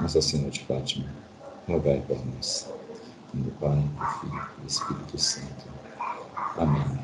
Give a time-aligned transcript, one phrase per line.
[0.00, 1.06] Nossa Senhora de Fátima,
[1.68, 2.70] rogai por nós.
[3.32, 5.66] Do Pai, do Filho e do Espírito Santo.
[6.56, 6.98] Amém.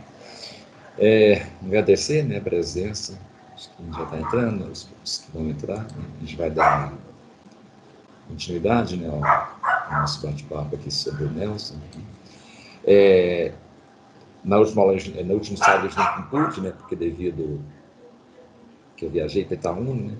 [0.98, 3.18] É, agradecer né, a presença,
[3.56, 6.92] os que já está entrando, os, os, que vão entrar, né, a gente vai dar
[8.28, 11.76] continuidade né, ao, ao nosso bate-papo aqui sobre o Nelson.
[12.84, 13.52] É,
[14.44, 14.94] na última aula,
[15.24, 17.60] na última sábado gente não pude, né, porque devido
[18.96, 20.18] que eu viajei para Itaúna, né,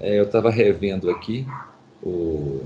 [0.00, 1.46] é, eu estava revendo aqui
[2.04, 2.60] o...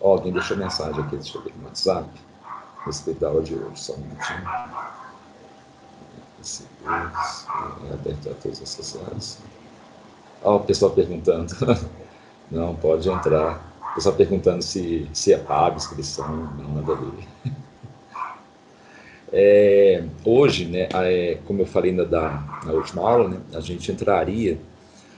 [0.00, 2.08] Oh, alguém deixou mensagem aqui, deixa eu ver no WhatsApp,
[2.44, 4.42] a respeito da aula de hoje, só um minutinho.
[7.88, 9.38] É aberto a todas as sociais.
[10.42, 11.54] Ó, oh, o pessoal perguntando.
[12.50, 13.60] Não, pode entrar.
[13.90, 16.28] O pessoal perguntando se, se é pago inscrição.
[16.28, 17.28] Não, nada a ver.
[19.32, 23.90] É, hoje, né, é, como eu falei na, da, na última aula, né, a gente
[23.90, 24.56] entraria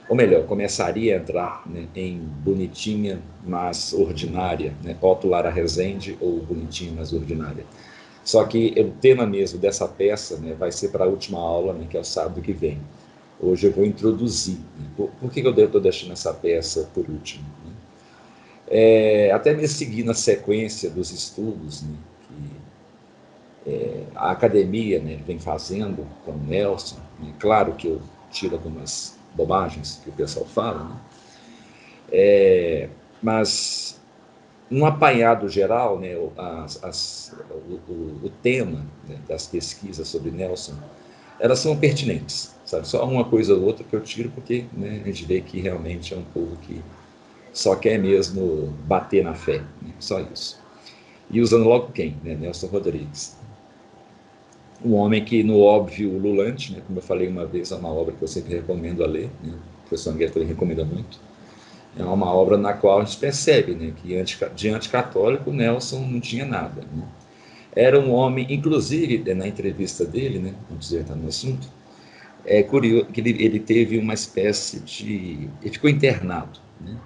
[0.08, 6.40] ou melhor, começaria a entrar né, em bonitinha, mas ordinária, né, Otto Lara Rezende ou
[6.40, 7.64] bonitinha, mas ordinária.
[8.24, 11.86] Só que o tema mesmo dessa peça né, vai ser para a última aula, né,
[11.88, 12.80] que é o sábado que vem.
[13.38, 14.56] Hoje eu vou introduzir.
[14.78, 17.44] Né, por, por, que eu estou deixando essa peça por último?
[17.64, 17.72] Né?
[18.70, 21.94] É, até me seguir na sequência dos estudos né,
[23.64, 26.96] que é, a academia né, vem fazendo com o Nelson.
[27.38, 30.96] Claro que eu tiro algumas bobagens que o pessoal fala, né?
[32.10, 32.88] É,
[33.22, 34.00] mas,
[34.68, 40.74] num apanhado geral, né, as, as, o, o, o, tema né, das pesquisas sobre Nelson,
[41.38, 42.88] elas são pertinentes, sabe?
[42.88, 46.12] Só uma coisa ou outra que eu tiro, porque né, a gente vê que realmente
[46.12, 46.82] é um povo que
[47.52, 49.92] só quer mesmo bater na fé, né?
[50.00, 50.58] só isso.
[51.30, 52.16] E usando logo quem?
[52.24, 52.34] Né?
[52.34, 53.36] Nelson Rodrigues
[54.84, 58.14] um homem que, no óbvio Lulante, né, como eu falei uma vez, é uma obra
[58.14, 61.20] que eu sempre recomendo a ler, né, o professor Angueta também recomenda muito,
[61.98, 66.20] é uma obra na qual a gente percebe né, que anti, de anticatólico Nelson não
[66.20, 66.82] tinha nada.
[66.92, 67.02] Né.
[67.74, 71.68] Era um homem, inclusive na entrevista dele, né, vamos dizer, no assunto,
[72.44, 75.50] é curioso que ele, ele, teve uma espécie de.
[75.60, 76.58] Ele ficou internado.
[76.80, 76.96] Né?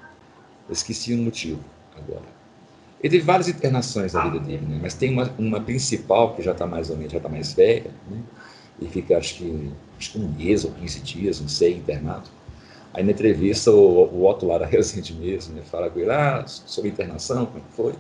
[0.71, 1.61] Esqueci o motivo
[1.97, 2.42] agora.
[3.03, 4.79] Ele teve várias internações na vida dele, né?
[4.81, 7.91] mas tem uma, uma principal que já está mais ou menos, já está mais velha,
[8.09, 8.23] né?
[8.81, 12.31] e fica acho que, acho que um mês ou 15 dias, não sei, internado.
[12.95, 15.63] Aí na entrevista o, o Otto Lara Rezende mesmo, né?
[15.65, 17.95] fala com ele, ah, sobre internação, como é foi?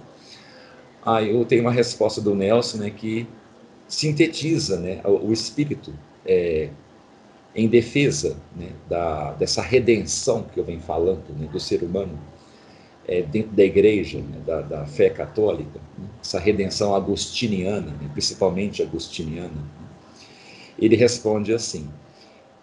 [1.04, 3.26] Aí eu tenho uma resposta do Nelson, né, que
[3.88, 5.92] sintetiza, né, o, o espírito
[6.24, 6.70] é,
[7.54, 12.16] em defesa, né, da, dessa redenção que eu venho falando, né, do ser humano,
[13.06, 18.82] é, dentro da igreja, né, da, da, fé católica, né, essa redenção agostiniana, né, principalmente
[18.82, 19.86] agostiniana, né,
[20.78, 21.88] ele responde assim: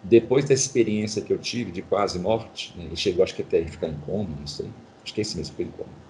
[0.02, 3.60] depois da experiência que eu tive de quase morte, né, ele chegou acho que até
[3.60, 4.68] a ficar em coma, não sei,
[5.04, 6.00] acho que é esse mesmo que ele coma.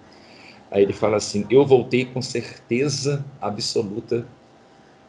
[0.71, 4.27] Aí ele fala assim: eu voltei com certeza absoluta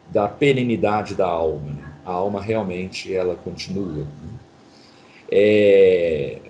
[0.10, 1.72] da perenidade da alma.
[1.72, 1.94] Né?
[2.04, 4.08] A alma realmente ela continua.
[5.32, 6.41] É,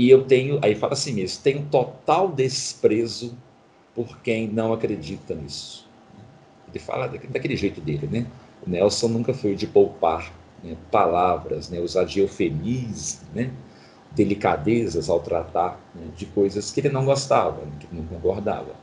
[0.00, 3.36] e eu tenho, aí fala assim mesmo, tenho total desprezo
[3.94, 5.86] por quem não acredita nisso.
[6.70, 8.26] Ele fala daquele jeito dele, né?
[8.66, 10.32] O Nelson nunca foi de poupar
[10.64, 13.50] né, palavras, né, usar de eufemismo, né,
[14.12, 18.74] delicadezas ao tratar né, de coisas que ele não gostava, né, que não concordava.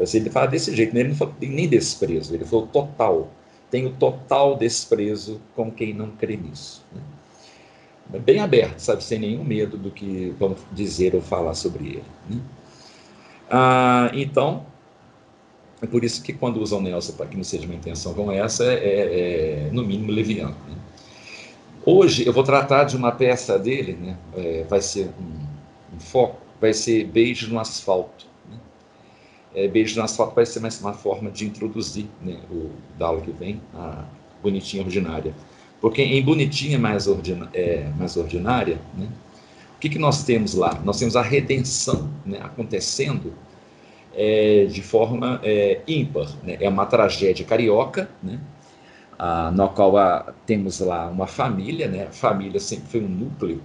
[0.00, 1.00] Assim, ele fala desse jeito, né?
[1.00, 3.28] ele não falou nem desprezo, ele falou total.
[3.72, 6.86] Tenho total desprezo com quem não crê nisso.
[6.94, 7.02] Né?
[8.18, 12.04] Bem aberto, sabe, sem nenhum medo do que vamos dizer ou falar sobre ele.
[12.28, 12.40] Né?
[13.50, 14.66] Ah, então,
[15.82, 18.64] é por isso que quando usam Nelson para que não seja uma intenção como essa,
[18.64, 20.56] é, é, é no mínimo leviano.
[20.68, 20.76] Né?
[21.84, 24.18] Hoje eu vou tratar de uma peça dele, né?
[24.36, 28.26] É, vai ser um, um, foco, vai ser Beijo no Asfalto.
[28.50, 28.58] Né?
[29.54, 33.22] É, Beijo no Asfalto vai ser mais uma forma de introduzir né, o da aula
[33.22, 34.04] que vem, a
[34.42, 35.34] bonitinha ordinária.
[35.80, 39.08] Porque em Bonitinha mais, ordina, é, mais ordinária, né,
[39.76, 40.78] o que, que nós temos lá?
[40.84, 43.32] Nós temos a redenção né, acontecendo
[44.14, 46.28] é, de forma é, ímpar.
[46.42, 46.58] Né?
[46.60, 48.38] É uma tragédia carioca, né?
[49.18, 52.04] a, na qual a, temos lá uma família, né?
[52.08, 53.62] a família sempre foi um núcleo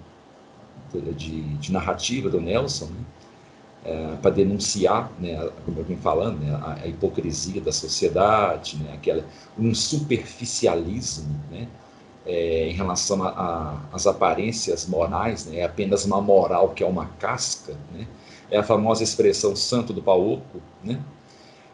[1.18, 3.06] de, de narrativa do Nelson, né?
[3.84, 8.94] É, para denunciar, né, como eu vim falando, né, a, a, hipocrisia da sociedade, né,
[8.96, 9.24] aquela,
[9.60, 11.68] um superficialismo, né,
[12.26, 13.22] é, em relação
[13.94, 15.60] às aparências morais, né?
[15.60, 18.08] é apenas uma moral que é uma casca, né?
[18.50, 21.02] é a famosa expressão santo do pau oco, né?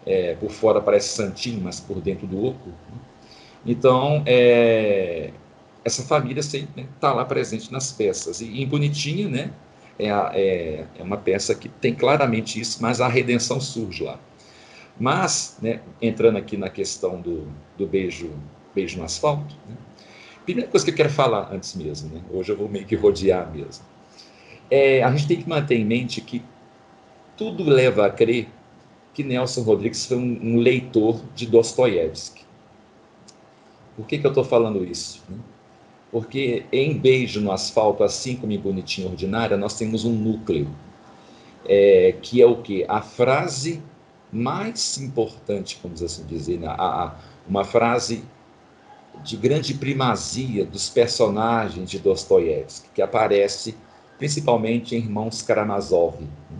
[0.03, 2.69] É, por fora parece santinho, mas por dentro do oco.
[2.69, 2.99] Né?
[3.65, 5.31] Então, é,
[5.85, 8.41] essa família está né, lá presente nas peças.
[8.41, 9.51] E em Bonitinha, né,
[9.99, 14.19] é, é, é uma peça que tem claramente isso, mas a redenção surge lá.
[14.99, 17.47] Mas, né, entrando aqui na questão do,
[17.77, 18.31] do beijo,
[18.73, 19.75] beijo no asfalto, né,
[20.51, 23.51] primeira coisa que eu quero falar antes mesmo, né, hoje eu vou meio que rodear
[23.51, 23.83] mesmo,
[24.69, 26.41] é, a gente tem que manter em mente que
[27.35, 28.47] tudo leva a crer
[29.13, 32.43] que Nelson Rodrigues foi um, um leitor de Dostoiévski.
[33.97, 35.21] Por que, que eu estou falando isso?
[35.27, 35.37] Né?
[36.09, 40.69] Porque em Beijo no Asfalto, assim como em Bonitinho Ordinária, nós temos um núcleo,
[41.65, 42.85] é, que é o que?
[42.87, 43.81] A frase
[44.31, 46.67] mais importante, vamos assim dizer, né?
[46.67, 47.15] a, a,
[47.47, 48.23] uma frase
[49.23, 53.75] de grande primazia dos personagens de Dostoiévski, que aparece
[54.17, 56.57] principalmente em Irmãos Karamazov, né?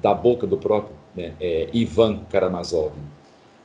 [0.00, 2.92] da boca do próprio né, é, Ivan Karamazov,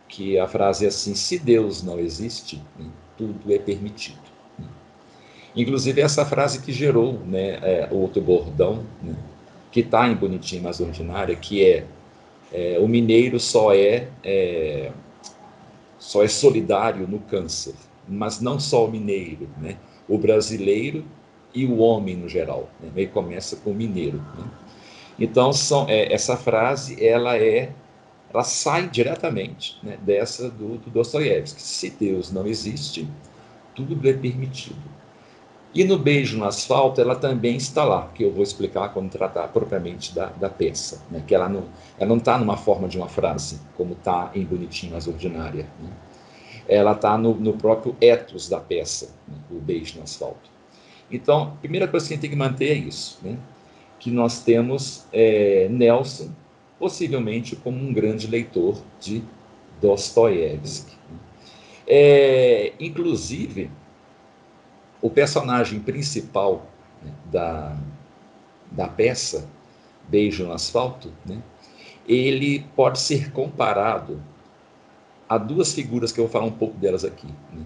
[0.07, 2.87] que a frase é assim: se Deus não existe, né,
[3.17, 4.21] tudo é permitido.
[4.57, 4.65] Né.
[5.55, 9.15] Inclusive essa frase que gerou né, é, outro bordão, né,
[9.71, 11.85] que está em Bonitinho Mas Ordinária, que é,
[12.51, 14.91] é, o mineiro só é, é,
[15.99, 17.75] só é solidário no câncer,
[18.07, 19.77] mas não só o mineiro, né,
[20.07, 21.05] o brasileiro
[21.53, 22.69] e o homem no geral.
[22.79, 24.17] Né, ele começa com o mineiro.
[24.37, 24.45] Né.
[25.19, 27.71] Então, são, é, essa frase, ela é,
[28.33, 31.61] ela sai diretamente né, dessa do, do Dostoiévski.
[31.61, 33.07] Se Deus não existe,
[33.75, 34.91] tudo é permitido.
[35.73, 39.47] E no Beijo no Asfalto, ela também está lá, que eu vou explicar quando tratar
[39.47, 43.93] propriamente da, da peça, né, que ela não está numa forma de uma frase, como
[43.93, 45.65] está em Bonitinho, mas ordinária.
[45.79, 45.89] Né.
[46.71, 50.49] Ela está no, no, próprio ethos da peça, né, o Beijo no Asfalto.
[51.11, 53.37] Então, a primeira coisa que a gente tem que manter é isso, né?
[53.99, 56.31] que nós temos é, Nelson,
[56.79, 59.21] possivelmente como um grande leitor de
[59.81, 60.95] Dostoiévski.
[61.85, 63.69] É, inclusive,
[65.01, 66.65] o personagem principal
[67.03, 67.77] né, da,
[68.71, 69.49] da peça,
[70.07, 71.43] Beijo no Asfalto, né,
[72.07, 74.23] ele pode ser comparado
[75.31, 77.27] a duas figuras que eu vou falar um pouco delas aqui.
[77.53, 77.65] Né.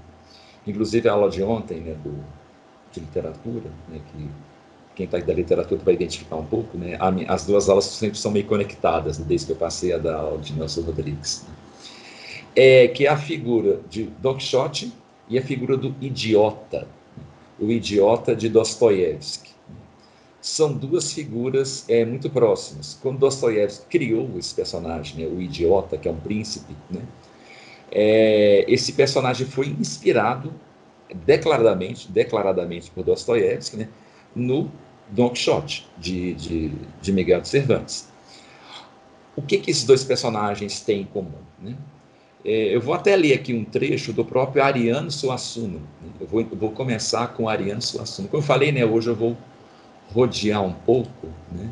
[0.67, 2.13] Inclusive, a aula de ontem, né, do,
[2.91, 4.29] de literatura, né, que
[4.93, 6.95] quem está da literatura vai identificar um pouco, né?
[7.27, 9.25] As duas aulas sempre são meio conectadas, né?
[9.27, 11.43] desde que eu passei a da aula de Nelson Rodrigues.
[11.45, 11.55] Né?
[12.55, 14.93] É, que é a figura de Don Quixote
[15.27, 16.87] e a figura do idiota,
[17.59, 19.51] o idiota de Dostoiévski.
[20.39, 22.97] São duas figuras é, muito próximas.
[23.01, 27.01] Quando Dostoiévski criou esse personagem, né, o idiota, que é um príncipe, né,
[27.91, 30.53] é, esse personagem foi inspirado
[31.13, 33.89] declaradamente, declaradamente por Dostoiévski, né,
[34.35, 34.71] no
[35.09, 36.71] Don Quixote, de, de,
[37.01, 38.09] de Miguel de Cervantes.
[39.35, 41.31] O que, que esses dois personagens têm em comum?
[41.61, 41.75] Né?
[42.43, 45.79] É, eu vou até ler aqui um trecho do próprio Ariano Suassuna.
[45.79, 46.09] Né?
[46.21, 48.27] Eu, vou, eu vou começar com Ariano Suassuna.
[48.27, 49.37] Como eu falei, né, hoje eu vou
[50.13, 51.27] rodear um pouco.
[51.51, 51.69] Né?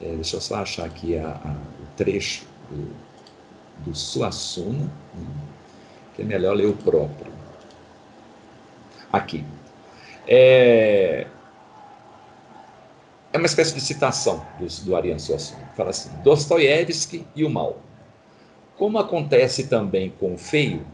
[0.00, 2.88] É, deixa eu só achar aqui a, a, o trecho do,
[3.86, 4.90] do Suassuna?
[6.14, 7.32] Que é melhor ler o próprio.
[9.12, 9.44] Aqui.
[10.26, 11.26] É,
[13.32, 15.66] é uma espécie de citação do, do Ariano Suassuna.
[15.76, 17.78] Fala assim: Dostoiévski e o mal.
[18.76, 20.86] Como acontece também com o feio,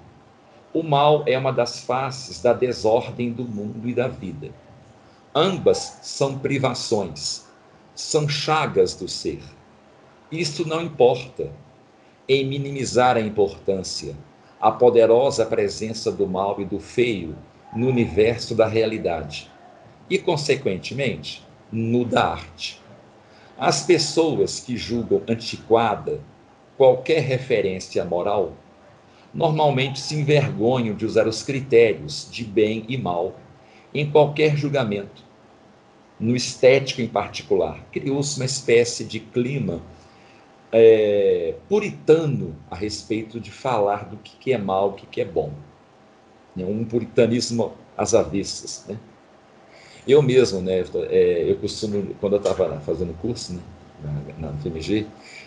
[0.73, 4.51] o mal é uma das faces da desordem do mundo e da vida.
[5.35, 7.47] Ambas são privações,
[7.95, 9.43] são chagas do ser.
[10.31, 11.51] Isto não importa
[12.29, 14.17] em minimizar a importância,
[14.61, 17.37] a poderosa presença do mal e do feio
[17.75, 19.51] no universo da realidade.
[20.09, 22.81] E, consequentemente, no da arte.
[23.59, 26.21] As pessoas que julgam antiquada
[26.77, 28.53] qualquer referência moral
[29.33, 33.37] normalmente se envergonham de usar os critérios de bem e mal
[33.95, 35.25] em qualquer julgamento.
[36.19, 39.83] No estético em particular, criou-se uma espécie de clima
[40.73, 45.53] é, puritano a respeito de falar do que é mal, o que é bom.
[46.57, 48.87] Um puritanismo às avessas.
[48.89, 48.99] Né?
[50.07, 53.61] Eu mesmo, né, é, eu costumo, quando eu estava fazendo curso né,
[54.39, 55.07] na, na FMG,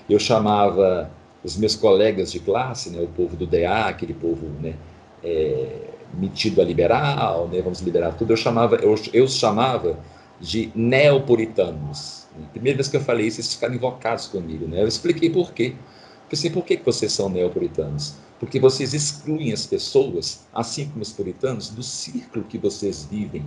[0.10, 1.10] eu chamava
[1.44, 4.76] os meus colegas de classe, né, o povo do DA, aquele povo né,
[5.24, 9.98] é, metido a liberal, né, vamos liberar tudo, eu chamava, eu, eu chamava
[10.40, 12.19] de neopuritanos.
[12.51, 14.67] Primeira vez que eu falei isso, eles ficaram invocados comigo.
[14.67, 14.81] Né?
[14.81, 15.75] Eu expliquei por quê.
[15.75, 18.15] Eu assim, por que vocês são neopuritanos?
[18.39, 23.45] Porque vocês excluem as pessoas, assim como os puritanos, do círculo que vocês vivem,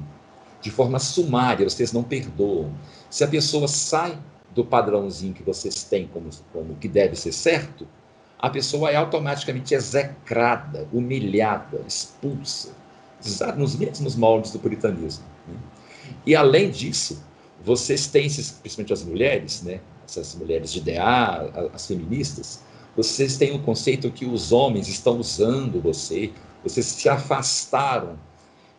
[0.60, 2.72] de forma sumária, vocês não perdoam.
[3.08, 4.18] Se a pessoa sai
[4.54, 7.86] do padrãozinho que vocês têm como, como que deve ser certo,
[8.38, 12.74] a pessoa é automaticamente execrada, humilhada, expulsa,
[13.56, 15.24] nos mesmos moldes do puritanismo.
[15.46, 15.54] Né?
[16.26, 17.22] E além disso,
[17.64, 22.62] vocês têm, principalmente as mulheres, né, essas mulheres de DA, as feministas,
[22.96, 28.18] vocês têm o um conceito que os homens estão usando você, vocês se afastaram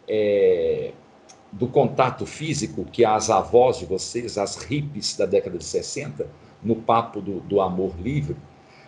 [0.07, 0.91] é,
[1.51, 6.27] do contato físico que as avós de vocês, as hippies da década de 60,
[6.61, 8.35] no papo do, do amor livre,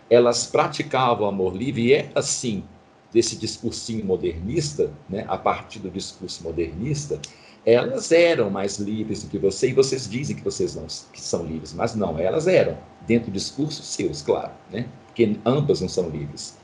[0.10, 2.64] elas praticavam amor livre e é assim,
[3.12, 7.20] desse discursinho modernista, né, a partir do discurso modernista,
[7.65, 11.45] elas eram mais livres do que você, e vocês dizem que vocês não que são
[11.45, 14.88] livres, mas não, elas eram, dentro do discurso seus, claro, né?
[15.07, 16.57] porque ambas não são livres.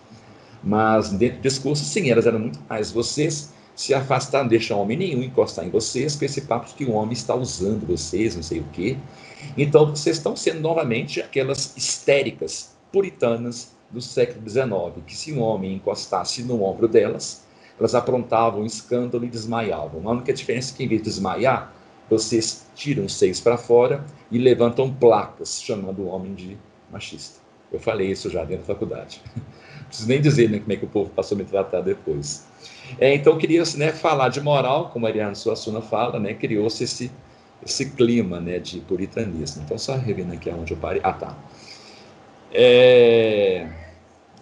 [0.63, 2.91] Mas dentro do discurso, sim, elas eram muito mais.
[2.91, 6.91] Vocês se afastaram, deixam homem nenhum encostar em vocês, com esse papo de que o
[6.91, 8.97] homem está usando vocês, não sei o quê.
[9.57, 15.73] Então, vocês estão sendo novamente aquelas histéricas puritanas do século XIX, que se um homem
[15.73, 17.43] encostasse no ombro delas,
[17.81, 20.07] elas aprontavam um escândalo e desmaiavam.
[20.07, 21.73] A única diferença é que, em vez de desmaiar,
[22.07, 26.55] vocês tiram os seios para fora e levantam placas chamando o homem de
[26.91, 27.39] machista.
[27.71, 29.19] Eu falei isso já dentro da faculdade.
[29.35, 29.43] Não
[29.89, 32.45] preciso nem dizer né, como é que o povo passou a me tratar depois.
[32.99, 37.11] É, então, queria né, falar de moral, como a Ariane Suassuna fala, né, criou-se esse,
[37.65, 39.63] esse clima né, de puritanismo.
[39.65, 41.01] Então, só revendo aqui onde eu parei.
[41.03, 41.35] Ah, tá.
[42.53, 43.67] É,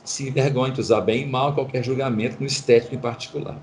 [0.09, 3.61] se envergonha de usar bem e mal qualquer julgamento no estético em particular.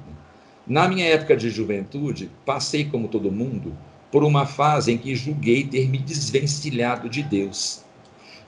[0.65, 3.77] Na minha época de juventude, passei, como todo mundo,
[4.13, 7.83] por uma fase em que julguei ter me desvencilhado de Deus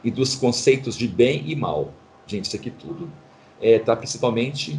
[0.04, 1.92] e dos conceitos de bem e mal.
[2.24, 3.10] Gente, isso aqui tudo
[3.60, 4.78] está é, principalmente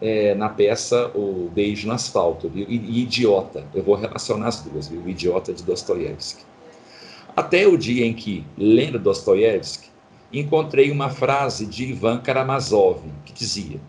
[0.00, 2.64] é, na peça O Beijo no Asfalto, viu?
[2.66, 3.66] E, e, Idiota.
[3.74, 5.02] Eu vou relacionar as duas, viu?
[5.02, 6.42] O Idiota de Dostoiévski.
[7.36, 9.92] Até o dia em que, lendo Dostoiévski,
[10.40, 13.80] encontrei uma frase de Ivan Karamazov que dizia: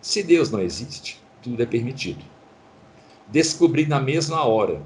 [0.00, 2.24] Se Deus não existe, tudo é permitido.
[3.28, 4.82] Descobri na mesma hora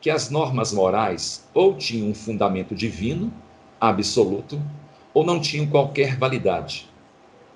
[0.00, 3.32] que as normas morais ou tinham um fundamento divino,
[3.80, 4.60] absoluto,
[5.12, 6.88] ou não tinham qualquer validade,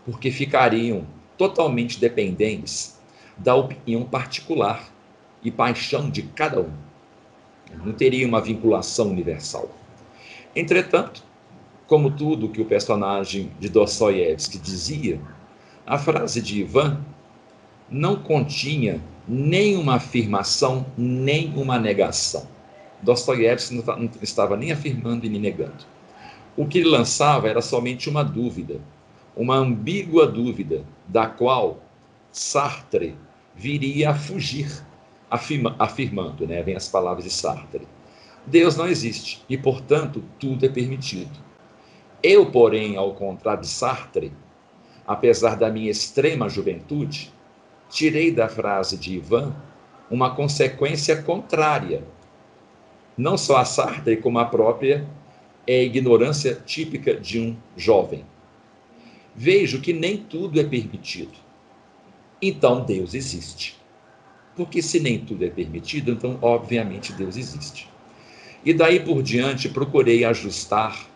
[0.04, 2.98] porque ficariam totalmente dependentes
[3.36, 4.90] da opinião particular
[5.42, 6.72] e paixão de cada um.
[7.84, 9.70] Não teria uma vinculação universal.
[10.54, 11.22] Entretanto,
[11.90, 15.20] como tudo que o personagem de Dostoiévski dizia,
[15.84, 17.04] a frase de Ivan
[17.90, 22.46] não continha nem uma afirmação, nem uma negação.
[23.02, 25.84] Dostoiévski não estava nem afirmando e nem negando.
[26.56, 28.80] O que ele lançava era somente uma dúvida,
[29.36, 31.82] uma ambígua dúvida, da qual
[32.30, 33.16] Sartre
[33.56, 34.70] viria a fugir,
[35.28, 36.62] afirma, afirmando, né?
[36.62, 37.88] Vem as palavras de Sartre.
[38.46, 41.49] Deus não existe e, portanto, tudo é permitido.
[42.22, 44.32] Eu, porém, ao contrário de Sartre,
[45.06, 47.32] apesar da minha extrema juventude,
[47.88, 49.54] tirei da frase de Ivan
[50.10, 52.04] uma consequência contrária,
[53.16, 55.06] não só a Sartre, como a própria
[55.66, 58.24] é ignorância típica de um jovem.
[59.34, 61.38] Vejo que nem tudo é permitido.
[62.42, 63.76] Então Deus existe.
[64.56, 67.88] Porque se nem tudo é permitido, então obviamente Deus existe.
[68.64, 71.09] E daí por diante procurei ajustar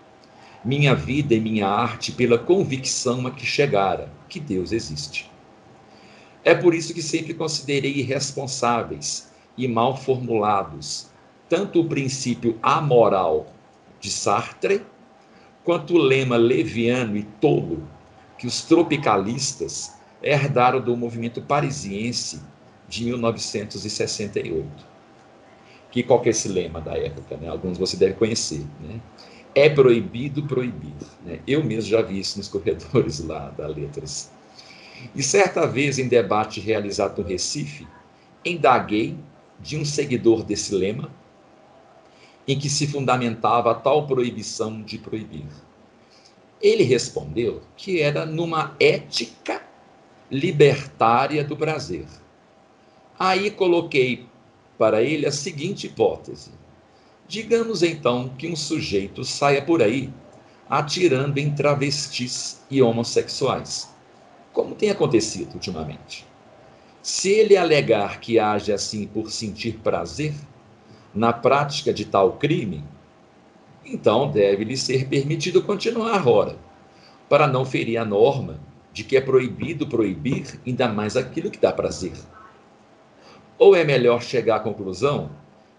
[0.65, 5.31] minha vida e minha arte pela convicção a que chegara que Deus existe.
[6.43, 11.13] É por isso que sempre considerei irresponsáveis e mal formulados
[11.49, 13.47] tanto o princípio amoral
[14.01, 14.85] de Sartre,
[15.63, 17.87] quanto o lema leviano e tolo
[18.39, 22.43] que os tropicalistas herdaram do movimento parisiense
[22.89, 24.95] de 1968.
[25.91, 27.37] Que qual que é esse lema da época?
[27.37, 27.49] Né?
[27.49, 28.67] Alguns você deve conhecer.
[28.81, 29.01] Né?
[29.55, 30.95] É proibido proibir.
[31.25, 31.41] Né?
[31.47, 34.31] Eu mesmo já vi isso nos corredores lá da Letras.
[35.15, 37.87] E certa vez, em debate realizado no Recife,
[38.45, 39.17] indaguei
[39.61, 41.11] de um seguidor desse lema,
[42.47, 45.47] em que se fundamentava a tal proibição de proibir.
[46.61, 49.63] Ele respondeu que era numa ética
[50.31, 52.07] libertária do prazer.
[53.19, 54.27] Aí coloquei
[54.79, 56.51] para ele a seguinte hipótese:
[57.27, 60.13] Digamos então que um sujeito saia por aí
[60.69, 63.95] atirando em travestis e homossexuais,
[64.53, 66.27] como tem acontecido ultimamente.
[67.03, 70.35] Se ele alegar que age assim por sentir prazer
[71.15, 72.83] na prática de tal crime,
[73.85, 76.59] então deve-lhe ser permitido continuar, ora,
[77.29, 78.59] para não ferir a norma
[78.93, 82.15] de que é proibido proibir ainda mais aquilo que dá prazer.
[83.59, 85.31] Ou é melhor chegar à conclusão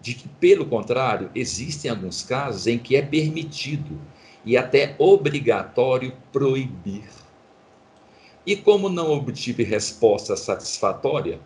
[0.06, 4.00] de que, pelo contrário, existem alguns casos em que é permitido
[4.44, 7.08] e até obrigatório proibir.
[8.46, 11.40] E como não obtive resposta satisfatória,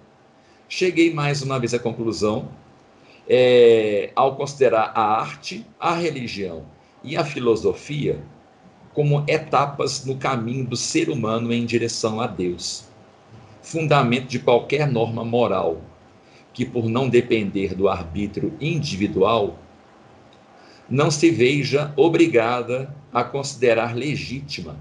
[0.68, 2.50] cheguei mais uma vez à conclusão
[3.26, 6.66] é, ao considerar a arte, a religião
[7.02, 8.22] e a filosofia
[8.92, 12.84] como etapas no caminho do ser humano em direção a Deus,
[13.62, 15.80] fundamento de qualquer norma moral,
[16.60, 19.58] que por não depender do arbítrio individual,
[20.90, 24.76] não se veja obrigada a considerar legítima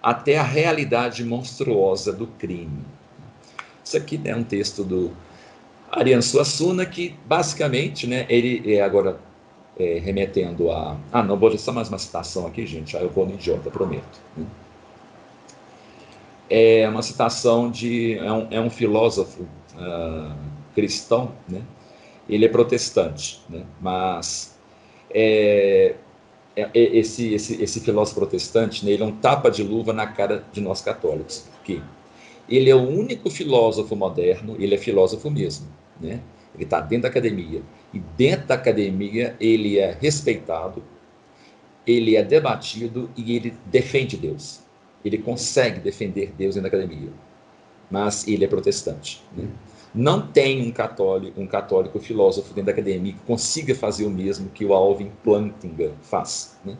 [0.00, 2.84] até a realidade monstruosa do crime.
[3.82, 5.10] Isso aqui é um texto do
[5.90, 9.18] Ariano Suassuna que basicamente, né, ele é agora
[9.76, 10.96] é, remetendo a.
[11.10, 14.20] Ah, não, vou só mais uma citação aqui, gente, aí eu vou no idiota, prometo.
[14.36, 14.46] Né?
[16.48, 18.18] É uma citação de.
[18.18, 19.42] É um, é um filósofo
[19.74, 21.62] uh, cristão, né?
[22.28, 23.64] ele é protestante, né?
[23.80, 24.58] mas
[25.10, 25.94] é,
[26.56, 30.06] é, é, esse, esse, esse filósofo protestante, né, ele é um tapa de luva na
[30.06, 31.48] cara de nós católicos.
[31.52, 31.80] Por quê?
[32.48, 35.66] Ele é o único filósofo moderno, ele é filósofo mesmo,
[36.00, 36.20] né?
[36.54, 37.62] Ele está dentro da academia.
[37.92, 40.82] E dentro da academia ele é respeitado,
[41.86, 44.60] ele é debatido e ele defende Deus.
[45.04, 47.10] Ele consegue defender Deus dentro da academia.
[47.90, 49.22] Mas ele é protestante.
[49.36, 49.48] Né?
[49.94, 54.50] Não tem um católico, um católico filósofo dentro da academia que consiga fazer o mesmo
[54.50, 56.58] que o Alvin Plantinga faz.
[56.64, 56.76] Né?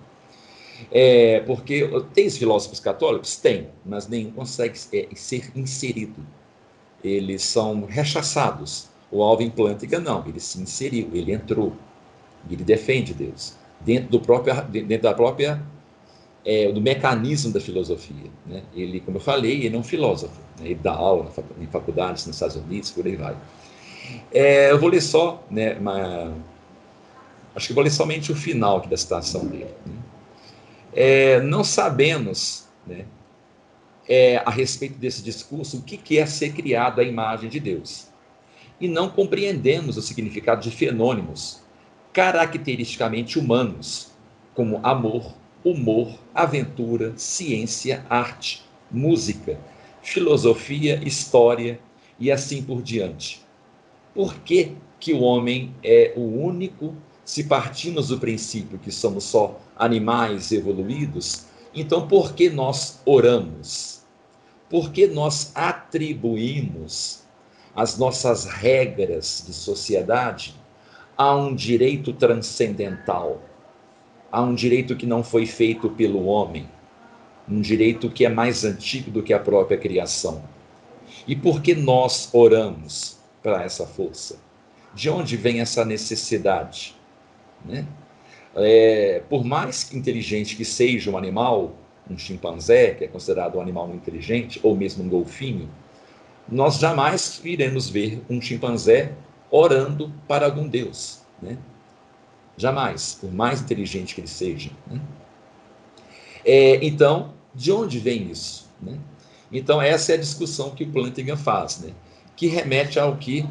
[0.90, 3.36] É, porque tem filósofos católicos?
[3.36, 6.26] Tem, mas nenhum consegue é, ser inserido.
[7.02, 11.72] Eles são rechaçados o Alvin Plantinga não, ele se inseriu, ele entrou,
[12.50, 15.62] ele defende Deus dentro do próprio, dentro da própria
[16.44, 18.30] é, do mecanismo da filosofia.
[18.46, 18.62] Né?
[18.74, 20.38] Ele, como eu falei, ele é um filósofo.
[20.60, 20.66] Né?
[20.66, 23.36] Ele dá aula em faculdades nos Estados Unidos, por aí vai.
[24.32, 26.34] É, eu vou ler só, né, uma,
[27.54, 29.74] acho que vou ler somente o final da citação dele.
[29.86, 29.94] Né?
[30.92, 33.06] É, não sabemos né,
[34.08, 38.08] é, a respeito desse discurso o que, que é ser criado à imagem de Deus
[38.80, 41.62] e não compreendemos o significado de fenômenos
[42.12, 44.12] caracteristicamente humanos,
[44.54, 45.34] como amor,
[45.64, 49.58] humor, aventura, ciência, arte, música,
[50.02, 51.80] filosofia, história
[52.20, 53.40] e assim por diante.
[54.14, 59.58] Por que, que o homem é o único, se partimos do princípio que somos só
[59.76, 64.02] animais evoluídos, então por que nós oramos?
[64.68, 67.24] Por que nós atribuímos
[67.74, 70.54] as nossas regras de sociedade,
[71.16, 73.42] há um direito transcendental,
[74.34, 76.68] há um direito que não foi feito pelo homem,
[77.48, 80.42] um direito que é mais antigo do que a própria criação.
[81.26, 84.36] E por que nós oramos para essa força?
[84.92, 86.96] De onde vem essa necessidade?
[87.64, 87.86] Né?
[88.56, 91.72] É, por mais inteligente que seja um animal,
[92.10, 95.68] um chimpanzé, que é considerado um animal inteligente, ou mesmo um golfinho,
[96.48, 99.12] nós jamais iremos ver um chimpanzé
[99.48, 101.22] orando para algum Deus.
[101.40, 101.56] Né?
[102.56, 104.70] Jamais, por mais inteligente que ele seja.
[104.86, 105.00] Né?
[106.44, 108.70] É, então, de onde vem isso?
[108.80, 108.98] Né?
[109.50, 111.92] Então, essa é a discussão que o Plantinga faz, né?
[112.36, 113.46] que remete ao que,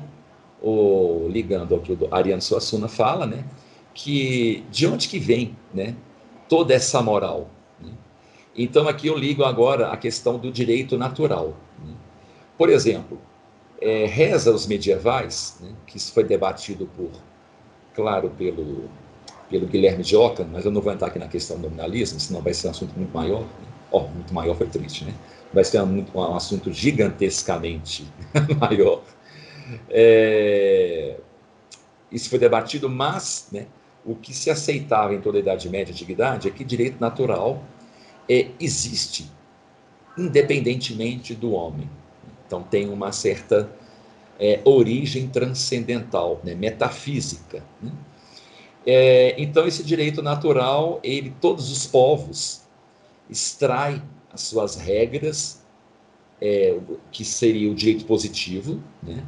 [0.61, 3.45] o, ligando ao que o Ariano Suassuna fala, né?
[3.93, 5.95] que de onde que vem né?
[6.47, 7.49] toda essa moral.
[7.79, 7.91] Né?
[8.55, 11.57] Então, aqui eu ligo agora a questão do direito natural.
[11.83, 11.93] Né?
[12.57, 13.19] Por exemplo,
[13.83, 17.11] é, reza os medievais, né, que isso foi debatido por,
[17.93, 18.89] claro, pelo,
[19.49, 22.53] pelo Guilherme Ockham, mas eu não vou entrar aqui na questão do nominalismo, senão vai
[22.53, 23.41] ser um assunto muito maior.
[23.41, 23.67] Né?
[23.91, 25.13] Oh, muito maior foi triste, né?
[25.53, 28.05] Vai ser um, um assunto gigantescamente
[28.59, 29.03] maior.
[29.89, 31.17] É,
[32.11, 33.67] isso foi debatido, mas né,
[34.05, 37.63] o que se aceitava em toda a Idade Média e Antiguidade é que direito natural
[38.27, 39.31] é, existe
[40.17, 41.89] independentemente do homem.
[42.45, 43.69] Então tem uma certa
[44.39, 47.63] é, origem transcendental, né, metafísica.
[47.81, 47.91] Né?
[48.85, 52.61] É, então esse direito natural, ele todos os povos
[53.29, 55.63] extrai as suas regras,
[56.41, 56.77] é,
[57.11, 59.23] que seria o direito positivo, né,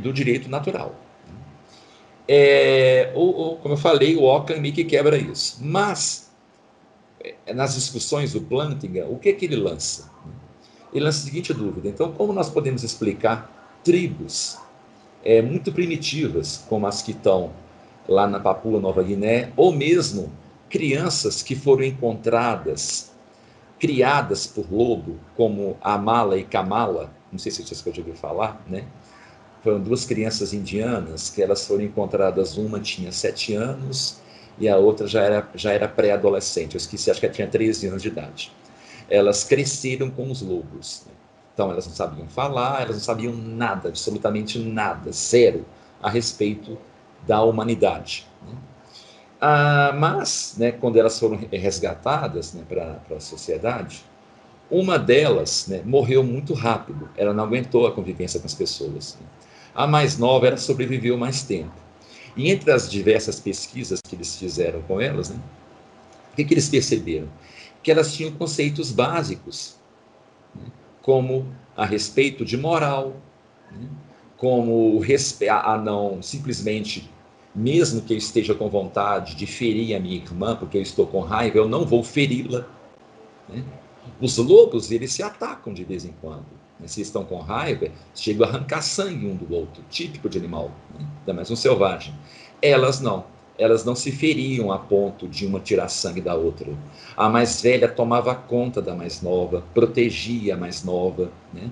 [0.00, 0.94] do direito natural.
[2.28, 5.58] É, ou, ou, como eu falei, o Ockham meio que quebra isso.
[5.60, 6.32] Mas,
[7.22, 10.10] é, nas discussões do Plantinga, o que, que ele lança?
[10.92, 13.55] ele lança a seguinte dúvida: então, como nós podemos explicar
[13.86, 14.58] tribos
[15.24, 17.52] é, muito primitivas, como as que estão
[18.08, 20.32] lá na Papua Nova Guiné, ou mesmo
[20.68, 23.12] crianças que foram encontradas,
[23.78, 28.84] criadas por lobo, como Amala e Kamala, não sei se vocês já ouviram falar, né?
[29.62, 34.18] Foram duas crianças indianas que elas foram encontradas, uma tinha sete anos
[34.58, 37.86] e a outra já era, já era pré-adolescente, eu esqueci, acho que ela tinha 13
[37.86, 38.52] anos de idade
[39.08, 41.04] elas cresceram com os lobos.
[41.06, 41.12] Né?
[41.56, 45.64] Então, elas não sabiam falar, elas não sabiam nada, absolutamente nada, zero,
[46.02, 46.76] a respeito
[47.26, 48.26] da humanidade.
[48.46, 48.54] Né?
[49.40, 54.04] Ah, mas, né, quando elas foram resgatadas né, para a sociedade,
[54.70, 59.16] uma delas né, morreu muito rápido, ela não aguentou a convivência com as pessoas.
[59.18, 59.26] Né?
[59.74, 61.72] A mais nova, ela sobreviveu mais tempo.
[62.36, 65.40] E entre as diversas pesquisas que eles fizeram com elas, né,
[66.34, 67.28] o que, que eles perceberam?
[67.82, 69.75] Que elas tinham conceitos básicos,
[71.06, 73.14] como a respeito de moral,
[73.70, 73.88] né,
[74.36, 75.00] como
[75.48, 77.08] a não simplesmente,
[77.54, 81.20] mesmo que eu esteja com vontade de ferir a minha irmã, porque eu estou com
[81.20, 82.66] raiva, eu não vou feri-la.
[83.48, 83.64] Né?
[84.20, 86.44] Os lobos, eles se atacam de vez em quando.
[86.80, 86.88] Né?
[86.88, 91.06] Se estão com raiva, chegam a arrancar sangue um do outro, típico de animal, né?
[91.20, 92.12] ainda mais um selvagem.
[92.60, 93.24] Elas não.
[93.58, 96.72] Elas não se feriam a ponto de uma tirar sangue da outra.
[97.16, 101.30] A mais velha tomava conta da mais nova, protegia a mais nova.
[101.52, 101.70] Né?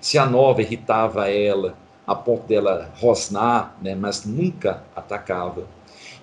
[0.00, 3.94] Se a nova irritava ela, a ponto dela rosnar, né?
[3.94, 5.66] mas nunca atacava.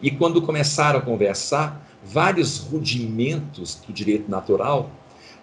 [0.01, 4.89] E quando começaram a conversar, vários rudimentos do direito natural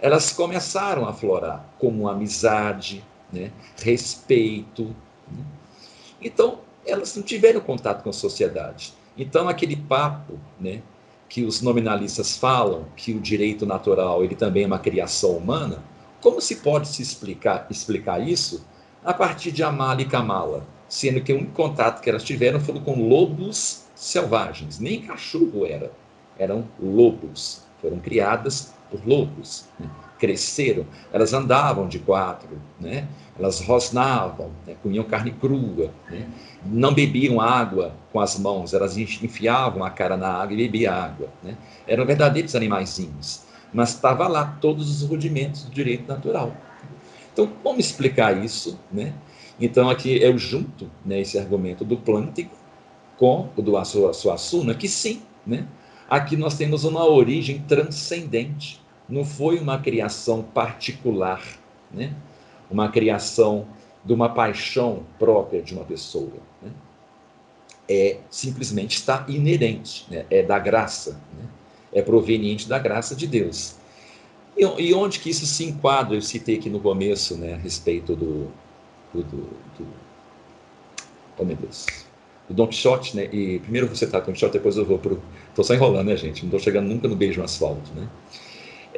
[0.00, 4.84] elas começaram a aflorar, como amizade, né, respeito.
[5.30, 5.44] Né?
[6.22, 8.94] Então, elas não tiveram contato com a sociedade.
[9.20, 10.80] Então, aquele papo né,
[11.28, 15.84] que os nominalistas falam, que o direito natural ele também é uma criação humana,
[16.22, 18.66] como se pode se explicar, explicar isso
[19.04, 20.66] a partir de Amala e Kamala?
[20.88, 25.92] Sendo que o único contato que elas tiveram foi com lobos selvagens, nem cachorro era,
[26.38, 29.66] eram lobos, foram criadas por lobos.
[29.78, 29.88] Né?
[30.20, 33.08] Cresceram, elas andavam de quatro, né?
[33.38, 34.76] elas rosnavam, né?
[34.82, 36.28] comiam carne crua, né?
[36.66, 41.28] não bebiam água com as mãos, elas enfiavam a cara na água e bebiam água.
[41.42, 41.56] Né?
[41.88, 46.54] Eram verdadeiros animaizinhos, mas estava lá todos os rudimentos do direito natural.
[47.32, 48.78] Então, como explicar isso?
[48.92, 49.14] Né?
[49.58, 52.54] Então, aqui eu junto né, esse argumento do plântico
[53.16, 55.66] com o do Suassuna, que sim, né?
[56.10, 58.79] aqui nós temos uma origem transcendente
[59.10, 61.42] não foi uma criação particular,
[61.92, 62.14] né?
[62.70, 63.66] uma criação
[64.04, 66.32] de uma paixão própria de uma pessoa.
[66.62, 66.70] Né?
[67.88, 70.24] É simplesmente está inerente, né?
[70.30, 71.44] é da graça, né?
[71.92, 73.74] é proveniente da graça de Deus.
[74.56, 76.16] E, e, onde que isso se enquadra?
[76.16, 78.50] Eu citei aqui no começo, né, a respeito do,
[79.14, 79.36] do, do,
[79.78, 79.86] do
[81.38, 81.86] oh meu Deus,
[82.48, 83.28] do Don Quixote, né?
[83.32, 85.22] E primeiro você tá Don Quixote, depois eu vou pro,
[85.54, 86.42] tô só enrolando, né, gente?
[86.42, 88.08] Não estou chegando nunca no beijo no asfalto, né?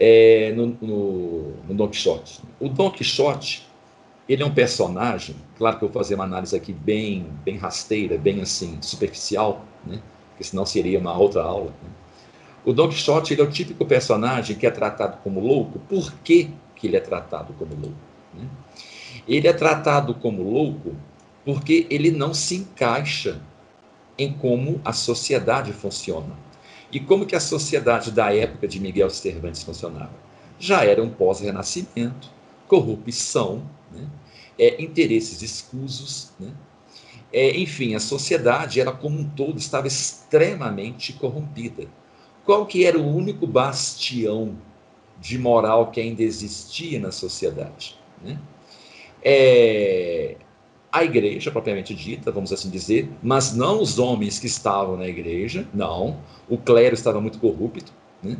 [0.04, 2.40] É, no, no, no Don Quixote.
[2.58, 3.68] O Don Quixote,
[4.28, 8.18] ele é um personagem, claro que eu vou fazer uma análise aqui bem, bem rasteira,
[8.18, 10.02] bem assim, superficial, né?
[10.30, 11.70] porque senão seria uma outra aula.
[11.80, 11.90] Né?
[12.64, 15.78] O Don Quixote ele é o típico personagem que é tratado como louco.
[15.88, 17.96] Por que, que ele é tratado como louco?
[18.34, 18.44] Né?
[19.28, 20.96] Ele é tratado como louco
[21.44, 23.40] porque ele não se encaixa
[24.18, 26.36] em como a sociedade funciona.
[26.92, 30.12] E como que a sociedade da época de Miguel Cervantes funcionava?
[30.59, 32.31] Já era um pós-renascimento,
[32.68, 34.07] corrupção, né?
[34.59, 36.52] é, interesses escusos, né?
[37.33, 41.88] é, enfim, a sociedade era como um todo estava extremamente corrompida.
[42.44, 44.57] Qual que era o único bastião
[45.18, 47.98] de moral que ainda existia na sociedade?
[48.22, 48.38] Né?
[49.24, 50.37] É,
[50.92, 55.66] a igreja propriamente dita, vamos assim dizer, mas não os homens que estavam na igreja,
[55.72, 56.20] não.
[56.46, 57.90] O clero estava muito corrupto.
[58.22, 58.37] Né?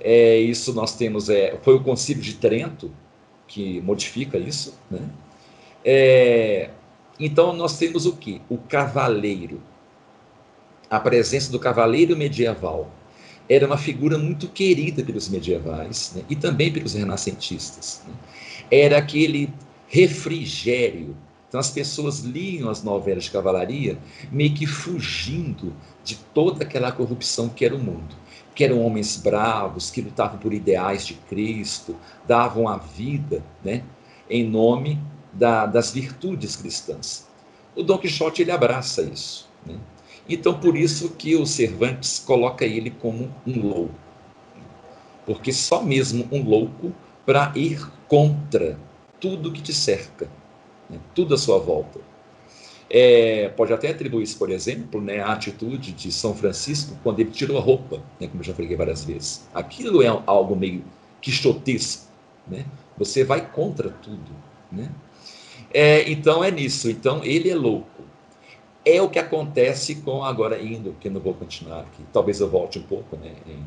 [0.00, 2.90] É, isso nós temos, é, foi o concílio de Trento
[3.46, 4.80] que modifica isso.
[4.90, 5.00] Né?
[5.84, 6.70] É,
[7.20, 8.40] então nós temos o que?
[8.48, 9.60] O cavaleiro.
[10.88, 12.90] A presença do cavaleiro medieval
[13.46, 16.22] era uma figura muito querida pelos medievais né?
[16.30, 18.02] e também pelos renascentistas.
[18.08, 18.14] Né?
[18.70, 19.52] Era aquele
[19.86, 21.14] refrigério
[21.54, 23.96] então as pessoas liam as novelas de cavalaria
[24.32, 28.16] meio que fugindo de toda aquela corrupção que era o mundo.
[28.56, 31.94] Que eram homens bravos, que lutavam por ideais de Cristo,
[32.26, 33.84] davam a vida né,
[34.28, 35.00] em nome
[35.32, 37.28] da, das virtudes cristãs.
[37.76, 39.48] O Dom Quixote ele abraça isso.
[39.64, 39.78] Né?
[40.28, 43.94] Então, por isso que o Cervantes coloca ele como um louco.
[45.24, 46.92] Porque só mesmo um louco
[47.24, 48.76] para ir contra
[49.20, 50.28] tudo que te cerca
[50.88, 50.98] né?
[51.14, 52.00] tudo à sua volta.
[52.90, 57.30] É, pode até atribuir isso, por exemplo, né, à atitude de São Francisco quando ele
[57.30, 59.48] tirou a roupa, né, como eu já falei várias vezes.
[59.54, 60.84] Aquilo é algo meio
[61.20, 62.12] quixotesco.
[62.46, 62.64] Né?
[62.98, 64.30] Você vai contra tudo.
[64.70, 64.90] Né?
[65.72, 66.90] É, então é nisso.
[66.90, 68.04] Então ele é louco.
[68.84, 72.04] É o que acontece com agora indo, que eu não vou continuar aqui.
[72.12, 73.32] Talvez eu volte um pouco, né?
[73.46, 73.64] Em...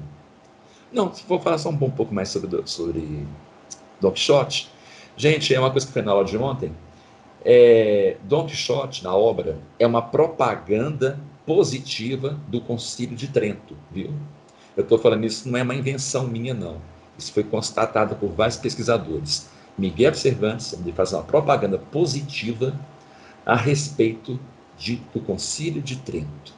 [0.92, 3.26] Não, vou falar só um pouco mais sobre sobre
[4.00, 4.70] Don Quixote.
[5.18, 6.72] Gente, é uma coisa que foi na aula de ontem.
[7.50, 14.12] É, Don Quixote, na obra, é uma propaganda positiva do Concílio de Trento, viu?
[14.76, 16.82] Eu estou falando isso não é uma invenção minha, não.
[17.18, 19.48] Isso foi constatado por vários pesquisadores.
[19.78, 22.78] Miguel Cervantes ele faz uma propaganda positiva
[23.46, 24.38] a respeito
[24.78, 26.54] de, do Concílio de Trento.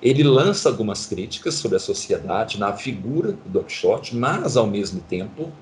[0.00, 5.02] Ele lança algumas críticas sobre a sociedade na figura do Don Quixote, mas, ao mesmo
[5.02, 5.52] tempo,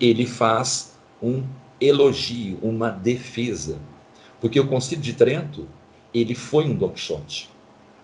[0.00, 1.44] ele faz um
[1.82, 3.78] elogio, uma defesa.
[4.40, 5.68] Porque o Concílio de Trento,
[6.12, 7.48] ele foi um Don Quixote,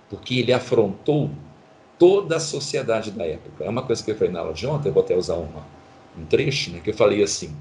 [0.09, 1.31] porque ele afrontou
[1.99, 3.65] toda a sociedade da época.
[3.65, 5.67] É uma coisa que eu falei na aula de ontem, eu vou até usar uma,
[6.17, 7.55] um trecho, né, que eu falei assim,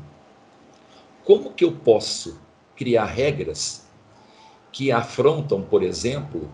[1.25, 2.39] como que eu posso
[2.75, 3.85] criar regras
[4.71, 6.49] que afrontam, por exemplo,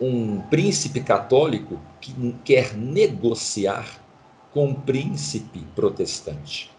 [0.00, 2.12] um príncipe católico que
[2.44, 4.02] quer negociar
[4.50, 6.71] com um príncipe protestante?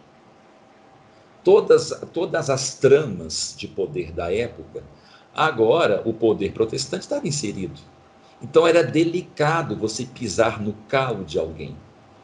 [1.43, 4.83] Todas, todas as tramas de poder da época,
[5.35, 7.79] agora o poder protestante estava inserido.
[8.41, 11.75] Então era delicado você pisar no calo de alguém.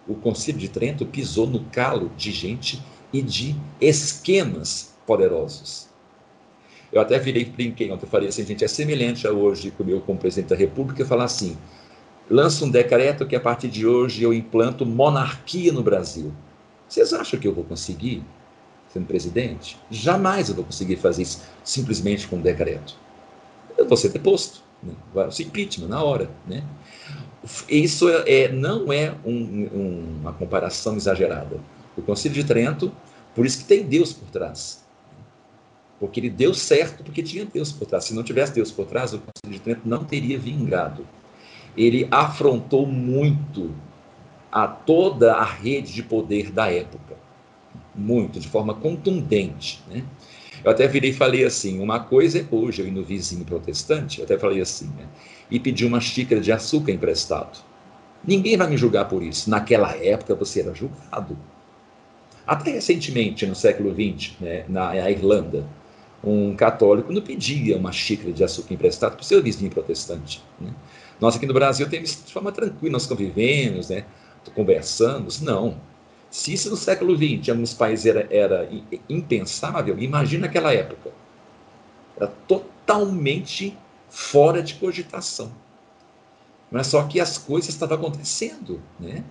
[0.08, 5.88] O Concílio de Trento pisou no calo de gente e de esquemas poderosos.
[6.91, 10.17] Eu até virei brinquei ontem, eu falei assim, gente, é semelhante a hoje comigo como
[10.17, 11.58] presidente da República falar assim,
[12.29, 16.34] lança um decreto que a partir de hoje eu implanto monarquia no Brasil.
[16.88, 18.23] Vocês acham que eu vou conseguir
[18.91, 19.78] sendo presidente?
[19.89, 22.95] Jamais eu vou conseguir fazer isso simplesmente com um decreto.
[23.78, 24.62] Eu vou ser deposto.
[24.84, 24.93] Né?
[25.13, 26.30] Vai ser impeachment na hora.
[26.47, 26.63] Né?
[27.67, 31.60] Isso é, é não é um, um, uma comparação exagerada.
[31.95, 32.91] O Concílio de Trento,
[33.36, 34.84] por isso que tem Deus por trás.
[35.99, 38.06] Porque ele deu certo porque tinha Deus por trás.
[38.06, 41.06] Se não tivesse Deus por trás, o Concílio de Trento não teria vingado.
[41.75, 43.73] Ele afrontou muito
[44.52, 47.15] a toda a rede de poder da época.
[47.99, 49.83] Muito, de forma contundente.
[49.89, 50.03] Né?
[50.63, 54.19] Eu até virei e falei assim: uma coisa é hoje eu ir no vizinho protestante,
[54.19, 55.05] eu até falei assim, né?
[55.51, 57.59] E pedir uma xícara de açúcar emprestado.
[58.25, 59.49] Ninguém vai me julgar por isso.
[59.49, 61.38] Naquela época você era julgado.
[62.45, 65.67] Até recentemente, no século XX, né, na Irlanda,
[66.23, 70.43] um católico não pedia uma xícara de açúcar emprestado para o seu vizinho protestante.
[70.59, 70.71] Né?
[71.19, 74.05] Nós aqui no Brasil temos de forma tranquila, nós convivemos, né,
[74.53, 75.41] conversamos.
[75.41, 75.77] Não.
[76.29, 78.69] Se isso no século XX, em alguns países era, era
[79.09, 81.11] impensável, imagina aquela época.
[82.15, 83.75] Era totalmente
[84.09, 85.51] fora de cogitação.
[86.71, 89.23] Mas só que as coisas estavam acontecendo, né?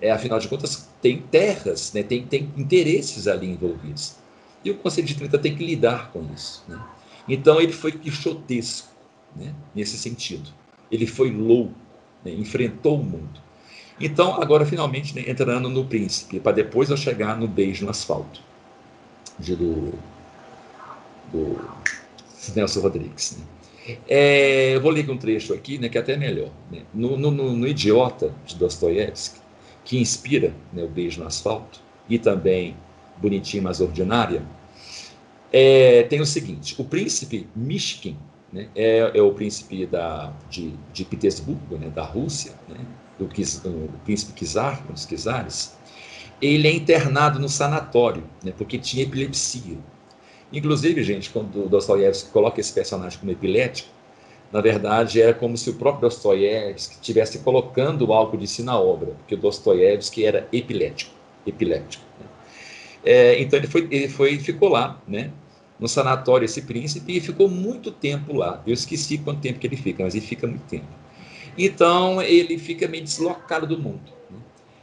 [0.00, 2.02] É, afinal de contas, tem terras, né?
[2.02, 4.16] tem, tem interesses ali envolvidos.
[4.64, 6.64] E o Conselho de Trenta tem que lidar com isso.
[6.66, 6.80] Né?
[7.28, 8.88] Então, ele foi quixotesco,
[9.36, 9.54] né?
[9.72, 10.50] nesse sentido.
[10.90, 11.74] Ele foi louco,
[12.24, 12.32] né?
[12.32, 13.40] enfrentou o mundo.
[14.02, 18.40] Então, agora finalmente né, entrando no príncipe, para depois eu chegar no beijo no asfalto,
[19.38, 19.94] de do,
[21.32, 21.58] do
[22.54, 23.38] Nelson Rodrigues.
[23.38, 23.96] Né?
[24.08, 26.50] É, eu vou ler um trecho aqui, né, que é até melhor.
[26.70, 26.82] Né?
[26.92, 29.40] No, no, no, Idiota, de Dostoiévski,
[29.84, 32.76] que inspira né, o beijo no asfalto, e também
[33.18, 34.42] Bonitinho, mas Ordinária,
[35.52, 38.16] é, tem o seguinte: o príncipe Mishkin
[38.52, 42.76] né, é, é, o príncipe da, de, de Petersburgo, né, da Rússia, né,
[43.18, 45.76] do, do príncipe Kizar, um dos Kizares,
[46.40, 49.78] ele é internado no sanatório, né, porque tinha epilepsia.
[50.52, 53.88] Inclusive, gente, quando Dostoiévski coloca esse personagem como epilético,
[54.52, 59.12] na verdade era como se o próprio Dostoiévski estivesse colocando algo de si na obra,
[59.12, 61.12] porque o Dostoiévski era epilético,
[61.46, 62.04] epilético.
[62.20, 62.26] Né?
[63.04, 65.30] É, então ele foi, ele foi, ficou lá, né,
[65.80, 68.62] no sanatório esse príncipe e ficou muito tempo lá.
[68.66, 71.01] Eu esqueci quanto tempo que ele fica, mas ele fica muito tempo.
[71.56, 74.12] Então ele fica meio deslocado do mundo.
[74.30, 74.38] Né?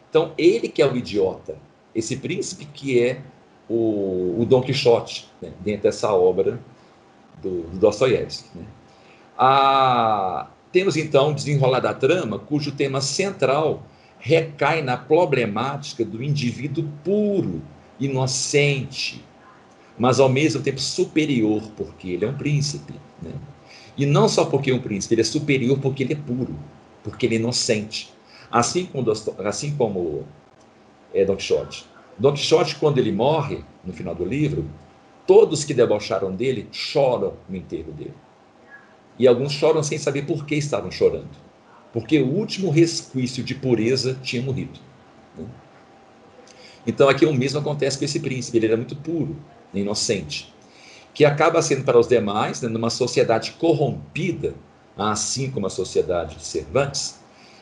[0.10, 1.58] Então ele que é o idiota,
[1.93, 3.21] esse príncipe que é
[3.67, 5.51] o, o Dom Quixote, né?
[5.60, 6.60] dentro dessa obra
[7.41, 8.49] do, do Dostoiévski.
[8.55, 8.65] Né?
[10.71, 13.84] temos então o desenrolar da trama, cujo tema central
[14.19, 17.62] recai na problemática do indivíduo puro,
[17.99, 19.23] inocente,
[19.97, 22.93] mas ao mesmo tempo superior, porque ele é um príncipe.
[23.21, 23.32] Né?
[23.99, 26.57] E não só porque é um príncipe, ele é superior porque ele é puro,
[27.03, 28.13] porque ele é inocente.
[28.49, 29.12] Assim como,
[29.45, 30.25] assim como
[31.13, 31.85] é Don Quixote.
[32.17, 34.63] Don Quixote, quando ele morre, no final do livro,
[35.27, 38.13] todos que debocharam dele choram no enterro dele.
[39.19, 41.35] E alguns choram sem saber por que estavam chorando.
[41.91, 44.79] Porque o último resquício de pureza tinha morrido.
[45.38, 45.45] Né?
[46.88, 49.35] Então aqui o mesmo acontece com esse príncipe, ele era muito puro,
[49.73, 50.53] inocente
[51.19, 54.55] que acaba sendo para os demais, né, numa sociedade corrompida,
[54.97, 57.19] assim como a sociedade de Cervantes,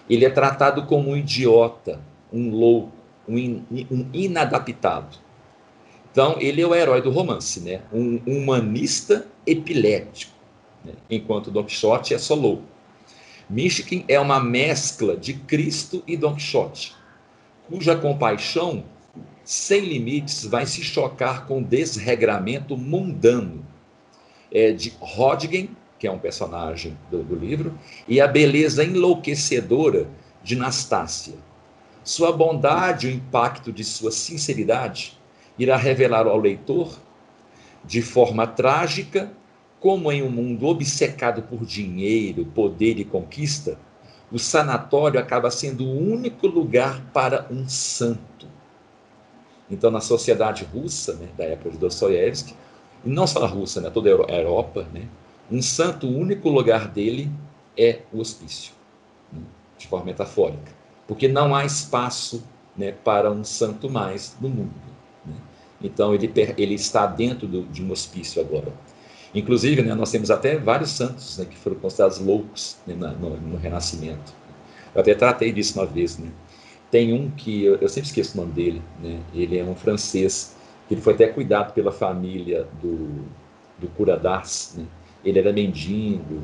[0.07, 1.99] ele é tratado como um idiota,
[2.31, 2.91] um louco,
[3.27, 5.17] um, in, um inadaptado.
[6.11, 7.81] Então, ele é o herói do romance, né?
[7.91, 10.33] um humanista epilético,
[10.85, 10.93] né?
[11.09, 12.61] enquanto Don Quixote é só louco.
[13.49, 16.95] Michigan é uma mescla de Cristo e Don Quixote,
[17.67, 18.83] cuja compaixão
[19.47, 23.65] sem limites vai se chocar com o desregramento mundano
[24.51, 27.79] é, de Rodgen, que é um personagem do, do livro,
[28.09, 30.09] e a beleza enlouquecedora
[30.43, 31.35] de Nastácia.
[32.03, 35.17] Sua bondade o impacto de sua sinceridade
[35.57, 36.99] irá revelar ao leitor,
[37.85, 39.31] de forma trágica,
[39.79, 43.79] como em um mundo obcecado por dinheiro, poder e conquista,
[44.29, 48.56] o sanatório acaba sendo o único lugar para um santo.
[49.69, 52.55] Então, na sociedade russa, né, da época de Dostoiévski,
[53.03, 55.07] e não só a Rússia, né, toda a Europa, né,
[55.51, 57.29] um santo, o único lugar dele
[57.77, 58.73] é o hospício,
[59.31, 59.41] né,
[59.77, 60.71] de forma metafórica,
[61.07, 62.43] porque não há espaço
[62.75, 64.73] né, para um santo mais no mundo.
[65.25, 65.35] Né.
[65.81, 68.71] Então, ele, ele está dentro do, de um hospício agora.
[69.33, 73.57] Inclusive, né, nós temos até vários santos né, que foram considerados loucos né, no, no,
[73.57, 74.33] Renascimento.
[74.95, 76.17] Eu até tratei disso uma vez.
[76.17, 76.29] Né?
[76.89, 78.81] Tem um que eu, eu, sempre esqueço o nome dele.
[79.01, 79.19] Né?
[79.33, 80.55] Ele é um francês
[80.87, 83.25] que ele foi até cuidado pela família do,
[83.77, 84.75] do Cura d'Ars.
[84.77, 84.85] Né?
[85.23, 86.41] Ele era mendigo,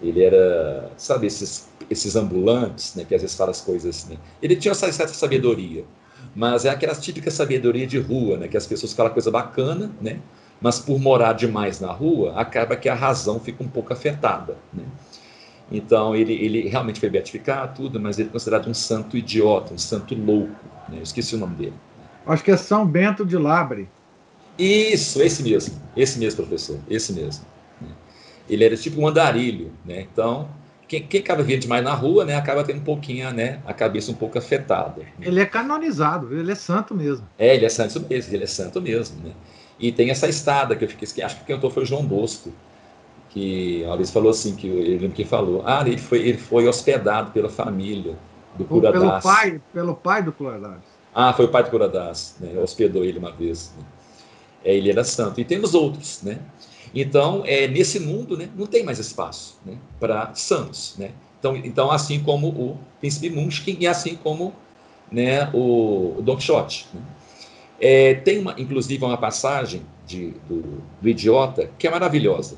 [0.00, 4.06] ele era, sabe, esses, esses ambulantes, né, que às vezes falam as coisas.
[4.06, 4.16] Né?
[4.42, 5.84] Ele tinha essa certa sabedoria,
[6.34, 10.20] mas é aquela típica sabedoria de rua, né, que as pessoas falam coisa bacana, né?
[10.60, 14.56] mas por morar demais na rua, acaba que a razão fica um pouco afetada.
[14.72, 14.84] Né?
[15.70, 19.78] Então, ele, ele realmente foi beatificado, tudo, mas ele é considerado um santo idiota, um
[19.78, 20.54] santo louco.
[20.88, 20.98] Né?
[20.98, 21.74] Eu esqueci o nome dele.
[22.26, 23.88] Acho que é São Bento de Labre.
[24.58, 27.44] Isso, esse mesmo, esse mesmo, professor, esse mesmo.
[27.80, 27.88] Né?
[28.48, 30.06] Ele era tipo um andarilho, né?
[30.10, 30.48] Então,
[30.88, 34.10] quem, quem acaba vendo demais na rua, né, acaba tendo um pouquinho, né, a cabeça
[34.10, 35.02] um pouco afetada.
[35.02, 35.26] Né?
[35.26, 37.28] Ele é canonizado, ele é santo mesmo.
[37.38, 39.32] É, ele é santo mesmo, ele é santo mesmo, né?
[39.78, 42.50] E tem essa estada que eu fiquei, acho que quem cantou foi o João Bosco,
[43.36, 46.66] que uma vez falou assim, que ele lembro que falou, ah, ele foi, ele foi
[46.66, 48.16] hospedado pela família
[48.56, 48.98] do Curadas.
[48.98, 50.78] Pelo pai, pelo pai do Curadas.
[51.14, 52.58] Ah, foi o pai do Curadas, né?
[52.58, 53.74] hospedou ele uma vez.
[53.76, 53.84] Né?
[54.64, 55.38] É, ele era santo.
[55.38, 56.38] E temos outros, né?
[56.94, 61.10] Então, é, nesse mundo, né, não tem mais espaço né, para santos, né?
[61.38, 64.54] Então, então, assim como o Príncipe Munchkin e assim como
[65.12, 66.86] né, o, Don Quixote.
[66.94, 67.02] Né?
[67.78, 72.56] É, tem, uma, inclusive, uma passagem de, do, do, idiota que é maravilhosa.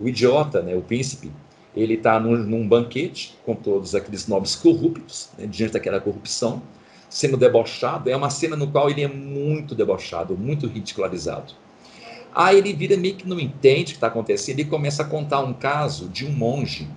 [0.00, 1.30] O idiota, né, o príncipe,
[1.76, 6.62] ele está num, num, banquete com todos aqueles nobres corruptos, né, diante daquela corrupção,
[7.08, 8.08] sendo debochado.
[8.08, 11.52] É uma cena no qual ele é muito debochado, muito ridicularizado.
[12.34, 15.40] Aí ele vira meio que não entende o que está acontecendo e começa a contar
[15.40, 16.88] um caso de um monge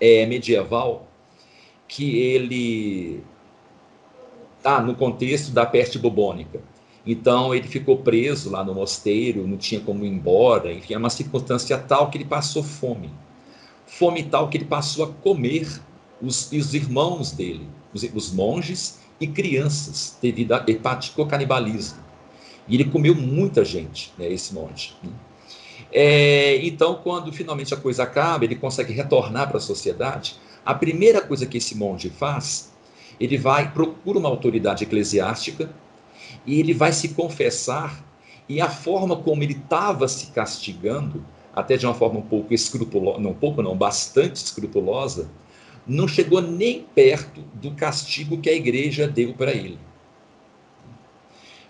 [0.00, 1.06] é, medieval
[1.86, 3.22] que ele
[4.62, 6.60] tá no contexto da peste bubônica.
[7.06, 11.10] Então ele ficou preso lá no mosteiro, não tinha como ir embora, enfim, é uma
[11.10, 13.10] circunstância tal que ele passou fome.
[13.86, 15.68] Fome tal que ele passou a comer
[16.20, 21.98] os, os irmãos dele, os, os, monges e crianças, devido a hepático canibalismo.
[22.66, 24.94] E ele comeu muita gente, né, esse monge.
[25.02, 25.10] Né?
[25.92, 30.36] É, então, quando finalmente a coisa acaba, ele consegue retornar para a sociedade.
[30.64, 32.72] A primeira coisa que esse monge faz
[33.20, 35.70] ele vai, procura uma autoridade eclesiástica
[36.46, 38.04] e ele vai se confessar
[38.48, 43.20] e a forma como ele estava se castigando, até de uma forma um pouco escrupulosa,
[43.20, 45.30] não um pouco não, bastante escrupulosa,
[45.86, 49.78] não chegou nem perto do castigo que a igreja deu para ele.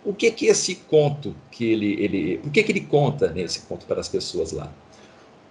[0.05, 3.67] O que que esse conto que ele, ele por que que ele conta nesse né,
[3.69, 4.71] conto para as pessoas lá?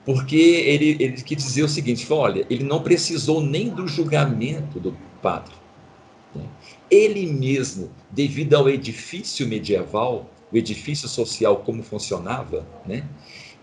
[0.05, 4.95] Porque ele, ele quis dizer o seguinte, olha, ele não precisou nem do julgamento do
[5.21, 5.62] padre.
[6.89, 13.07] Ele mesmo, devido ao edifício medieval, o edifício social como funcionava, né?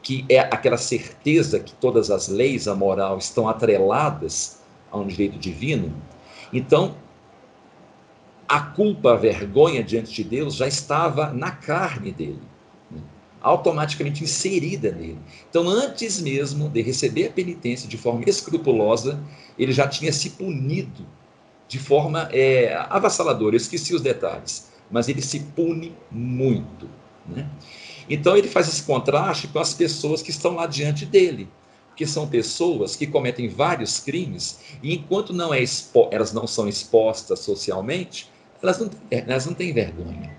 [0.03, 5.39] que é aquela certeza que todas as leis, a moral, estão atreladas a um direito
[5.39, 5.95] divino,
[6.53, 6.97] então
[8.49, 12.43] a culpa, a vergonha diante de Deus já estava na carne dele,
[12.91, 13.01] né?
[13.41, 15.19] automaticamente inserida nele.
[15.49, 19.23] Então, antes mesmo de receber a penitência de forma escrupulosa,
[19.57, 21.07] ele já tinha se punido
[21.71, 23.55] de forma é, avassaladora.
[23.55, 26.91] Eu esqueci os detalhes, mas ele se pune muito.
[27.25, 27.49] Né?
[28.09, 31.49] Então ele faz esse contraste com as pessoas que estão lá diante dele,
[31.95, 36.69] que são pessoas que cometem vários crimes e enquanto não é expo elas não são
[36.69, 38.29] expostas socialmente,
[38.61, 40.37] elas não, elas não têm vergonha.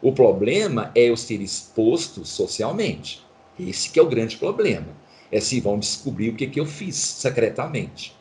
[0.00, 3.26] O problema é eu ser exposto socialmente.
[3.58, 4.88] Esse que é o grande problema.
[5.30, 8.14] É se vão descobrir o que, que eu fiz secretamente.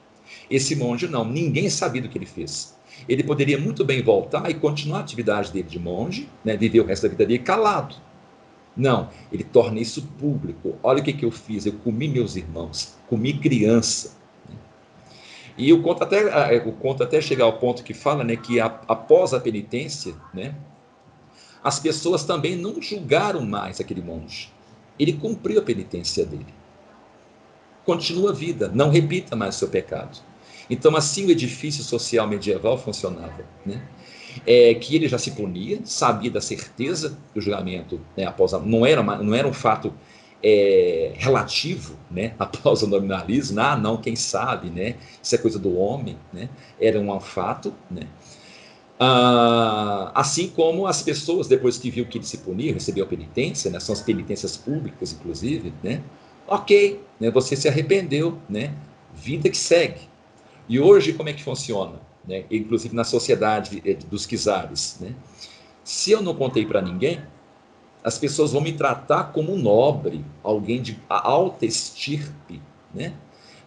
[0.51, 2.77] Esse monge não, ninguém sabia do que ele fez.
[3.07, 6.85] Ele poderia muito bem voltar e continuar a atividade dele de monge, né, viver o
[6.85, 7.95] resto da vida dele calado.
[8.75, 10.75] Não, ele torna isso público.
[10.83, 14.17] Olha o que, que eu fiz, eu comi meus irmãos, comi criança.
[15.57, 18.65] E o conto até, o conto até chegar ao ponto que fala né, que a,
[18.87, 20.53] após a penitência, né,
[21.63, 24.51] as pessoas também não julgaram mais aquele monge.
[24.99, 26.53] Ele cumpriu a penitência dele.
[27.85, 30.30] Continua a vida, não repita mais seu pecado.
[30.71, 33.45] Então, assim o edifício social medieval funcionava.
[33.65, 33.81] Né?
[34.47, 38.85] É, que ele já se punia, sabia da certeza do julgamento né, após a, não
[38.85, 39.93] era uma, não era um fato
[40.41, 45.77] é, relativo, né, após o nominalismo, ah, não, quem sabe, né, isso é coisa do
[45.77, 46.47] homem, né,
[46.79, 48.07] era um fato, né,
[48.97, 53.69] ah, assim como as pessoas, depois que viu que ele se punia, recebeu a penitência,
[53.69, 56.01] né, são as penitências públicas, inclusive, né,
[56.47, 58.73] ok, né, você se arrependeu, né,
[59.13, 60.10] vida que segue.
[60.67, 61.99] E hoje, como é que funciona?
[62.27, 65.15] Né, inclusive na sociedade eh, dos quizares, né,
[65.83, 67.19] se eu não contei para ninguém,
[68.03, 72.61] as pessoas vão me tratar como um nobre, alguém de alta estirpe,
[72.93, 73.13] né?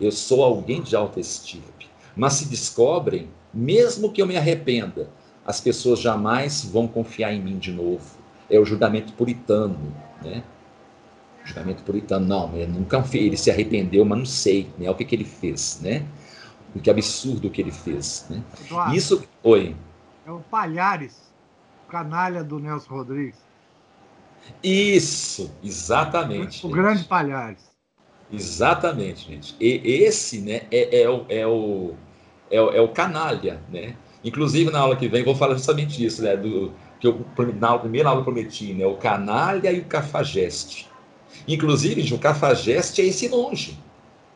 [0.01, 1.89] Eu sou alguém de alta estirpe.
[2.17, 5.09] Mas se descobrem, mesmo que eu me arrependa,
[5.47, 8.19] as pessoas jamais vão confiar em mim de novo.
[8.51, 10.43] É o julgamento puritano, né?
[11.45, 14.91] Julgamento puritano, não, ele nunca ele se arrependeu, mas não sei, né?
[14.91, 16.05] O que, que ele fez, né?
[16.75, 18.43] O que absurdo que ele fez, né?
[18.67, 19.77] Eduardo, Isso, oi.
[20.27, 21.33] É o Palhares,
[21.89, 23.39] canalha do Nelson Rodrigues.
[24.63, 26.67] Isso, exatamente.
[26.67, 26.77] O gente.
[26.77, 27.71] grande Palhares.
[28.33, 29.57] Exatamente, gente.
[29.61, 31.95] E esse, né, é, é, o, é, o,
[32.51, 33.97] é, o, é o canalha, né?
[34.25, 36.37] Inclusive, na aula que vem, vou falar justamente disso, né?
[36.37, 37.25] Do, que eu,
[37.61, 38.87] na primeira aula prometi, né?
[38.87, 40.89] O canalha e o cafajeste.
[41.47, 43.79] Inclusive, gente, o cafajeste é esse monge.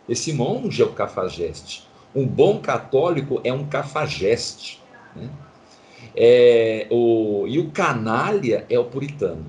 [0.09, 1.88] Esse monge é o cafajeste.
[2.15, 4.83] Um bom católico é um cafajeste.
[5.15, 5.29] Né?
[6.17, 9.45] É, o, e o canalha é o puritano.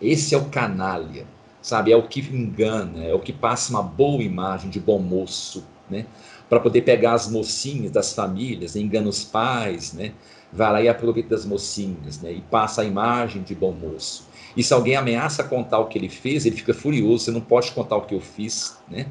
[0.00, 1.26] Esse é o canalha,
[1.60, 1.92] sabe?
[1.92, 6.06] É o que engana, é o que passa uma boa imagem de bom moço, né?
[6.48, 10.12] Para poder pegar as mocinhas das famílias, engana os pais, né?
[10.52, 12.32] Vai lá e aproveita das mocinhas, né?
[12.32, 14.28] E passa a imagem de bom moço.
[14.56, 17.24] E se alguém ameaça contar o que ele fez, ele fica furioso.
[17.24, 19.06] Você não pode contar o que eu fiz, né?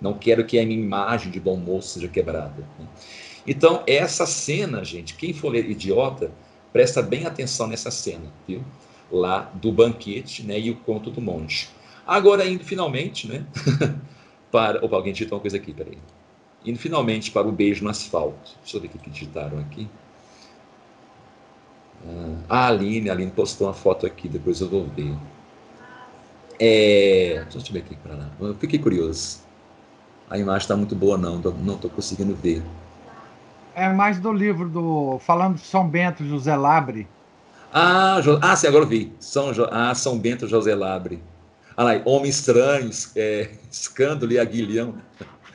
[0.00, 2.66] Não quero que a minha imagem de bom moço seja quebrada.
[2.78, 2.86] Né?
[3.46, 6.30] Então, essa cena, gente, quem for idiota,
[6.72, 8.62] presta bem atenção nessa cena, viu?
[9.10, 11.68] lá do banquete né, e o conto do monte.
[12.06, 13.44] Agora, indo finalmente, né,
[14.50, 14.84] para.
[14.84, 15.98] Opa, alguém digitou uma coisa aqui, peraí.
[16.64, 18.52] Indo finalmente para o beijo no asfalto.
[18.62, 19.88] Deixa eu ver o que digitaram aqui.
[22.04, 25.16] Ah, a Aline, a Aline postou uma foto aqui, depois eu vou ver.
[26.58, 28.30] É, deixa eu ver aqui para lá.
[28.40, 29.45] Eu fiquei curioso.
[30.28, 32.62] A imagem está muito boa, não, não estou conseguindo ver.
[33.74, 35.18] É mais do livro do.
[35.20, 37.06] Falando de São Bento José Labre.
[37.72, 38.38] Ah, jo...
[38.42, 39.12] ah sim, agora eu vi.
[39.20, 39.66] São, jo...
[39.70, 41.22] ah, São Bento José Labre.
[41.76, 43.50] Ah, lá, Homem Estranho, é...
[43.70, 44.94] Escândalo e Aguilhão.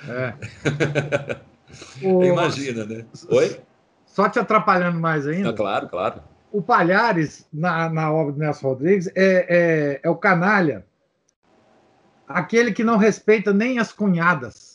[0.08, 0.34] É.
[2.06, 2.24] o...
[2.24, 3.06] Imagina, né?
[3.30, 3.60] Oi?
[4.06, 5.50] Só te atrapalhando mais ainda.
[5.50, 6.22] Ah, claro, claro.
[6.52, 10.86] O Palhares, na, na obra do Nelson Rodrigues, é, é, é o canalha,
[12.34, 14.72] aquele que não respeita nem as cunhadas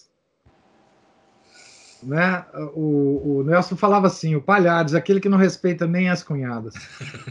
[2.06, 2.44] né?
[2.74, 6.74] O, o, Nelson falava assim: o Palhares, aquele que não respeita nem as cunhadas.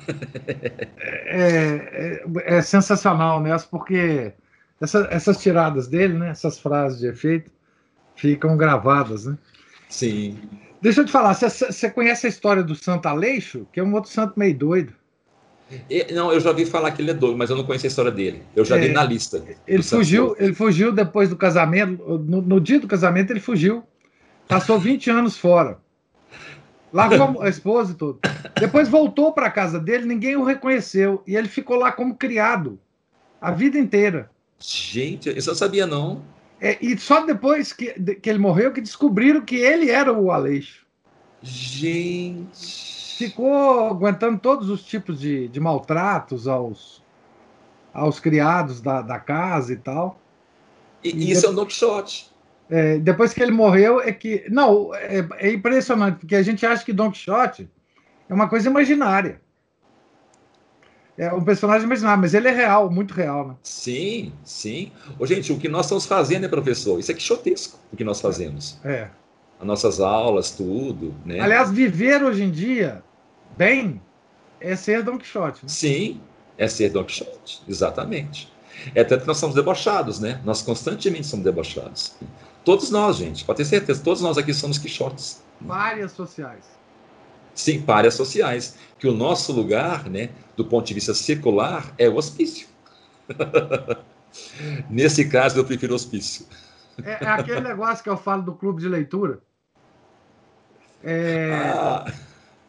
[1.28, 4.34] é, é, é, sensacional, Nelson, porque
[4.82, 6.30] essa, essas tiradas dele, né?
[6.30, 7.52] Essas frases de efeito
[8.16, 9.38] ficam gravadas, né?
[9.90, 10.38] Sim.
[10.82, 14.12] Deixa eu te falar, você conhece a história do Santo Aleixo, que é um outro
[14.12, 14.94] santo meio doido?
[16.14, 18.12] Não, eu já vi falar que ele é doido, mas eu não conheço a história
[18.12, 18.44] dele.
[18.56, 19.44] Eu já é, vi na lista.
[19.68, 22.04] Ele fugiu, ele fugiu depois do casamento.
[22.20, 23.84] No, no, dia do casamento, ele fugiu
[24.48, 25.80] Passou 20 anos fora.
[26.94, 28.20] Largou a esposa e tudo.
[28.60, 31.22] Depois voltou para a casa dele, ninguém o reconheceu.
[31.28, 32.80] E ele ficou lá como criado.
[33.42, 34.30] A vida inteira.
[34.60, 36.24] Gente, eu não sabia, não.
[36.62, 40.85] É, e só depois que, que ele morreu que descobriram que ele era o Aleixo.
[41.46, 43.16] Gente.
[43.18, 47.02] Ficou aguentando todos os tipos de, de maltratos aos,
[47.94, 50.20] aos criados da, da casa e tal.
[51.04, 51.44] E, e isso depois...
[51.44, 52.36] é um Don Quixote.
[52.68, 54.44] É, depois que ele morreu, é que.
[54.50, 57.70] Não, é, é, impressionante, porque a gente acha que Don Quixote
[58.28, 59.40] é uma coisa imaginária.
[61.18, 63.56] É um personagem imaginário, mas ele é real, muito real, né?
[63.64, 64.92] Sim, sim.
[65.18, 67.00] Ô, gente, o que nós estamos fazendo, né, professor?
[67.00, 68.78] Isso é quixotesco, o que nós fazemos.
[68.84, 69.10] É.
[69.60, 71.40] As nossas aulas, tudo, né?
[71.40, 73.04] Aliás, viver hoje em dia
[73.58, 74.02] bem
[74.60, 75.64] é ser Don Quixote.
[75.64, 75.70] Né?
[75.70, 76.22] Sim,
[76.58, 78.52] é ser Don Quixote, exatamente.
[78.94, 80.42] É tanto que nós somos debochados, né?
[80.44, 82.16] Nós constantemente somos debochados.
[82.64, 85.42] Todos nós, gente, pode ter certeza, todos nós aqui somos quixotes.
[85.66, 86.66] Párias sociais.
[87.54, 88.76] Sim, párias sociais.
[89.00, 92.68] Que o nosso lugar, né, do ponto de vista secular, é o hospício.
[94.90, 96.46] Nesse caso, eu prefiro hospício.
[97.04, 99.40] É, é, aquele negócio que eu falo do clube de leitura.
[101.04, 101.72] É...
[101.76, 102.06] Ah.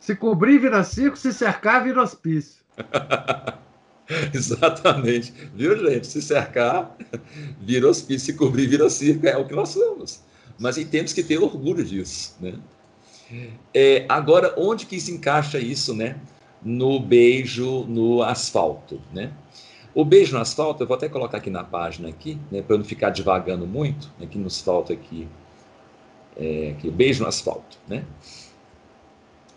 [0.00, 2.62] Se cobrir, vira circo, se cercar, vira hospício.
[4.32, 5.32] Exatamente.
[5.54, 6.06] Viu, gente?
[6.06, 6.96] Se cercar,
[7.60, 9.26] vira hospício, se cobrir, vira circo.
[9.26, 10.22] É o que nós somos.
[10.58, 12.54] Mas temos que ter orgulho disso, né?
[13.74, 16.16] É, agora, onde que se encaixa isso, né?
[16.62, 19.32] No beijo no asfalto, né?
[19.96, 22.84] O beijo no asfalto, eu vou até colocar aqui na página aqui, né, para não
[22.84, 25.26] ficar divagando muito, né, aqui no asfalto aqui,
[26.36, 28.04] é, aqui, beijo no asfalto, né?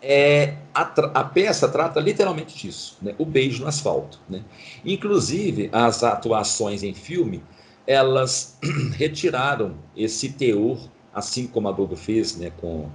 [0.01, 4.41] É, a, a, peça trata literalmente disso, né, o beijo no asfalto, né?
[4.85, 7.43] Inclusive as atuações em filme,
[7.85, 8.57] elas
[8.95, 10.79] retiraram esse teor,
[11.13, 12.89] assim como a Globo fez, né, com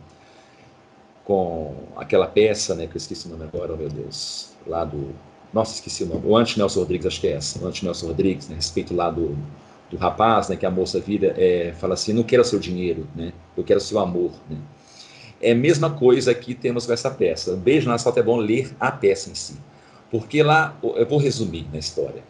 [1.26, 5.14] com aquela peça, né, que eu esqueci o nome agora, oh meu Deus, lá do
[5.55, 6.22] nossa, esqueci o nome.
[6.26, 7.64] O Ante Nelson Rodrigues, acho que é essa.
[7.64, 9.38] O Ante Nelson Rodrigues, né, a respeito lá do,
[9.88, 13.32] do rapaz, né, que a moça vira, é, fala assim: não quero seu dinheiro, né,
[13.57, 14.32] eu quero seu amor.
[14.50, 14.59] Né.
[15.40, 17.52] É a mesma coisa que temos com essa peça.
[17.52, 19.57] Um beijo na asfalto é bom ler a peça em si.
[20.11, 22.22] Porque lá, eu vou resumir na história.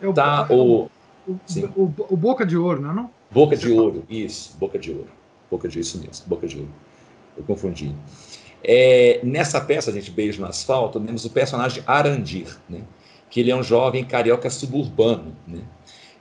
[0.00, 0.88] É o, tá, o,
[1.26, 1.40] o,
[1.76, 2.94] o, o, Boca de Ouro, não é?
[2.94, 3.10] Não?
[3.30, 5.08] Boca de Ouro, isso, Boca de Ouro.
[5.50, 6.70] Boca de isso mesmo, Boca de Ouro.
[7.36, 7.94] Eu confundi.
[8.62, 12.82] É, nessa peça, a gente, Beijo no Asfalto, temos o personagem Arandir, né?
[13.30, 15.36] que ele é um jovem carioca suburbano.
[15.46, 15.60] Né?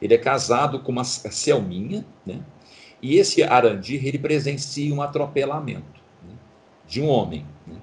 [0.01, 2.41] Ele é casado com uma Selminha, né?
[3.01, 6.35] e esse Arandir ele presencia um atropelamento né?
[6.88, 7.45] de um homem.
[7.65, 7.75] Né?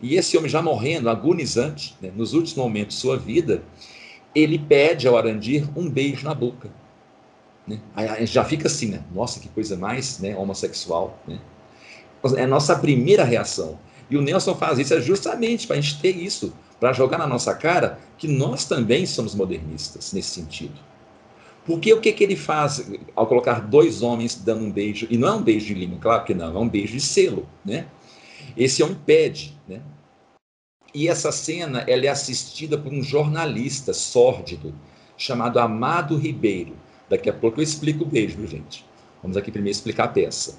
[0.00, 2.10] E esse homem já morrendo, agonizante, né?
[2.14, 3.62] nos últimos momentos de sua vida,
[4.34, 6.70] ele pede ao Arandir um beijo na boca.
[7.66, 7.80] Né?
[7.94, 9.04] Aí já fica assim, né?
[9.14, 11.18] Nossa, que coisa mais né, homossexual.
[11.26, 11.38] Né?
[12.36, 13.78] É a nossa primeira reação.
[14.12, 17.26] E o Nelson faz isso é justamente para a gente ter isso, para jogar na
[17.26, 20.74] nossa cara que nós também somos modernistas nesse sentido.
[21.64, 25.28] Porque o que, que ele faz ao colocar dois homens dando um beijo, e não
[25.28, 27.86] é um beijo de língua, claro que não, é um beijo de selo, né?
[28.54, 29.80] Esse homem pede, né?
[30.94, 34.74] E essa cena ela é assistida por um jornalista sórdido
[35.16, 36.76] chamado Amado Ribeiro.
[37.08, 38.84] Daqui a pouco eu explico o beijo, gente?
[39.22, 40.58] Vamos aqui primeiro explicar a peça.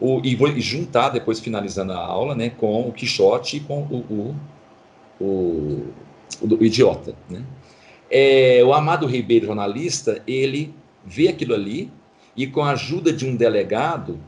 [0.00, 4.34] O, e vou juntar, depois finalizando a aula, né, com o Quixote e com o,
[5.20, 7.14] o, o, o Idiota.
[7.28, 7.42] Né?
[8.10, 10.74] É, o Amado Ribeiro, jornalista, ele
[11.04, 11.92] vê aquilo ali
[12.36, 14.18] e com a ajuda de um delegado,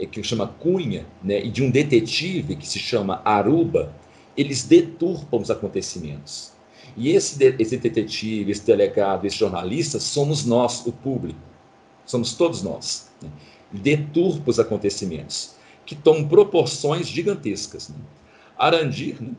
[0.00, 3.94] é, que chama Cunha, né, e de um detetive que se chama Aruba,
[4.36, 6.52] eles deturpam os acontecimentos.
[6.96, 11.38] E esse, esse detetive, esse delegado, esse jornalista, somos nós, o público.
[12.06, 13.10] Somos todos nós.
[13.22, 13.28] Né?
[13.78, 17.88] Deturpa os acontecimentos, que tomam proporções gigantescas.
[17.88, 17.96] Né?
[18.56, 19.32] Arandir, né?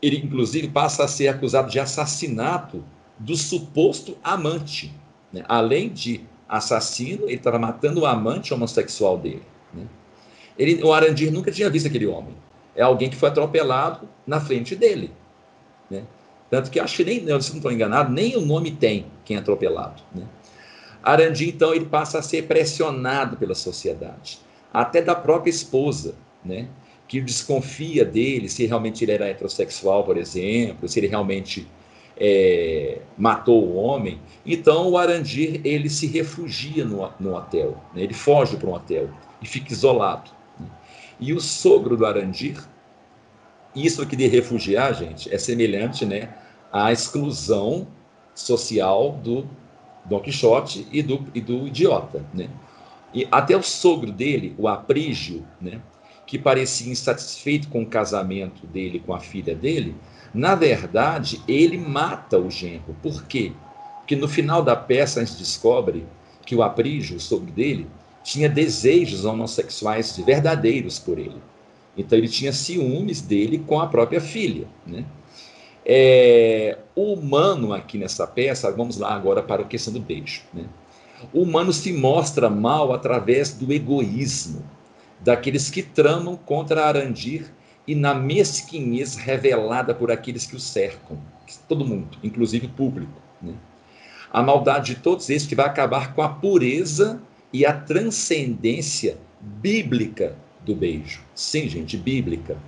[0.00, 2.82] ele inclusive passa a ser acusado de assassinato
[3.18, 4.92] do suposto amante.
[5.32, 5.44] Né?
[5.48, 9.42] Além de assassino, ele estava matando o amante homossexual dele.
[9.74, 9.86] Né?
[10.58, 12.34] Ele, o Arandir nunca tinha visto aquele homem.
[12.74, 15.12] É alguém que foi atropelado na frente dele.
[15.90, 16.04] Né?
[16.48, 19.40] Tanto que acho que nem, se não estou enganado, nem o nome tem quem é
[19.40, 20.02] atropelado.
[20.14, 20.24] Né?
[21.02, 24.40] Arandi, então, ele passa a ser pressionado pela sociedade,
[24.72, 26.68] até da própria esposa, né?
[27.08, 31.66] que desconfia dele, se realmente ele era heterossexual, por exemplo, se ele realmente
[32.18, 34.20] é, matou o homem.
[34.44, 38.02] Então, o Arandir, ele se refugia no, no hotel, né?
[38.02, 39.08] ele foge para um hotel
[39.40, 40.30] e fica isolado.
[40.60, 40.66] Né?
[41.18, 42.62] E o sogro do Arandir,
[43.74, 46.34] isso aqui de refugiar, gente, é semelhante né,
[46.70, 47.86] à exclusão
[48.34, 49.48] social do
[50.08, 52.48] Don Quixote e do, e do idiota, né?
[53.12, 55.80] E até o sogro dele, o Aprígio, né,
[56.26, 59.94] que parecia insatisfeito com o casamento dele com a filha dele,
[60.34, 62.94] na verdade, ele mata o genro.
[63.02, 63.52] Por quê?
[64.00, 66.06] Porque no final da peça a gente descobre
[66.44, 67.86] que o Aprígio, o sogro dele,
[68.22, 71.40] tinha desejos homossexuais verdadeiros por ele.
[71.96, 75.04] Então ele tinha ciúmes dele com a própria filha, né?
[75.90, 80.42] É, o humano aqui nessa peça, vamos lá agora para a questão do beijo.
[80.52, 80.66] Né?
[81.32, 84.62] O humano se mostra mal através do egoísmo,
[85.18, 87.50] daqueles que tramam contra Arandir
[87.86, 91.18] e na mesquinhez revelada por aqueles que o cercam,
[91.66, 93.20] todo mundo, inclusive o público.
[93.40, 93.54] Né?
[94.30, 97.18] A maldade de todos esses que vai acabar com a pureza
[97.50, 101.22] e a transcendência bíblica do beijo.
[101.34, 102.58] Sim, gente, bíblica.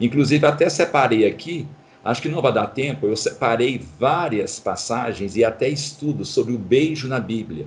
[0.00, 1.66] Inclusive, até separei aqui
[2.04, 6.58] Acho que não vai dar tempo, eu separei várias passagens e até estudos sobre o
[6.58, 7.66] beijo na Bíblia.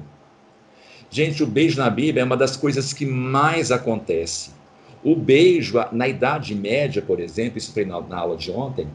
[1.09, 4.51] Gente, o beijo na Bíblia é uma das coisas que mais acontece.
[5.03, 8.87] O beijo, na Idade Média, por exemplo, isso foi na, aula de ontem,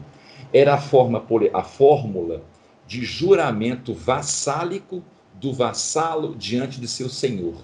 [0.51, 1.23] era a, forma,
[1.53, 2.41] a fórmula
[2.87, 5.03] de juramento vassálico
[5.35, 7.55] do vassalo diante de seu senhor.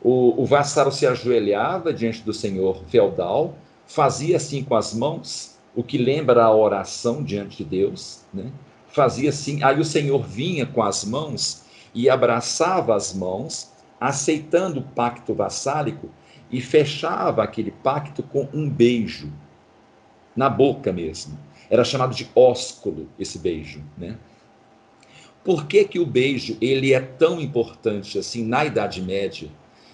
[0.00, 3.56] O, o vassalo se ajoelhava diante do senhor feudal,
[3.86, 8.50] fazia assim com as mãos, o que lembra a oração diante de Deus, né?
[8.88, 11.62] fazia assim, aí o senhor vinha com as mãos
[11.94, 13.70] e abraçava as mãos,
[14.00, 16.10] aceitando o pacto vassálico
[16.50, 19.32] e fechava aquele pacto com um beijo
[20.34, 21.38] na boca mesmo.
[21.70, 24.18] Era chamado de ósculo esse beijo, né?
[25.44, 29.48] Por que, que o beijo ele é tão importante assim na Idade Média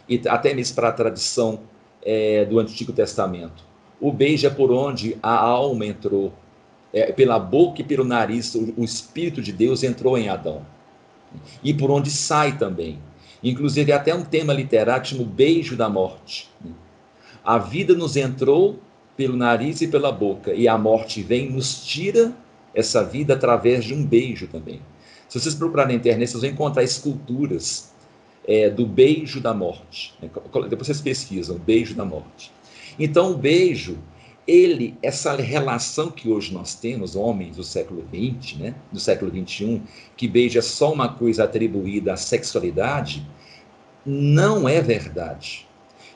[0.09, 1.61] e até mesmo para a tradição
[2.03, 3.74] é, do Antigo Testamento?
[4.05, 6.31] O beijo é por onde a alma entrou,
[6.93, 10.61] é, pela boca e pelo nariz, o, o Espírito de Deus entrou em Adão.
[11.63, 12.99] E por onde sai também.
[13.43, 16.51] Inclusive, até um tema literário que chama o beijo da morte.
[17.43, 18.79] A vida nos entrou
[19.17, 22.31] pelo nariz e pela boca, e a morte vem nos tira
[22.75, 24.83] essa vida através de um beijo também.
[25.31, 27.91] Se vocês procurarem na internet, vocês vão encontrar esculturas
[28.47, 30.15] é, do beijo da morte.
[30.21, 32.53] Depois vocês pesquisam, beijo da morte.
[32.99, 33.99] Então, o beijo,
[34.47, 39.83] ele, essa relação que hoje nós temos, homens do século XX, né, do século XXI,
[40.17, 43.27] que beijo é só uma coisa atribuída à sexualidade,
[44.05, 45.67] não é verdade.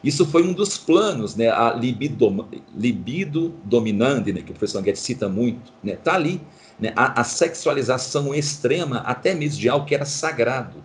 [0.05, 5.01] Isso foi um dos planos, né, a libido, libido dominante, né, que o professor Guedes
[5.01, 6.41] cita muito, está né, tá ali,
[6.79, 10.85] né, a, a, sexualização extrema, até mesmo de algo que era sagrado,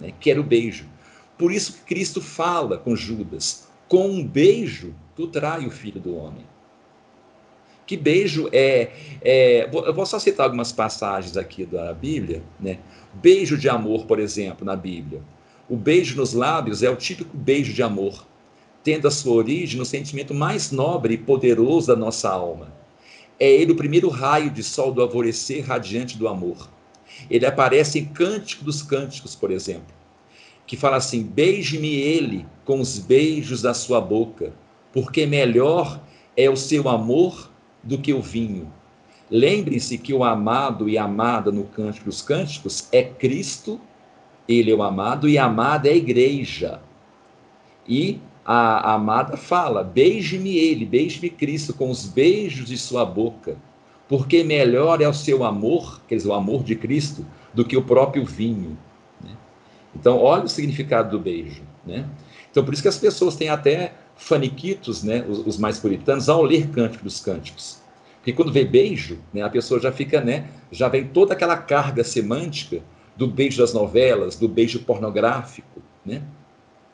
[0.00, 0.86] né, que era o beijo.
[1.38, 6.16] Por isso que Cristo fala com Judas, com um beijo tu trai o filho do
[6.16, 6.46] homem.
[7.86, 8.90] Que beijo é,
[9.20, 12.42] é, Eu vou só citar algumas passagens aqui da Bíblia.
[12.58, 12.78] Né?
[13.12, 15.22] Beijo de amor, por exemplo, na Bíblia.
[15.68, 18.26] O beijo nos lábios é o típico beijo de amor,
[18.82, 22.72] tendo a sua origem no sentimento mais nobre e poderoso da nossa alma.
[23.38, 26.70] É ele o primeiro raio de sol do alvorecer radiante do amor.
[27.28, 29.94] Ele aparece em Cântico dos Cânticos, por exemplo,
[30.66, 34.52] que fala assim: Beije-me ele com os beijos da sua boca,
[34.92, 36.00] porque melhor
[36.36, 37.50] é o seu amor
[37.82, 38.72] do que o vinho.
[39.30, 43.80] Lembrem-se que o amado e amada no Cântico dos Cânticos é Cristo
[44.50, 46.80] ele é o amado e amada é a igreja.
[47.86, 53.56] E a, a amada fala: beije-me ele, beije-me Cristo com os beijos de sua boca,
[54.08, 57.24] porque melhor é o seu amor, quer dizer, o amor de Cristo,
[57.54, 58.76] do que o próprio vinho.
[59.22, 59.36] Né?
[59.94, 61.62] Então, olha o significado do beijo.
[61.86, 62.08] Né?
[62.50, 66.42] Então, por isso que as pessoas têm até faniquitos, né, os, os mais puritanos, ao
[66.42, 67.80] ler Cântico dos Cânticos.
[68.16, 72.04] Porque quando vê beijo, né, a pessoa já fica, né, já vem toda aquela carga
[72.04, 72.82] semântica
[73.16, 76.22] do beijo das novelas, do beijo pornográfico, né?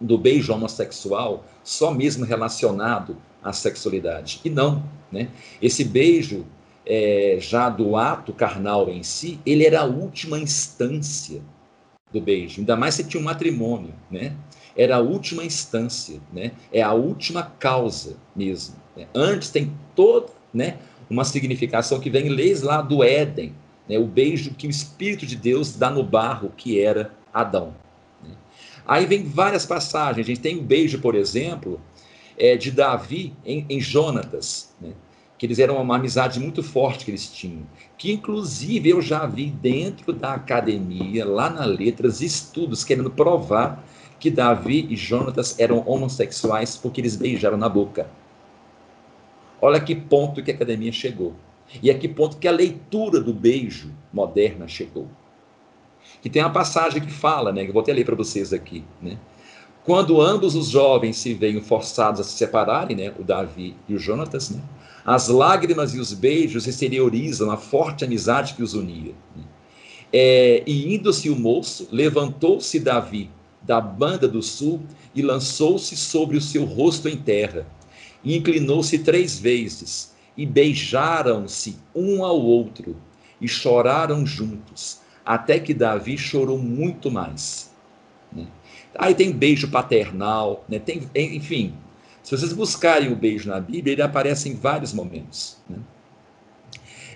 [0.01, 4.41] do beijo homossexual, só mesmo relacionado à sexualidade.
[4.45, 5.29] E não, né?
[5.61, 6.45] Esse beijo
[6.85, 11.41] é, já do ato carnal em si, ele era a última instância
[12.12, 12.61] do beijo.
[12.61, 14.37] Ainda mais se tinha um matrimônio, né?
[14.77, 16.53] Era a última instância, né?
[16.72, 18.77] É a última causa mesmo.
[18.97, 19.07] Né?
[19.14, 20.77] Antes tem toda, né?
[21.09, 23.55] Uma significação que vem leis lá do Éden,
[23.89, 27.74] né, o beijo que o Espírito de Deus dá no barro que era Adão.
[28.22, 28.35] Né.
[28.87, 30.27] Aí vem várias passagens.
[30.27, 31.81] A gente tem o um beijo, por exemplo,
[32.37, 33.81] é, de Davi em, em
[34.81, 34.93] né,
[35.39, 37.66] que eles eram uma amizade muito forte que eles tinham.
[37.97, 43.85] Que inclusive eu já vi dentro da academia, lá na Letras, estudos querendo provar
[44.19, 48.09] que Davi e Jonatas eram homossexuais porque eles beijaram na boca.
[49.61, 51.35] Olha que ponto que a academia chegou.
[51.83, 55.09] E a que ponto que a leitura do beijo moderna chegou.
[56.23, 58.85] Que tem uma passagem que fala, né, que eu vou até ler para vocês aqui,
[59.03, 59.19] né?
[59.85, 63.99] Quando ambos os jovens se veem forçados a se separarem, né, o Davi e o
[63.99, 64.61] Jonatas, né,
[65.05, 69.14] as lágrimas e os beijos exteriorizam a forte amizade que os unia.
[69.37, 69.45] Né?
[70.12, 73.31] É, e indo-se o moço, levantou-se Davi
[73.67, 74.81] da banda do sul
[75.14, 77.67] e lançou-se sobre o seu rosto em terra,
[78.23, 82.97] e inclinou-se três vezes, e beijaram-se um ao outro
[83.41, 87.71] e choraram juntos, até que Davi chorou muito mais.
[88.33, 88.47] Né?
[88.99, 90.79] Aí tem beijo paternal, né?
[90.79, 91.75] tem, enfim.
[92.23, 95.59] Se vocês buscarem o beijo na Bíblia, ele aparece em vários momentos.
[95.69, 95.79] Né?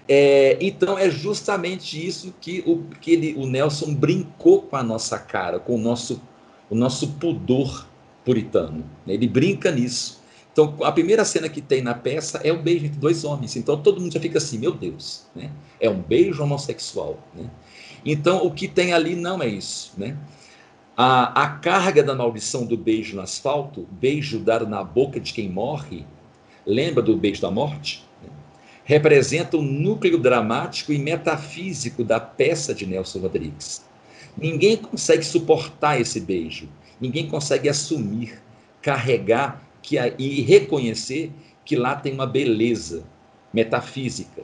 [0.08, 5.18] É, então é justamente isso que, o, que ele, o Nelson brincou com a nossa
[5.18, 6.20] cara, com o nosso,
[6.70, 7.86] o nosso pudor
[8.24, 8.84] puritano.
[9.04, 9.14] Né?
[9.14, 10.20] Ele brinca nisso.
[10.52, 13.56] Então, a primeira cena que tem na peça é o beijo entre dois homens.
[13.56, 15.50] Então, todo mundo já fica assim, meu Deus, né?
[15.80, 17.48] É um beijo homossexual, né?
[18.04, 20.16] Então, o que tem ali não é isso, né?
[20.96, 25.48] A, a carga da maldição do beijo no asfalto, beijo dado na boca de quem
[25.48, 26.04] morre,
[26.66, 28.04] lembra do beijo da morte?
[28.84, 33.84] Representa o núcleo dramático e metafísico da peça de Nelson Rodrigues.
[34.36, 36.68] Ninguém consegue suportar esse beijo
[37.00, 38.38] ninguém consegue assumir,
[38.82, 41.32] carregar que, e reconhecer
[41.64, 43.02] que lá tem uma beleza
[43.52, 44.42] metafísica.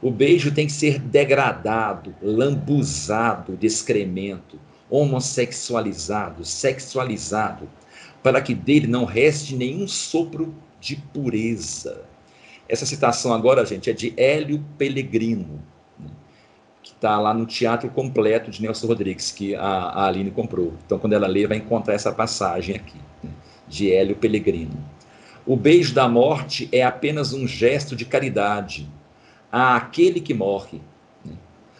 [0.00, 4.58] O beijo tem que ser degradado, lambuzado de excremento,
[4.88, 7.68] homossexualizado, sexualizado,
[8.22, 12.04] para que dele não reste nenhum sopro de pureza.
[12.68, 15.60] Essa citação agora, gente, é de Hélio Pellegrino,
[16.90, 20.74] que está lá no Teatro Completo de Nelson Rodrigues, que a, a Aline comprou.
[20.84, 23.30] Então, quando ela lê, vai encontrar essa passagem aqui, né,
[23.68, 24.76] de Hélio Pellegrino.
[25.46, 28.88] O beijo da morte é apenas um gesto de caridade
[29.50, 30.80] àquele que morre.
[31.24, 31.34] Né.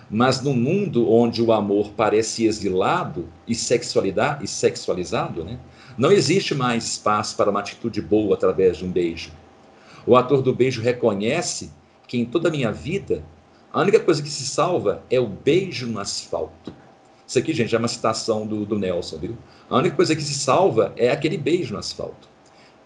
[0.09, 5.59] Mas no mundo onde o amor parece exilado e, sexualidade, e sexualizado, né,
[5.99, 9.33] não existe mais espaço para uma atitude boa através de um beijo.
[10.07, 11.73] O ator do beijo reconhece
[12.07, 13.23] que em toda a minha vida,
[13.73, 16.75] a única coisa que se salva é o beijo no asfalto.
[17.27, 19.39] Isso aqui, gente, é uma citação do, do Nelson, viu?
[19.69, 22.29] A única coisa que se salva é aquele beijo no asfalto.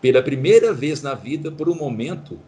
[0.03, 2.39] Pela primeira vez na vida, por um momento,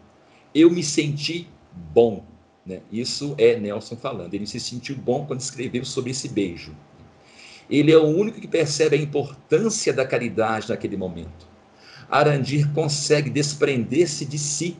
[0.53, 2.23] eu me senti bom.
[2.63, 2.81] Né?
[2.91, 4.33] Isso é Nelson falando.
[4.33, 6.75] Ele se sentiu bom quando escreveu sobre esse beijo.
[7.69, 11.47] Ele é o único que percebe a importância da caridade naquele momento.
[12.09, 14.77] Arandir consegue desprender-se de si,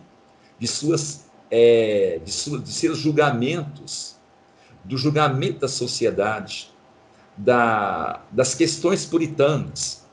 [0.60, 4.16] de, suas, é, de, de seus julgamentos,
[4.84, 6.70] do julgamento da sociedade,
[7.36, 10.06] da, das questões puritanas,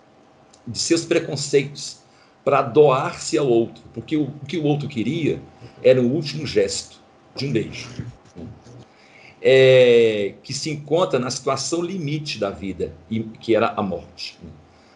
[0.67, 1.99] de seus preconceitos,
[2.45, 5.41] para doar-se ao outro, porque o, o, que o outro queria
[5.83, 7.01] era o último gesto
[7.35, 7.89] de um beijo.
[9.41, 12.95] É, que se encontra na situação limite da vida,
[13.41, 14.39] que era a morte.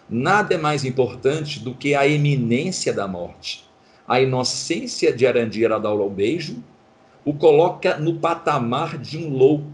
[0.09, 3.68] Nada é mais importante do que a eminência da morte.
[4.09, 6.65] A inocência de Arandir a dar beijo
[7.29, 9.71] o coloca no patamar de um louco,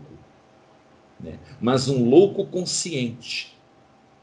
[1.20, 1.39] né?
[1.61, 3.57] mas um louco consciente.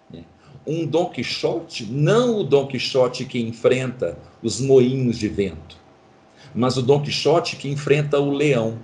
[0.10, 0.26] Né?
[0.68, 5.78] Um Dom Quixote, não o Dom Quixote que enfrenta os moinhos de vento,
[6.54, 8.80] mas o Dom Quixote que enfrenta o leão.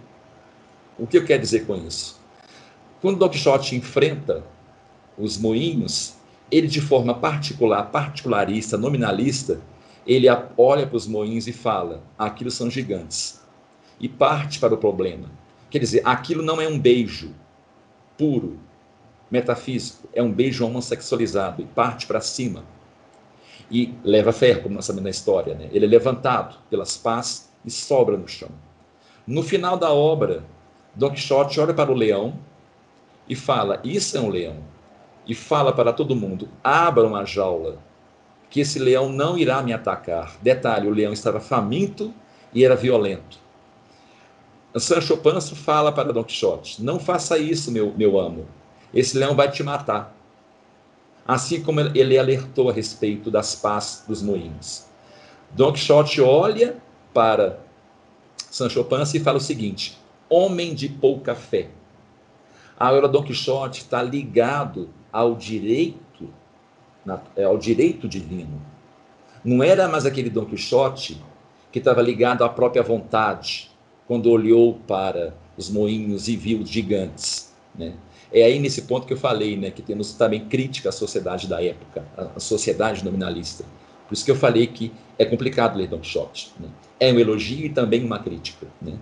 [0.98, 2.18] O que eu quero dizer com isso?
[3.02, 4.46] Quando o Dom Quixote enfrenta
[5.18, 6.16] os moinhos,
[6.50, 9.60] ele de forma particular, particularista, nominalista,
[10.08, 10.28] ele
[10.58, 13.42] olha para os moinhos e fala: aquilo são gigantes.
[14.00, 15.30] E parte para o problema.
[15.70, 17.34] Quer dizer, aquilo não é um beijo
[18.18, 18.58] puro,
[19.30, 22.64] metafísico, é um beijo homossexualizado e parte para cima.
[23.70, 25.54] E leva ferro, como nós sabemos na história.
[25.56, 25.68] Né?
[25.74, 28.50] Ele é levantado pelas pás e sobra no chão.
[29.26, 30.46] No final da obra,
[30.96, 32.40] Don Quixote olha para o leão
[33.28, 34.58] e fala: Isso é um leão
[35.28, 37.78] e fala para todo mundo: abram a jaula,
[38.50, 40.36] que esse leão não irá me atacar.
[40.42, 42.14] Detalhe: o leão estava faminto
[42.54, 43.40] e era violento.
[44.80, 48.48] Sancho Panza fala para Don Quixote: Não faça isso, meu, meu amo.
[48.94, 50.16] Esse leão vai te matar.
[51.28, 54.86] Assim como ele alertou a respeito das pás dos moinhos.
[55.52, 56.78] Don Quixote olha
[57.14, 57.60] para
[58.50, 59.98] Sancho Panza e fala o seguinte:
[60.30, 61.70] Homem de pouca fé.
[62.80, 66.30] Agora, Don Quixote está ligado ao direito,
[67.36, 68.62] é, ao direito divino.
[69.44, 71.22] Não era mais aquele Dom Quixote
[71.72, 73.70] que estava ligado à própria vontade,
[74.08, 77.54] quando olhou para os moinhos e viu gigantes.
[77.76, 77.94] Né?
[78.32, 81.64] É aí nesse ponto que eu falei, né, que temos também crítica à sociedade da
[81.64, 82.06] época,
[82.36, 83.64] à sociedade nominalista.
[84.08, 86.54] Por isso que eu falei que é complicado ler Don Quixote.
[86.60, 86.70] Né?
[87.00, 88.68] É um elogio e também uma crítica.
[88.82, 88.98] Né?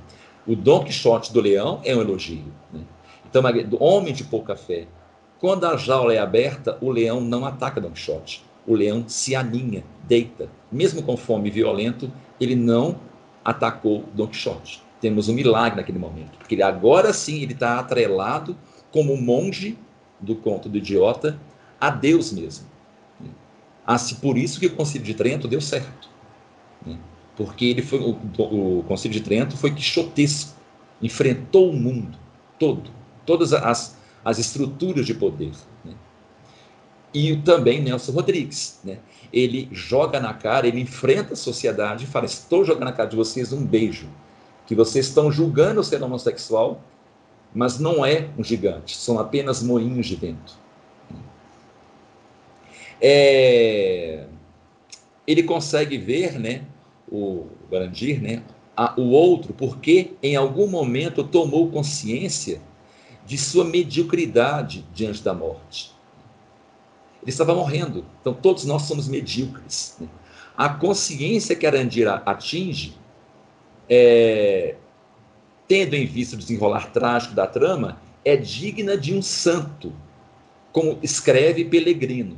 [0.47, 2.51] O Don Quixote do Leão é um elogio.
[2.73, 2.81] Né?
[3.27, 3.43] Então,
[3.79, 4.87] homem de pouca fé,
[5.45, 8.43] quando a jaula é aberta, o leão não ataca Don Quixote.
[8.65, 10.49] O leão se aninha, deita.
[10.71, 12.99] Mesmo com fome violento, ele não
[13.43, 14.81] atacou Don Quixote.
[14.99, 18.57] Temos um milagre naquele momento, porque ele, agora sim ele está atrelado
[18.91, 19.77] como monge
[20.19, 21.39] do conto do idiota
[21.79, 22.65] a Deus mesmo.
[23.85, 26.09] Assim, por isso que o Concílio de Trento deu certo.
[26.83, 26.97] Né?
[27.37, 28.17] Porque ele foi, o,
[28.79, 30.55] o Concílio de Trento foi quixotesco,
[30.99, 32.17] enfrentou o mundo
[32.57, 32.89] todo,
[33.27, 35.51] todas as, as estruturas de poder.
[35.83, 35.93] Né?
[37.13, 38.79] E também Nelson Rodrigues.
[38.83, 38.97] Né?
[39.31, 43.15] Ele joga na cara, ele enfrenta a sociedade e fala: Estou jogando na cara de
[43.15, 44.09] vocês um beijo.
[44.65, 46.81] Que vocês estão julgando ser homossexual,
[47.53, 50.57] mas não é um gigante, são apenas moinhos de vento.
[52.99, 54.25] É...
[55.27, 56.65] Ele consegue ver, né,
[57.09, 58.43] o Brandir, né,
[58.75, 62.59] a, o outro, porque em algum momento tomou consciência
[63.25, 65.93] de sua mediocridade diante da morte.
[67.21, 69.97] Ele estava morrendo, então todos nós somos medíocres.
[69.99, 70.07] Né?
[70.55, 72.95] A consciência que Arandira atinge,
[73.89, 74.75] é,
[75.67, 79.91] tendo em vista o desenrolar trágico da trama, é digna de um santo,
[80.71, 82.37] como escreve Pelegrino.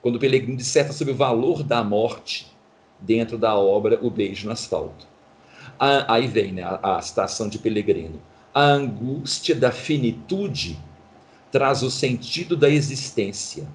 [0.00, 2.54] quando o Pellegrino disserta sobre o valor da morte
[3.00, 5.06] dentro da obra O Beijo no Asfalto.
[5.78, 8.20] Aí vem né, a, a citação de Pellegrino.
[8.56, 10.78] A angústia da finitude
[11.50, 13.66] traz o sentido da existência.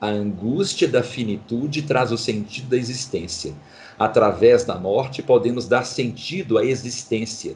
[0.00, 3.54] A angústia da finitude traz o sentido da existência.
[3.98, 7.54] Através da morte, podemos dar sentido à existência.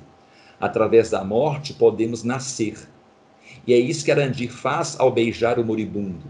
[0.60, 2.86] Através da morte, podemos nascer.
[3.66, 6.26] E é isso que Arandir faz ao beijar o moribundo.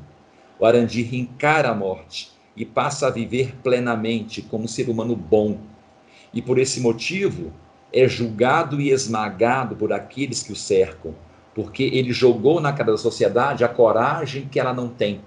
[0.56, 5.58] O Arandir encara a morte e passa a viver plenamente como um ser humano bom.
[6.32, 7.52] E por esse motivo
[7.92, 11.14] é julgado e esmagado por aqueles que o cercam,
[11.54, 15.20] porque ele jogou na cara da sociedade a coragem que ela não tem.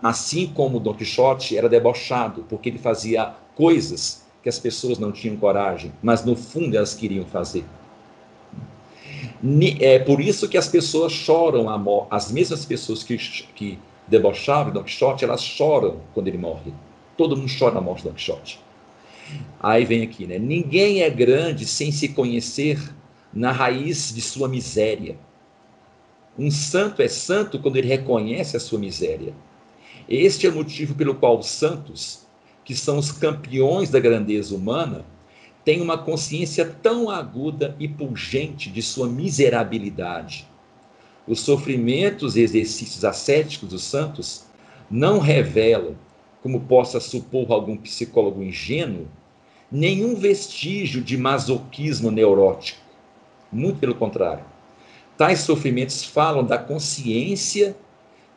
[0.00, 5.36] Assim como Don Quixote era debochado, porque ele fazia coisas que as pessoas não tinham
[5.36, 7.64] coragem, mas no fundo elas queriam fazer.
[9.80, 14.72] É por isso que as pessoas choram a morte, as mesmas pessoas que, que debochavam
[14.72, 16.72] Don Quixote, elas choram quando ele morre.
[17.16, 18.67] Todo mundo chora a morte de Don Quixote.
[19.60, 20.38] Aí vem aqui, né?
[20.38, 22.78] Ninguém é grande sem se conhecer
[23.32, 25.18] na raiz de sua miséria.
[26.38, 29.34] Um santo é santo quando ele reconhece a sua miséria.
[30.08, 32.26] Este é o motivo pelo qual os santos,
[32.64, 35.04] que são os campeões da grandeza humana,
[35.64, 40.46] têm uma consciência tão aguda e pungente de sua miserabilidade.
[41.26, 44.44] Os sofrimentos e exercícios ascéticos dos santos
[44.90, 45.94] não revelam,
[46.42, 49.08] como possa supor algum psicólogo ingênuo,
[49.70, 52.80] nenhum vestígio de masoquismo neurótico.
[53.52, 54.44] Muito pelo contrário.
[55.16, 57.76] Tais sofrimentos falam da consciência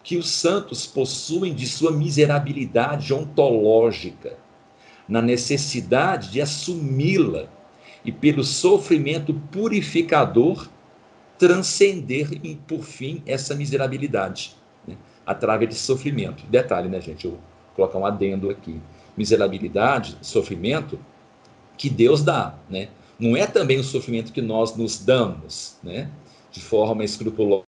[0.04, 4.38] que os santos possuem de sua miserabilidade ontológica,
[5.08, 7.48] na necessidade de assumi-la
[8.04, 10.68] e, pelo sofrimento purificador,
[11.38, 12.30] transcender,
[12.68, 14.56] por fim, essa miserabilidade,
[14.88, 14.96] né?
[15.26, 16.46] através de sofrimento.
[16.48, 17.26] Detalhe, né, gente?
[17.26, 17.40] Eu vou
[17.76, 18.82] colocar um adendo aqui.
[19.16, 20.98] Miserabilidade, sofrimento,
[21.82, 22.90] que Deus dá, né?
[23.18, 26.12] Não é também o sofrimento que nós nos damos, né?
[26.52, 27.64] De forma escrupulosa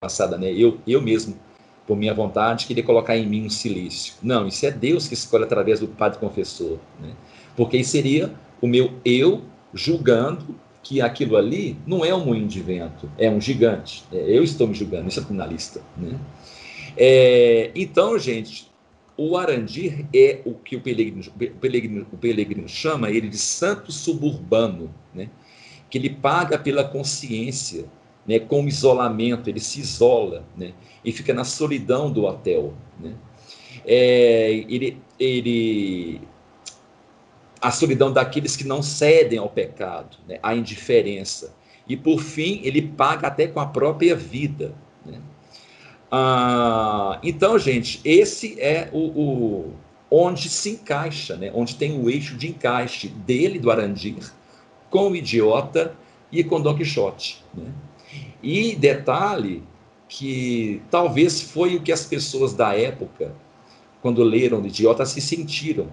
[0.00, 0.50] passada, né?
[0.54, 1.38] Eu, eu mesmo,
[1.86, 4.14] por minha vontade, queria colocar em mim um silício.
[4.22, 7.14] Não, isso é Deus que escolhe através do Padre Confessor, né?
[7.54, 9.44] Porque seria o meu eu
[9.74, 14.02] julgando que aquilo ali não é um moinho de vento, é um gigante.
[14.10, 16.18] É, eu estou me julgando, isso é na lista, né?
[16.96, 18.70] É, então, gente,
[19.16, 23.90] o Arandir é o que o Pelegrino, o Pelegrino, o Pelegrino chama ele de santo
[23.90, 25.30] suburbano, né?
[25.88, 27.86] que ele paga pela consciência,
[28.26, 30.72] né, com o isolamento, ele se isola, né,
[31.04, 33.14] e fica na solidão do hotel, né.
[33.84, 36.20] É, ele, ele,
[37.60, 41.54] a solidão daqueles que não cedem ao pecado, né, à indiferença,
[41.88, 45.20] e por fim ele paga até com a própria vida, né.
[46.10, 49.72] Ah, então, gente, esse é o, o,
[50.10, 54.32] onde se encaixa, né, onde tem o eixo de encaixe dele, do Arandir,
[54.88, 55.94] com o idiota
[56.30, 57.66] e com Don Quixote, né.
[58.42, 59.62] E detalhe
[60.08, 63.34] que talvez foi o que as pessoas da época,
[64.00, 65.88] quando leram o Idiota, se sentiram.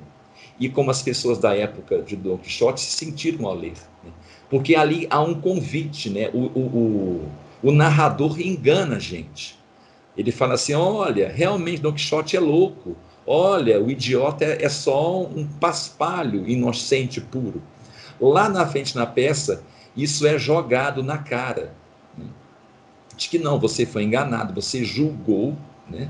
[0.59, 3.73] E como as pessoas da época de Don Quixote se sentiram ao ler.
[4.03, 4.11] Né?
[4.49, 6.29] Porque ali há um convite, né?
[6.31, 9.57] o, o, o, o narrador engana a gente.
[10.17, 12.95] Ele fala assim: olha, realmente Don Quixote é louco.
[13.25, 17.63] Olha, o idiota é, só um paspalho inocente puro.
[18.19, 19.63] Lá na frente na peça,
[19.95, 21.73] isso é jogado na cara
[23.15, 25.55] de que não, você foi enganado, você julgou
[25.89, 26.09] né,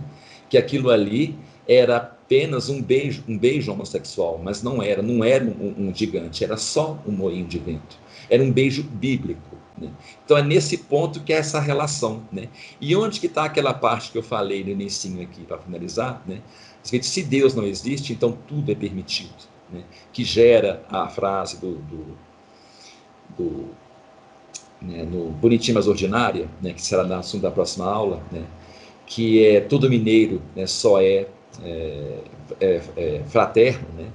[0.50, 1.38] que aquilo ali
[1.68, 6.44] era apenas um beijo, um beijo homossexual, mas não era, não era um, um gigante,
[6.44, 7.98] era só um moinho de vento,
[8.30, 9.58] era um beijo bíblico.
[9.78, 9.90] Né?
[10.24, 12.24] Então é nesse ponto que é essa relação.
[12.32, 12.50] Né?
[12.80, 16.22] E onde que está aquela parte que eu falei no início aqui, para finalizar?
[16.26, 16.42] Né?
[16.84, 19.34] Se Deus não existe, então tudo é permitido.
[19.72, 19.84] Né?
[20.12, 22.18] Que gera a frase do, do,
[23.38, 23.84] do
[24.84, 28.46] né, no Bonitinho Mas Ordinária, né, que será no assunto da próxima aula, né,
[29.06, 31.28] que é todo mineiro né, só é,
[31.64, 32.20] é,
[32.60, 34.10] é, é fraterno, né,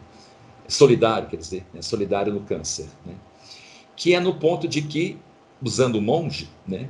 [0.68, 3.14] solidário, quer dizer, né, solidário no câncer, né,
[3.96, 5.16] que é no ponto de que,
[5.62, 6.88] usando o monge, né,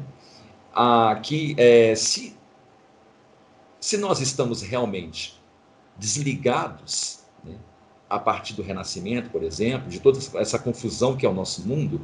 [0.73, 2.37] a, que é, se,
[3.81, 5.41] se nós estamos realmente
[5.97, 7.55] desligados né,
[8.09, 12.01] a partir do Renascimento, por exemplo, de toda essa confusão que é o nosso mundo,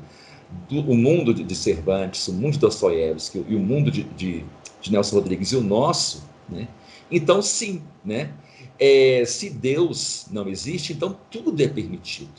[0.69, 4.45] do, o mundo de, de Cervantes, o mundo de Dostoiévski e o mundo de, de,
[4.81, 6.69] de, Nelson Rodrigues e o nosso, né?
[7.11, 8.33] então sim, né?
[8.77, 12.33] É, se Deus não existe, então tudo é permitido.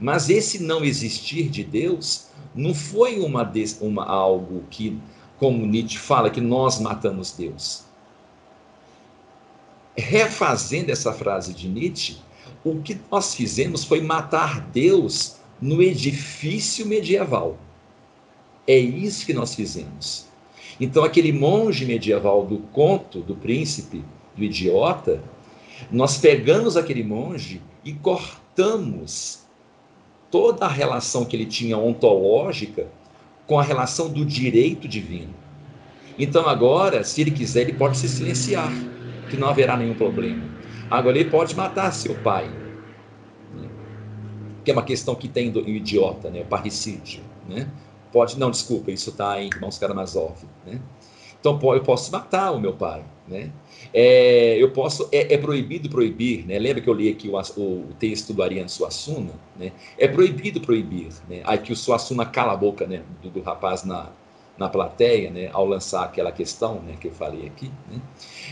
[0.00, 4.98] Mas esse não existir de Deus não foi uma, uma algo que,
[5.38, 7.84] como Nietzsche fala, que nós matamos Deus.
[9.96, 12.16] refazendo essa frase de Nietzsche,
[12.64, 17.58] o que nós fizemos foi matar Deus no edifício medieval.
[18.66, 20.26] É isso que nós fizemos.
[20.80, 24.02] Então, aquele monge medieval do conto do príncipe,
[24.34, 25.22] do idiota,
[25.90, 29.39] nós pegamos aquele monge e cortamos
[30.30, 32.86] toda a relação que ele tinha ontológica
[33.46, 35.34] com a relação do direito divino.
[36.18, 38.70] Então, agora, se ele quiser, ele pode se silenciar,
[39.28, 40.42] que não haverá nenhum problema.
[40.90, 42.48] Agora, ele pode matar seu pai,
[43.54, 43.68] né?
[44.64, 46.42] que é uma questão que tem do idiota, né?
[46.42, 47.22] o parricídio.
[47.48, 47.68] Né?
[48.12, 50.36] Pode, não, desculpa, isso está em Irmãos Karamazov.
[50.66, 50.80] Né?
[51.40, 53.02] Então, eu posso matar o meu pai.
[53.30, 53.50] Né?
[53.94, 56.58] É, eu posso, é, é, proibido proibir, né?
[56.58, 59.32] Lembra que eu li aqui o, o, texto do Ariano Suassuna?
[59.56, 59.72] Né?
[59.96, 61.40] É proibido proibir, né?
[61.44, 63.02] Aí que o Suassuna cala a boca, né?
[63.22, 64.10] Do, do, rapaz na,
[64.58, 65.48] na plateia, né?
[65.52, 66.96] Ao lançar aquela questão, né?
[67.00, 68.00] Que eu falei aqui, né?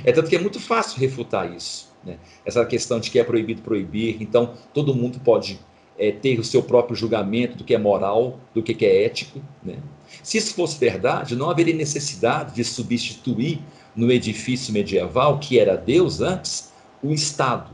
[0.04, 2.16] É tanto que é muito fácil refutar isso, né?
[2.46, 5.58] Essa questão de que é proibido proibir, então todo mundo pode
[5.98, 9.78] é, ter o seu próprio julgamento do que é moral, do que é ético, né?
[10.22, 13.60] Se isso fosse verdade, não haveria necessidade de substituir
[13.94, 17.70] no edifício medieval, que era Deus antes, o Estado.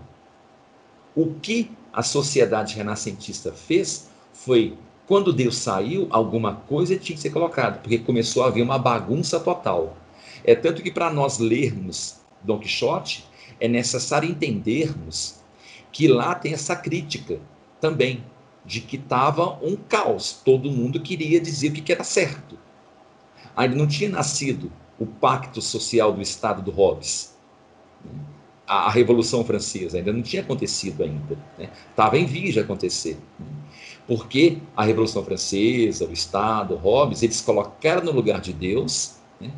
[1.15, 4.77] O que a sociedade renascentista fez foi,
[5.07, 9.39] quando Deus saiu, alguma coisa tinha que ser colocada, porque começou a haver uma bagunça
[9.39, 9.97] total.
[10.43, 13.25] É tanto que para nós lermos Dom Quixote,
[13.61, 15.37] é necessário entendermos
[15.93, 17.39] que lá tem essa crítica
[17.81, 18.25] também,
[18.65, 22.59] de que estava um caos, todo mundo queria dizer o que era certo.
[23.57, 27.35] Ainda não tinha nascido o pacto social do Estado do Hobbes.
[28.67, 31.39] A, a Revolução Francesa ainda não tinha acontecido ainda.
[31.91, 32.23] Estava né?
[32.23, 33.19] em vias de acontecer.
[33.39, 33.47] Né?
[34.07, 39.53] Porque a Revolução Francesa, o Estado, Hobbes, eles colocaram no lugar de Deus né?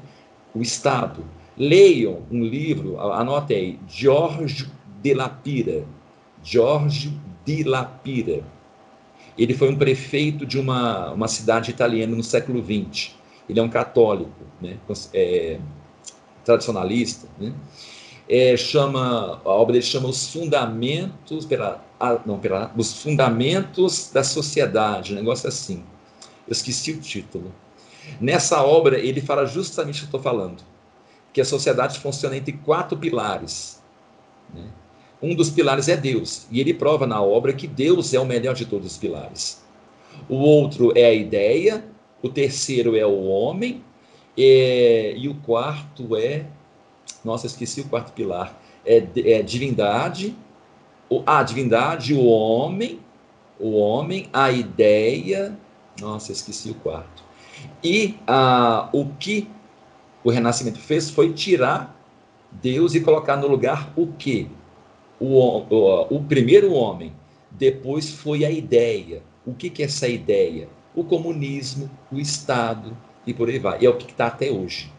[0.55, 1.25] o Estado.
[1.57, 5.85] Leiam um livro, anote aí, George de Lapira.
[6.43, 8.45] George de Lapira.
[9.37, 13.17] Ele foi um prefeito de uma, uma cidade italiana no século XX
[13.49, 14.79] ele é um católico, né,
[15.13, 15.59] é,
[16.45, 17.53] tradicionalista, né,
[18.29, 24.25] é, chama a obra dele chama os fundamentos pela, ah, não pela, os fundamentos da
[24.25, 25.85] sociedade, um negócio assim.
[26.47, 27.53] Eu esqueci o título.
[28.21, 30.65] Nessa obra ele fala justamente o que eu estou falando,
[31.33, 33.81] que a sociedade funciona entre quatro pilares.
[34.53, 34.65] Né?
[35.23, 38.55] Um dos pilares é Deus, e ele prova na obra que Deus é o melhor
[38.55, 39.65] de todos os pilares.
[40.29, 41.85] O outro é a ideia,
[42.23, 43.83] o terceiro é o homem,
[44.37, 46.47] é, e o quarto é.
[47.25, 48.61] Nossa, esqueci o quarto pilar.
[48.85, 50.37] É, é divindade,
[51.09, 53.01] o, a divindade, o homem,
[53.59, 55.57] o homem, a ideia.
[56.01, 57.25] Nossa, esqueci o quarto.
[57.83, 59.49] E a, o que
[60.23, 61.97] o Renascimento fez foi tirar
[62.51, 64.49] Deus e colocar no lugar o que?
[65.19, 67.13] O, o, o primeiro homem.
[67.51, 69.23] Depois foi a ideia.
[69.47, 70.69] O que, que é essa ideia?
[70.97, 72.97] o comunismo, o Estado
[73.27, 73.83] e por aí vai.
[73.83, 74.91] E é o que está até hoje.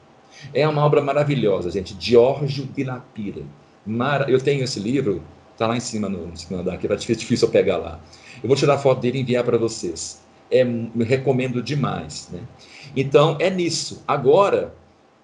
[0.53, 1.97] É uma obra maravilhosa, gente.
[1.99, 3.41] Giorgio de Lapira.
[3.83, 4.29] Mar...
[4.29, 7.47] Eu tenho esse livro, está lá em cima no, no segundo andar, que é difícil
[7.47, 7.99] eu pegar lá.
[8.43, 10.21] Eu vou tirar foto dele e enviar para vocês.
[10.51, 10.63] É,
[11.03, 12.29] recomendo demais.
[12.31, 12.41] Né?
[12.95, 14.03] Então, é nisso.
[14.07, 14.75] Agora,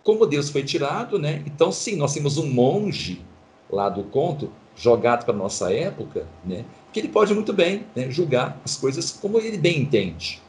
[0.03, 1.43] como Deus foi tirado, né?
[1.45, 3.21] então sim, nós temos um monge
[3.69, 6.65] lá do conto, jogado para a nossa época, né?
[6.91, 8.09] que ele pode muito bem né?
[8.09, 10.41] julgar as coisas como ele bem entende.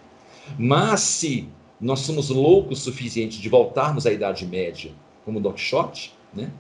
[0.59, 1.49] Mas se
[1.81, 4.93] nós somos loucos o suficiente de voltarmos à Idade Média,
[5.25, 6.51] como Don Quixote, né?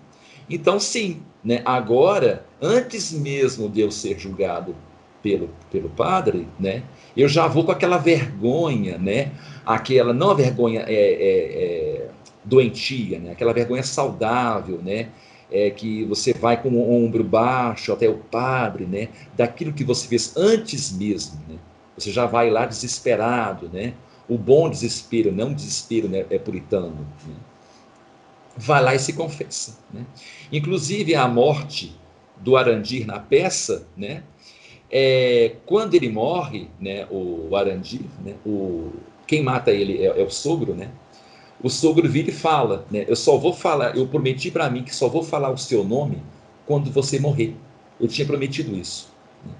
[0.48, 1.62] então sim, né?
[1.64, 4.74] agora, antes mesmo de eu ser julgado
[5.22, 6.82] pelo, pelo padre, né?
[7.16, 9.32] eu já vou com aquela vergonha, né?
[9.64, 12.10] aquela, não a vergonha é, é, é
[12.44, 13.32] doentia, né?
[13.32, 15.08] aquela vergonha saudável, né?
[15.50, 19.08] É, que você vai com o ombro baixo até o padre, né?
[19.36, 21.40] daquilo que você fez antes mesmo.
[21.48, 21.56] Né?
[21.96, 23.94] Você já vai lá desesperado, né?
[24.28, 27.06] O bom desespero, não desespero né, é puritano.
[27.26, 27.34] Né?
[28.56, 29.78] Vai lá e se confessa.
[29.92, 30.04] Né?
[30.50, 31.94] Inclusive a morte
[32.36, 34.22] do Arandir na peça, né?
[34.90, 38.92] É, quando ele morre, né, o Arandir, né, o,
[39.26, 40.90] quem mata ele é, é, o sogro, né?
[41.64, 43.04] O sogro vira e fala, né?
[43.08, 46.22] Eu só vou falar, eu prometi para mim que só vou falar o seu nome
[46.64, 47.56] quando você morrer.
[48.00, 49.12] Eu tinha prometido isso.
[49.44, 49.52] Né?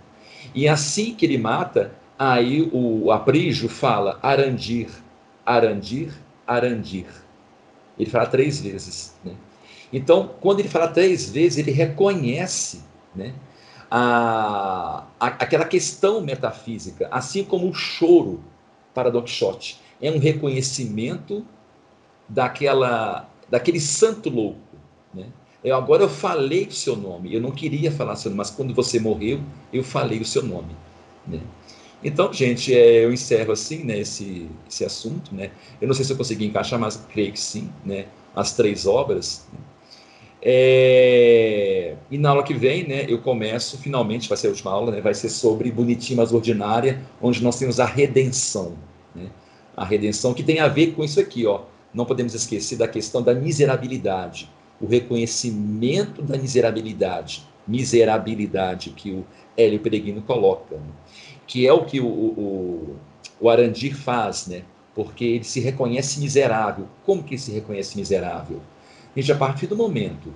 [0.54, 4.88] E assim que ele mata, Aí o Aprígio fala Arandir,
[5.44, 6.14] Arandir,
[6.46, 7.06] Arandir.
[7.98, 9.16] Ele fala três vezes.
[9.24, 9.34] Né?
[9.92, 12.82] Então, quando ele fala três vezes, ele reconhece
[13.14, 13.34] né,
[13.90, 18.42] a, a, aquela questão metafísica, assim como o choro
[18.92, 19.80] para Don Quixote.
[20.00, 21.44] É um reconhecimento
[22.28, 24.58] daquela, daquele santo louco,
[25.12, 25.26] né?
[25.64, 27.34] Eu, agora eu falei o seu nome.
[27.34, 29.40] Eu não queria falar seu nome, mas quando você morreu,
[29.72, 30.76] eu falei o seu nome.
[31.26, 31.40] Né?
[32.02, 35.34] Então, gente, é, eu encerro assim né, esse, esse assunto.
[35.34, 35.50] Né?
[35.80, 37.70] Eu não sei se eu consegui encaixar, mas creio que sim.
[37.82, 38.06] Né?
[38.36, 39.46] As três obras.
[39.50, 39.58] Né?
[40.42, 44.92] É, e na aula que vem, né, eu começo, finalmente, vai ser a última aula,
[44.92, 48.76] né, vai ser sobre Bonitinha Mas Ordinária, onde nós temos a redenção.
[49.14, 49.30] Né?
[49.74, 51.62] A redenção que tem a ver com isso aqui, ó.
[51.94, 59.24] Não podemos esquecer da questão da miserabilidade, o reconhecimento da miserabilidade, miserabilidade que o
[59.56, 60.76] Hélio Peregrino coloca.
[60.76, 60.82] Né?
[61.46, 62.96] que é o que o, o,
[63.40, 64.62] o Arandir faz, né?
[64.94, 66.86] porque ele se reconhece miserável.
[67.04, 68.60] Como que ele se reconhece miserável?
[69.16, 70.32] Gente, a partir do momento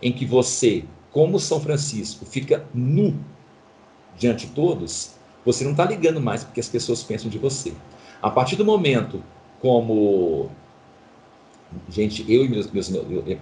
[0.00, 3.14] em que você, como São Francisco, fica nu
[4.16, 5.12] diante de todos,
[5.44, 7.72] você não está ligando mais porque as pessoas pensam de você.
[8.20, 9.22] A partir do momento
[9.60, 10.50] como.
[11.88, 12.90] Gente, eu e meus, meus,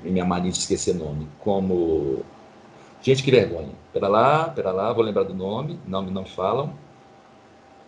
[0.03, 2.25] minha mania de esquecer nome, como.
[3.03, 3.71] Gente, que vergonha.
[3.93, 6.75] Pera lá, pera lá, vou lembrar do nome, não, não me falam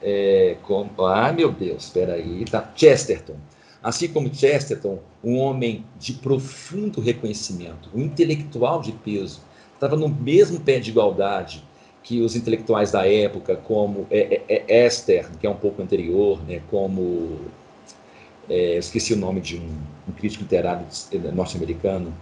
[0.02, 2.72] é, com, ah, meu Deus, espera aí, tá?
[2.74, 3.36] Chesterton.
[3.82, 9.40] Assim como Chesterton, um homem de profundo reconhecimento, um intelectual de peso,
[9.74, 11.64] estava no mesmo pé de igualdade
[12.02, 16.42] que os intelectuais da época, como é, é, é Esther, que é um pouco anterior,
[16.44, 17.40] né, como
[18.48, 19.78] é, esqueci o nome de um,
[20.08, 20.86] um crítico literário
[21.32, 22.12] norte-americano,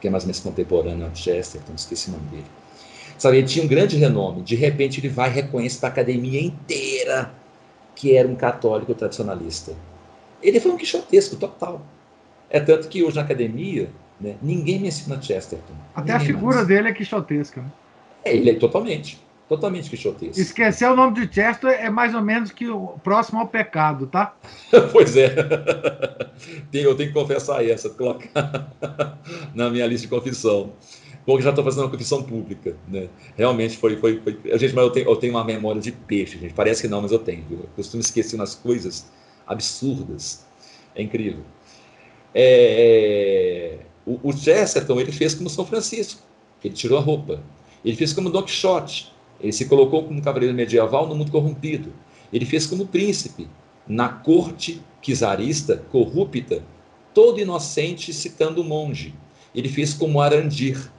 [0.00, 2.46] que é mais ou menos contemporâneo a Chesterton, esqueci o nome dele.
[3.18, 4.42] Sabe, ele tinha um grande renome.
[4.42, 7.32] De repente, ele vai e reconhece para a academia inteira
[7.94, 9.76] que era um católico tradicionalista.
[10.42, 11.80] Ele foi um quixotesco total.
[12.50, 13.88] É tanto que hoje na academia,
[14.20, 15.72] né, ninguém me ensina Chesterton.
[15.94, 16.68] Até a figura mais.
[16.68, 17.62] dele é quixotesca.
[17.62, 17.70] Né?
[18.24, 19.22] É, ele é totalmente.
[19.52, 20.40] Totalmente quixotesco.
[20.40, 24.34] Esquecer o nome de Chester é mais ou menos que o próximo ao pecado, tá?
[24.90, 25.34] pois é.
[26.72, 28.72] Eu tenho que confessar essa, colocar
[29.54, 30.72] na minha lista de confissão
[31.26, 33.10] porque já estou fazendo uma confissão pública, né?
[33.36, 34.58] Realmente foi, foi, foi...
[34.58, 36.54] Gente, mas eu tenho, eu tenho uma memória de peixe, gente.
[36.54, 37.44] Parece que não, mas eu tenho.
[37.50, 39.06] Eu costumo esquecer umas coisas
[39.46, 40.46] absurdas.
[40.94, 41.42] É incrível.
[42.34, 43.86] É, é...
[44.06, 46.22] O, o Chesterton, ele fez como São Francisco.
[46.64, 47.42] Ele tirou a roupa.
[47.84, 49.12] Ele fez como Don Quixote.
[49.42, 51.92] Ele se colocou como cavaleiro medieval no mundo corrompido.
[52.32, 53.48] Ele fez como príncipe,
[53.86, 56.62] na corte czarista, corrupta,
[57.12, 59.14] todo inocente, citando o monge.
[59.54, 60.90] Ele fez como Arandir,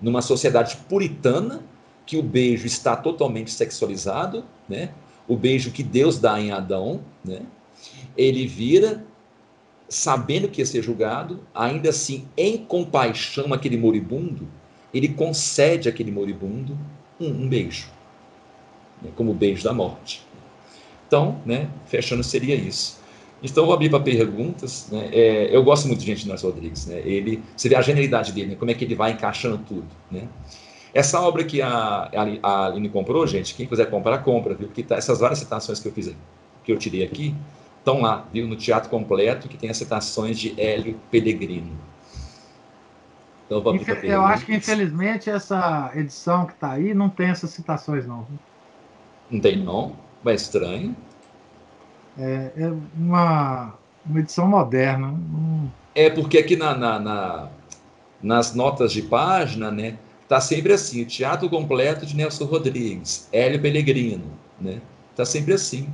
[0.00, 1.62] numa sociedade puritana,
[2.06, 4.90] que o beijo está totalmente sexualizado, né?
[5.28, 7.42] o beijo que Deus dá em Adão, né?
[8.16, 9.04] ele vira,
[9.88, 14.48] sabendo que ia ser julgado, ainda assim, em compaixão aquele moribundo,
[14.92, 16.78] ele concede àquele moribundo
[17.20, 17.88] um, um beijo,
[19.02, 19.10] né?
[19.16, 20.26] como o beijo da morte.
[21.06, 22.98] Então, né, fechando, seria isso.
[23.42, 24.88] Então, vou abrir para perguntas.
[24.90, 25.08] Né?
[25.12, 26.86] É, eu gosto muito de gente Nós Rodrigues.
[26.86, 27.00] Né?
[27.04, 28.54] Ele, você vê a genialidade dele, né?
[28.56, 29.86] como é que ele vai encaixando tudo.
[30.10, 30.28] Né?
[30.92, 32.10] Essa obra que a,
[32.42, 34.66] a Aline comprou, gente, quem quiser comprar, compra, viu?
[34.66, 36.14] Porque tá, essas várias citações que eu fiz,
[36.64, 37.34] que eu tirei aqui,
[37.78, 38.48] estão lá, viu?
[38.48, 41.70] No teatro completo, que tem as citações de Hélio Pellegrino.
[43.48, 47.48] Então, vou abrir eu acho que, infelizmente, essa edição que está aí não tem essas
[47.48, 48.26] citações, não.
[49.30, 49.96] Não tem, não?
[50.22, 50.96] Mas é estranho.
[52.18, 55.18] É, é uma, uma edição moderna.
[55.94, 57.48] É porque aqui na, na, na,
[58.22, 59.96] nas notas de página, né,
[60.28, 64.30] tá sempre assim, o teatro completo de Nelson Rodrigues, Hélio Pellegrino,
[64.60, 64.82] né?
[65.16, 65.88] Tá sempre assim.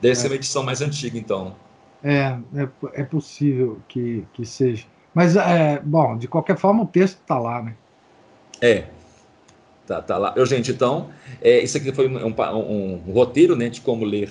[0.00, 0.14] Deve é.
[0.16, 1.54] ser uma edição mais antiga, então.
[2.02, 4.84] É, é, é possível que, que seja.
[5.14, 7.74] Mas, é, bom, de qualquer forma, o texto está lá, né?
[8.60, 8.86] É.
[9.86, 10.32] Tá, tá lá.
[10.36, 11.10] Eu, gente, então,
[11.40, 14.30] é, isso aqui foi um, um, um roteiro né, de como ler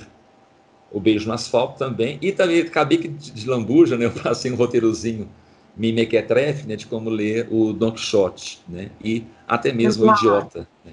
[0.91, 4.55] o Beijo no Asfalto também, e também acabei que de lambuja, né, eu passei um
[4.55, 5.27] roteirozinho
[5.75, 10.21] me mequetrefe, né, de como ler o Don Quixote, né, e até mesmo Eduardo.
[10.21, 10.67] o Idiota.
[10.83, 10.91] Né.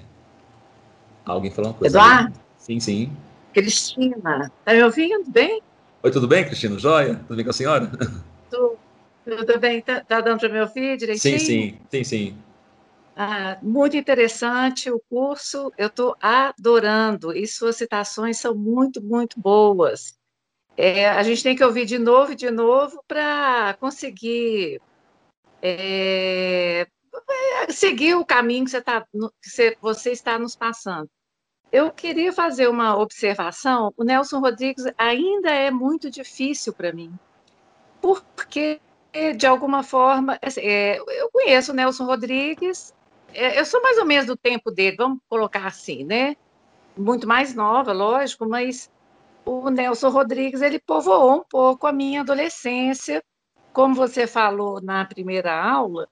[1.25, 1.97] Alguém falou uma coisa?
[1.97, 2.27] Eduardo?
[2.27, 2.35] Ali?
[2.57, 3.11] Sim, sim.
[3.53, 5.61] Cristina, tá me ouvindo bem?
[6.01, 6.79] Oi, tudo bem, Cristina?
[6.79, 7.15] Joia?
[7.27, 7.91] Tudo bem com a senhora?
[8.49, 8.77] Tudo,
[9.29, 11.39] tudo bem, tá, tá dando para me ouvir direitinho?
[11.39, 12.37] Sim, sim, sim, sim.
[13.15, 20.17] Ah, muito interessante o curso, eu estou adorando, e suas citações são muito, muito boas.
[20.77, 24.79] É, a gente tem que ouvir de novo e de novo para conseguir
[25.61, 26.87] é,
[27.69, 29.05] seguir o caminho que você, tá,
[29.41, 31.09] que você está nos passando.
[31.71, 33.93] Eu queria fazer uma observação.
[33.95, 37.13] O Nelson Rodrigues ainda é muito difícil para mim,
[38.01, 38.79] porque
[39.35, 42.93] de alguma forma, assim, é, eu conheço o Nelson Rodrigues,
[43.33, 46.35] é, eu sou mais ou menos do tempo dele, vamos colocar assim, né?
[46.97, 48.89] Muito mais nova, lógico, mas
[49.45, 53.23] o Nelson Rodrigues ele povoou um pouco a minha adolescência,
[53.73, 56.07] como você falou na primeira aula.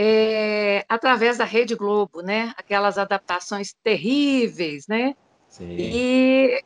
[0.00, 2.54] é, através da Rede Globo, né?
[2.56, 5.16] Aquelas adaptações terríveis, né?
[5.48, 5.74] Sim.
[5.76, 6.62] E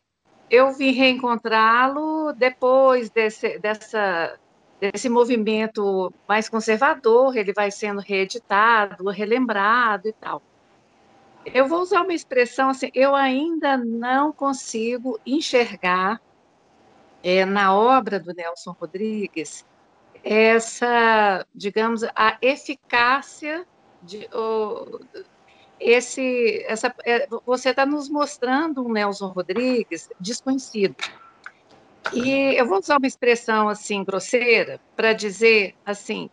[0.51, 4.39] eu vim reencontrá-lo depois desse, dessa,
[4.83, 10.43] desse movimento mais conservador, ele vai sendo reeditado, relembrado e tal.
[11.47, 16.21] Eu vou usar uma expressão assim, eu ainda não consigo enxergar
[17.23, 19.65] é, na obra do Nelson Rodrigues
[20.25, 23.65] essa, digamos, a eficácia
[24.03, 24.99] de oh,
[25.79, 30.97] esse, essa, é, você está nos mostrando um Nelson Rodrigues desconhecido.
[32.13, 36.29] E eu vou usar uma expressão assim grosseira para dizer assim,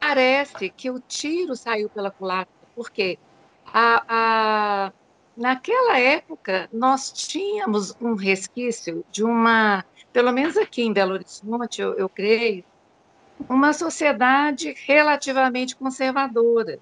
[0.00, 3.18] parece que o tiro saiu pela culatra, porque
[3.66, 4.92] a, a,
[5.36, 11.94] naquela época nós tínhamos um resquício de uma pelo menos aqui em Belo Horizonte, eu,
[11.94, 12.64] eu creio,
[13.48, 16.78] uma sociedade relativamente conservadora.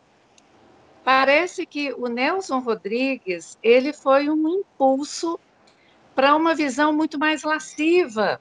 [1.04, 5.38] Parece que o Nelson Rodrigues ele foi um impulso
[6.16, 8.40] para uma visão muito mais lasciva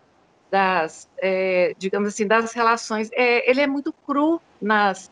[0.49, 3.09] das, é, digamos assim, das relações.
[3.11, 5.11] É, ele é muito cru nas,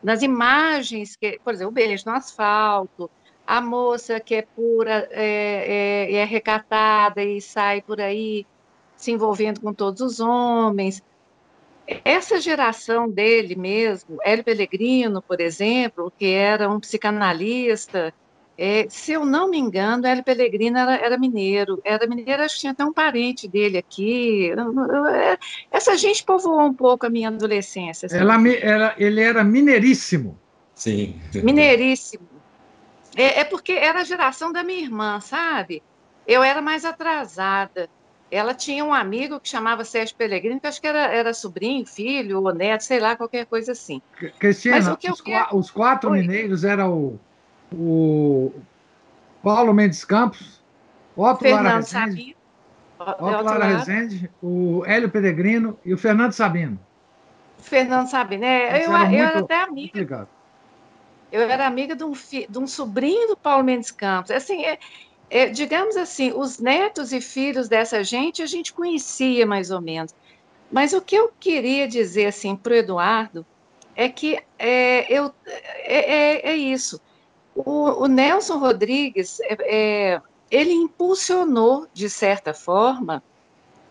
[0.00, 3.10] nas imagens, que, por exemplo, o beijo no asfalto,
[3.44, 8.46] a moça que é pura, é, é, é recatada e sai por aí
[8.96, 11.02] se envolvendo com todos os homens.
[12.04, 18.14] Essa geração dele mesmo, Hélio Pellegrino, por exemplo, que era um psicanalista,
[18.58, 22.60] é, se eu não me engano, Hélio Pellegrino era, era, mineiro, era mineiro, acho que
[22.60, 24.50] tinha até um parente dele aqui.
[24.50, 25.38] É,
[25.70, 28.06] essa gente povoou um pouco a minha adolescência.
[28.10, 30.38] Ela, ela, ele era mineiríssimo.
[30.74, 31.20] Sim.
[31.42, 32.26] Mineiríssimo.
[33.14, 35.82] É, é porque era a geração da minha irmã, sabe?
[36.26, 37.88] Eu era mais atrasada
[38.30, 42.42] ela tinha um amigo que chamava Sérgio Pellegrino, que acho que era, era sobrinho, filho
[42.42, 44.02] ou neto, sei lá, qualquer coisa assim.
[44.38, 45.56] Cristina, os, quero...
[45.56, 46.20] os, quatro Oi.
[46.20, 47.20] mineiros eram o,
[47.72, 48.52] o
[49.42, 50.60] Paulo Mendes Campos,
[51.16, 52.36] Otto Fernando Lara Rezende,
[52.98, 56.78] Otto, Otto Lara Rezende, o Hélio Pellegrino e o Fernando Sabino.
[57.58, 60.28] Fernando Sabino, é, eu, eu, era até amiga.
[61.32, 64.30] Eu era amiga de um, fi, de um sobrinho do Paulo Mendes Campos.
[64.30, 64.78] Assim, é,
[65.28, 70.14] é, digamos assim, os netos e filhos dessa gente a gente conhecia mais ou menos.
[70.70, 73.46] Mas o que eu queria dizer assim para o Eduardo
[73.94, 77.00] é que é, eu, é, é, é isso.
[77.56, 83.22] O, o, Nelson Rodrigues, é, é, ele impulsionou, de certa forma,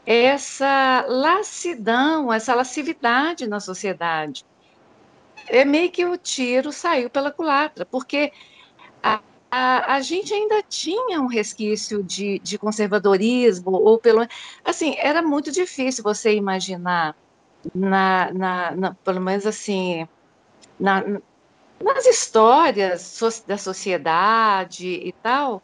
[0.06, 4.46] essa lassidão, essa lascividade na sociedade.
[5.48, 8.32] É meio que o tiro saiu pela culatra, porque
[9.02, 9.20] a,
[9.50, 14.28] a, a gente ainda tinha um resquício de, de conservadorismo, ou pelo
[14.64, 17.16] assim, era muito difícil você imaginar,
[17.74, 20.08] na, na, na pelo menos assim,
[20.80, 21.04] na,
[21.81, 25.61] nas histórias da sociedade e tal,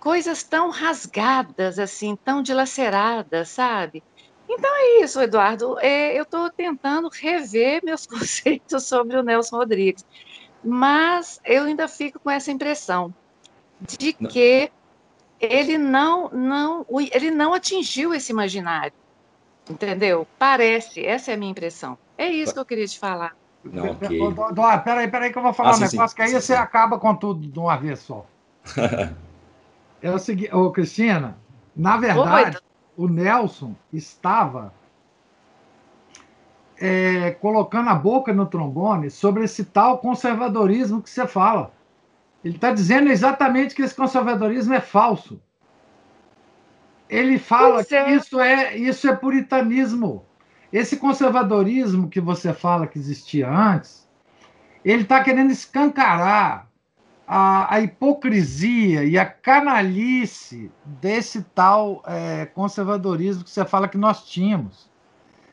[0.00, 4.02] coisas tão rasgadas, assim, tão dilaceradas, sabe?
[4.48, 5.78] Então é isso, Eduardo.
[5.80, 10.04] É, eu estou tentando rever meus conceitos sobre o Nelson Rodrigues
[10.64, 13.14] mas eu ainda fico com essa impressão
[13.80, 14.30] de não.
[14.30, 14.72] que
[15.38, 18.94] ele não, não, ele não atingiu esse imaginário,
[19.68, 20.26] entendeu?
[20.38, 21.98] Parece, essa é a minha impressão.
[22.16, 23.36] É isso que eu queria te falar.
[23.64, 24.20] Não, okay.
[24.84, 26.54] Peraí, peraí que eu vou falar ah, um sim, negócio, sim, que aí sim, você
[26.54, 28.26] acaba com tudo de uma vez só.
[30.02, 31.36] é o seguinte, ô Cristina,
[31.74, 32.62] na verdade, Oi,
[32.96, 34.72] o Nelson estava
[36.78, 41.72] é, colocando a boca no trombone sobre esse tal conservadorismo que você fala.
[42.44, 45.40] Ele está dizendo exatamente que esse conservadorismo é falso.
[47.08, 47.84] Ele fala é.
[47.84, 50.24] que isso é, isso é puritanismo.
[50.74, 54.08] Esse conservadorismo que você fala que existia antes,
[54.84, 56.68] ele está querendo escancarar
[57.28, 64.24] a, a, hipocrisia e a canalice desse tal é, conservadorismo que você fala que nós
[64.28, 64.90] tínhamos.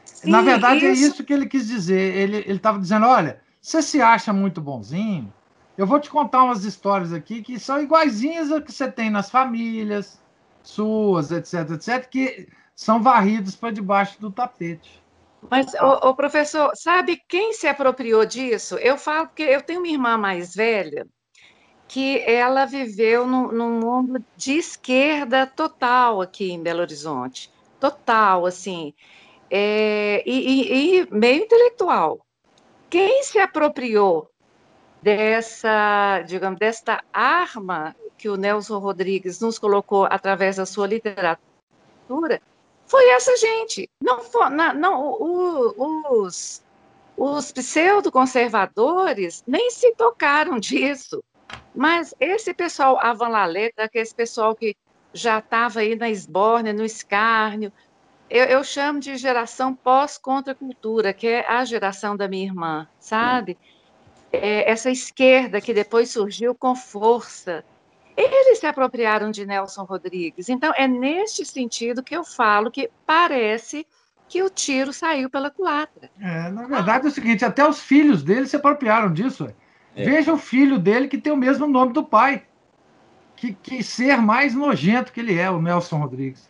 [0.03, 1.03] Sim, Na verdade, é isso...
[1.03, 2.15] é isso que ele quis dizer.
[2.15, 5.31] Ele estava dizendo: olha, você se acha muito bonzinho?
[5.77, 9.29] Eu vou te contar umas histórias aqui que são iguaizinhas a que você tem nas
[9.29, 10.19] famílias
[10.63, 15.00] suas, etc, etc, que são varridos para debaixo do tapete.
[15.49, 18.75] Mas, o, o, professor, sabe quem se apropriou disso?
[18.77, 21.07] Eu falo porque eu tenho uma irmã mais velha
[21.87, 27.51] que ela viveu no, num mundo de esquerda total aqui em Belo Horizonte.
[27.79, 28.93] Total, assim
[29.51, 32.25] é, e, e, meio intelectual.
[32.89, 34.31] Quem se apropriou
[35.01, 42.41] dessa, digamos, desta arma que o Nelson Rodrigues nos colocou através da sua literatura
[42.91, 43.89] foi essa gente.
[44.03, 44.19] Não,
[44.49, 46.61] não, não o,
[47.15, 51.23] os, pseudo-conservadores nem se tocaram disso.
[51.73, 54.75] Mas esse pessoal avanlaleta, que esse pessoal que
[55.13, 57.71] já estava aí na esbórnia, no escárnio,
[58.29, 63.57] eu, eu chamo de geração pós-contracultura, que é a geração da minha irmã, sabe?
[64.33, 67.63] É, essa esquerda que depois surgiu com força.
[68.15, 70.49] Eles se apropriaram de Nelson Rodrigues.
[70.49, 73.85] Então, é neste sentido que eu falo que parece
[74.27, 76.09] que o tiro saiu pela culatra.
[76.19, 79.53] É, na verdade é o seguinte, até os filhos dele se apropriaram disso.
[79.93, 80.05] É.
[80.05, 82.43] Veja o filho dele que tem o mesmo nome do pai.
[83.35, 86.49] Que, que ser mais nojento que ele é, o Nelson Rodrigues.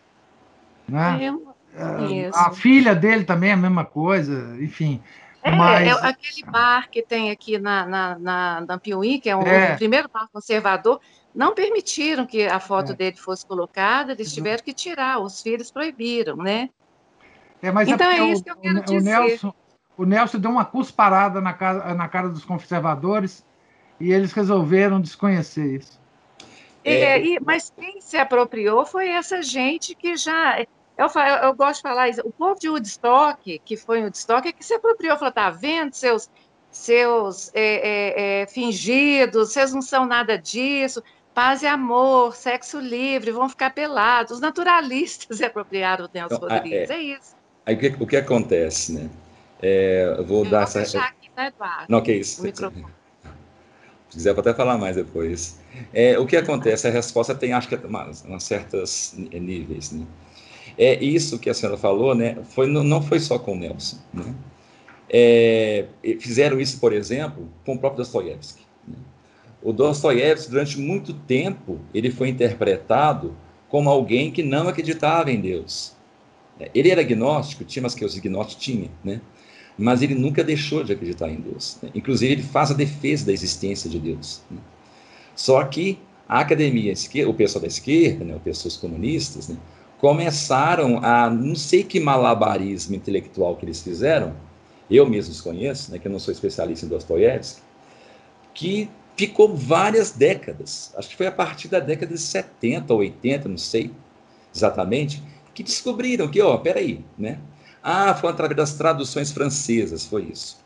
[0.86, 1.34] Né?
[1.74, 5.02] É, a filha dele também é a mesma coisa, enfim.
[5.42, 5.88] É, mas...
[5.88, 9.74] é aquele bar que tem aqui na, na, na, na Piuí, que é, um, é.
[9.74, 11.00] o primeiro bar conservador,
[11.34, 12.94] não permitiram que a foto é.
[12.94, 16.70] dele fosse colocada, eles tiveram que tirar, os filhos proibiram, né?
[17.60, 18.96] É, mas é então é, é isso o, que eu quero o, dizer.
[18.98, 19.54] O Nelson,
[19.96, 23.44] o Nelson deu uma cusparada na cara, na cara dos conservadores
[23.98, 26.00] e eles resolveram desconhecer isso.
[26.84, 30.64] É, e, mas quem se apropriou foi essa gente que já.
[30.96, 32.20] Eu, eu, eu, gosto de falar isso.
[32.24, 35.94] O povo de Woodstock, que foi em Woodstock, é que se apropriou, falou: tá vendo
[35.94, 36.30] seus,
[36.70, 41.02] seus é, é, é fingidos, vocês não são nada disso
[41.34, 44.32] paz e amor, sexo livre, vão ficar pelados.
[44.32, 47.36] Os naturalistas se apropriaram do Nelson então, Rodrigues, é, é, isso.
[47.64, 49.10] Aí o que, acontece, né?
[49.60, 50.98] É, vou eu dar vou essa.
[51.00, 51.86] Aqui, tá, Eduardo?
[51.88, 52.42] Não, que isso.
[52.42, 52.52] Se
[54.18, 55.58] quiser, vou até falar mais depois.
[55.94, 56.86] É, o que acontece?
[56.86, 60.04] A resposta tem, acho que, umas, umas certas níveis, né?
[60.76, 62.38] É isso que a senhora falou, né?
[62.44, 64.34] Foi, não foi só com o Nelson, né?
[65.08, 65.86] É,
[66.18, 68.62] fizeram isso, por exemplo, com o próprio Dostoiévski.
[68.88, 68.96] Né?
[69.62, 73.36] O Dostoiévski, durante muito tempo, ele foi interpretado
[73.68, 75.94] como alguém que não acreditava em Deus.
[76.74, 79.20] Ele era agnóstico, tinha mas que os gnósticos tinham, né?
[79.76, 81.78] Mas ele nunca deixou de acreditar em Deus.
[81.82, 81.90] Né?
[81.94, 84.42] Inclusive, ele faz a defesa da existência de Deus.
[84.50, 84.58] Né?
[85.34, 86.94] Só que a academia,
[87.26, 89.56] o pessoal da esquerda, né, os pessoas comunistas, né,
[90.02, 94.34] começaram a, não sei que malabarismo intelectual que eles fizeram,
[94.90, 97.62] eu mesmo desconheço, né, que eu não sou especialista em Dostoiévski,
[98.52, 103.48] que ficou várias décadas, acho que foi a partir da década de 70 ou 80,
[103.48, 103.92] não sei
[104.52, 105.22] exatamente,
[105.54, 107.38] que descobriram que, ó, peraí, né?
[107.80, 110.58] Ah, foi através das traduções francesas, foi isso.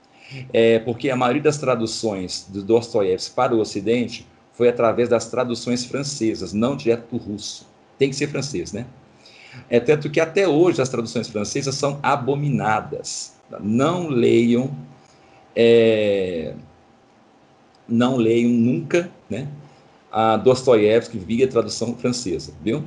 [0.50, 5.84] É, porque a maioria das traduções do Dostoiévski para o Ocidente foi através das traduções
[5.84, 7.66] francesas, não direto do russo.
[7.98, 8.86] Tem que ser francês, né?
[9.68, 13.34] É tanto que até hoje as traduções francesas são abominadas.
[13.60, 14.70] Não leiam,
[15.54, 16.54] é,
[17.88, 19.48] não leiam nunca, né?
[20.10, 22.82] A Dostoiévski via tradução francesa, viu?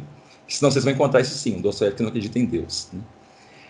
[0.47, 2.89] Senão vocês vão encontrar isso sim, um Dostoiévski não acredita em Deus.
[2.91, 2.99] Né?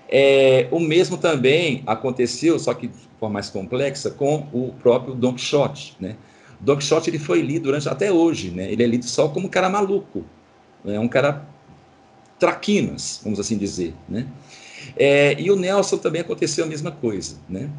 [0.07, 5.33] É, o mesmo também aconteceu, só que de forma mais complexa, com o próprio Don
[5.33, 5.95] Quixote.
[5.99, 6.15] Né?
[6.59, 8.71] Don Quixote ele foi lido durante até hoje, né?
[8.71, 10.23] ele é lido só como um cara maluco,
[10.85, 10.99] é né?
[10.99, 11.45] um cara
[12.39, 13.93] traquinas, vamos assim dizer.
[14.07, 14.27] Né?
[14.95, 17.37] É, e o Nelson também aconteceu a mesma coisa.
[17.47, 17.69] Né?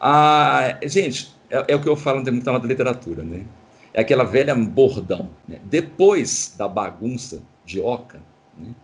[0.00, 3.44] Ah, gente, é, é, o que eu falo muito na literatura, né?
[3.92, 5.30] é aquela velha bordão.
[5.48, 5.58] Né?
[5.64, 8.20] Depois da bagunça de Oca,
[8.56, 8.74] né?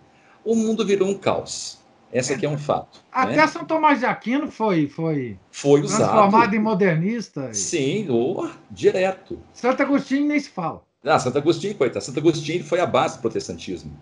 [0.45, 1.81] o mundo virou um caos.
[2.13, 3.03] Esse aqui é um fato.
[3.11, 3.47] Até né?
[3.47, 6.11] São Tomás de Aquino foi, foi, foi usado.
[6.11, 7.55] transformado em modernista.
[7.55, 9.39] Sim, oh, direto.
[9.55, 10.83] Santo Agostinho nem se fala.
[11.03, 12.05] Ah, Santo Agostinho, coitado.
[12.05, 13.97] Santo Agostinho foi a base do protestantismo.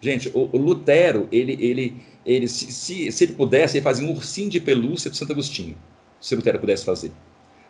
[0.00, 4.12] Gente, o, o Lutero, ele, ele, ele se, se, se, ele pudesse, ele fazia um
[4.12, 5.76] ursinho de pelúcia do Santo Agostinho.
[6.20, 7.12] Se Lutero pudesse fazer.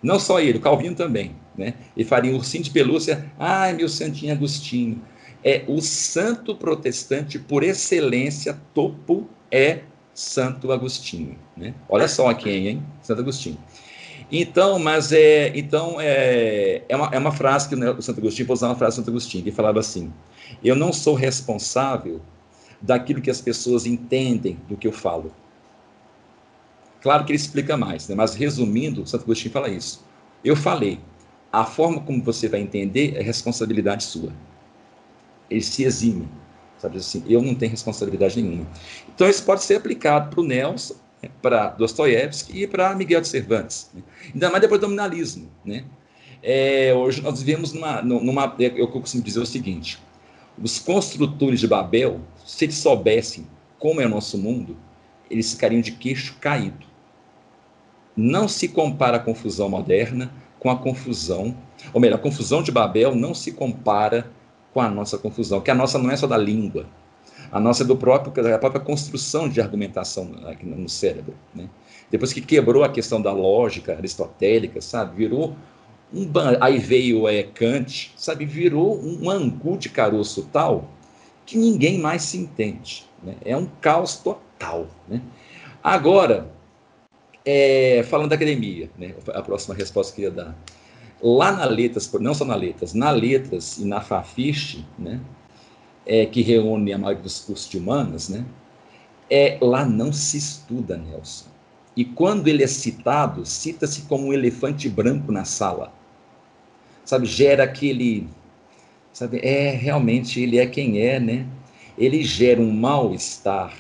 [0.02, 1.34] Não só ele, o Calvino também.
[1.56, 1.74] Né?
[1.96, 3.30] Ele faria um ursinho de pelúcia.
[3.38, 5.01] Ai, meu santinho Agostinho
[5.44, 9.80] é o santo protestante por excelência, topo é
[10.14, 11.38] Santo Agostinho.
[11.55, 11.74] Né?
[11.88, 12.82] Olha só aqui, hein?
[13.02, 13.59] Santo Agostinho.
[14.30, 18.55] Então, mas é, então é, é, uma, é uma frase que o Santo Agostinho, vou
[18.55, 20.12] usar uma frase do Santo Agostinho, que falava assim:
[20.62, 22.20] Eu não sou responsável
[22.80, 25.32] daquilo que as pessoas entendem do que eu falo.
[27.01, 28.14] Claro que ele explica mais, né?
[28.14, 30.05] mas resumindo, Santo Agostinho fala isso.
[30.42, 30.98] Eu falei,
[31.52, 34.32] a forma como você vai entender é responsabilidade sua
[35.51, 36.28] ele se exime.
[36.78, 38.66] Sabe assim, eu não tenho responsabilidade nenhuma.
[39.14, 41.01] Então, isso pode ser aplicado para o Nelson, né,
[41.40, 43.90] para Dostoiévski e para Miguel de Cervantes.
[43.94, 44.02] Né?
[44.32, 45.51] Ainda mais depois do nominalismo.
[45.64, 45.84] Né?
[46.42, 48.55] É, hoje nós vivemos numa, numa.
[48.59, 49.98] Eu costumo dizer o seguinte:
[50.62, 53.46] os construtores de Babel, se eles soubessem
[53.78, 54.76] como é o nosso mundo,
[55.30, 56.86] eles ficariam de queixo caído.
[58.16, 61.56] Não se compara a confusão moderna com a confusão,
[61.92, 64.30] ou melhor, a confusão de Babel não se compara
[64.72, 66.86] com a nossa confusão, que a nossa não é só da língua.
[67.50, 71.34] A nossa é do próprio, da própria construção de argumentação aqui no cérebro.
[71.54, 71.68] Né?
[72.10, 75.16] Depois que quebrou a questão da lógica aristotélica, sabe?
[75.16, 75.56] Virou
[76.12, 76.30] um.
[76.60, 78.44] Aí veio é, Kant, sabe?
[78.44, 80.90] Virou um angu de caroço tal
[81.46, 83.04] que ninguém mais se entende.
[83.22, 83.34] Né?
[83.44, 84.86] É um caos total.
[85.08, 85.20] Né?
[85.82, 86.50] Agora,
[87.44, 89.14] é, falando da academia, né?
[89.32, 90.56] a próxima resposta que eu ia dar.
[91.22, 95.20] Lá na Letras, não só na Letras, na Letras e na Fafiche, né?
[96.06, 98.44] É, que reúne a maioria dos cursos de humanas, né?
[99.31, 101.47] É, lá não se estuda, Nelson.
[101.97, 105.93] E quando ele é citado, cita-se como um elefante branco na sala.
[107.05, 108.26] Sabe, gera aquele.
[109.12, 111.47] Sabe, é, realmente ele é quem é, né?
[111.97, 113.72] Ele gera um mal-estar.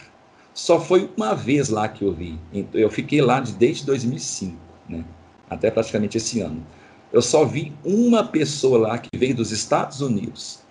[0.52, 2.38] Só foi uma vez lá que eu vi.
[2.72, 4.56] Eu fiquei lá desde 2005,
[4.88, 5.04] né?
[5.50, 6.64] Até praticamente esse ano.
[7.12, 10.63] Eu só vi uma pessoa lá que veio dos Estados Unidos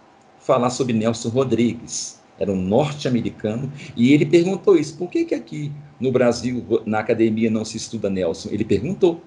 [0.46, 2.22] falar sobre Nelson Rodrigues.
[2.40, 7.50] Era um norte-americano e ele perguntou isso: por que, que aqui no Brasil, na academia,
[7.50, 8.50] não se estuda Nelson?
[8.52, 9.22] Ele perguntou.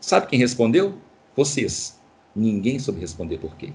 [0.00, 0.94] Sabe quem respondeu?
[1.34, 1.98] Vocês.
[2.34, 3.72] Ninguém soube responder por quê.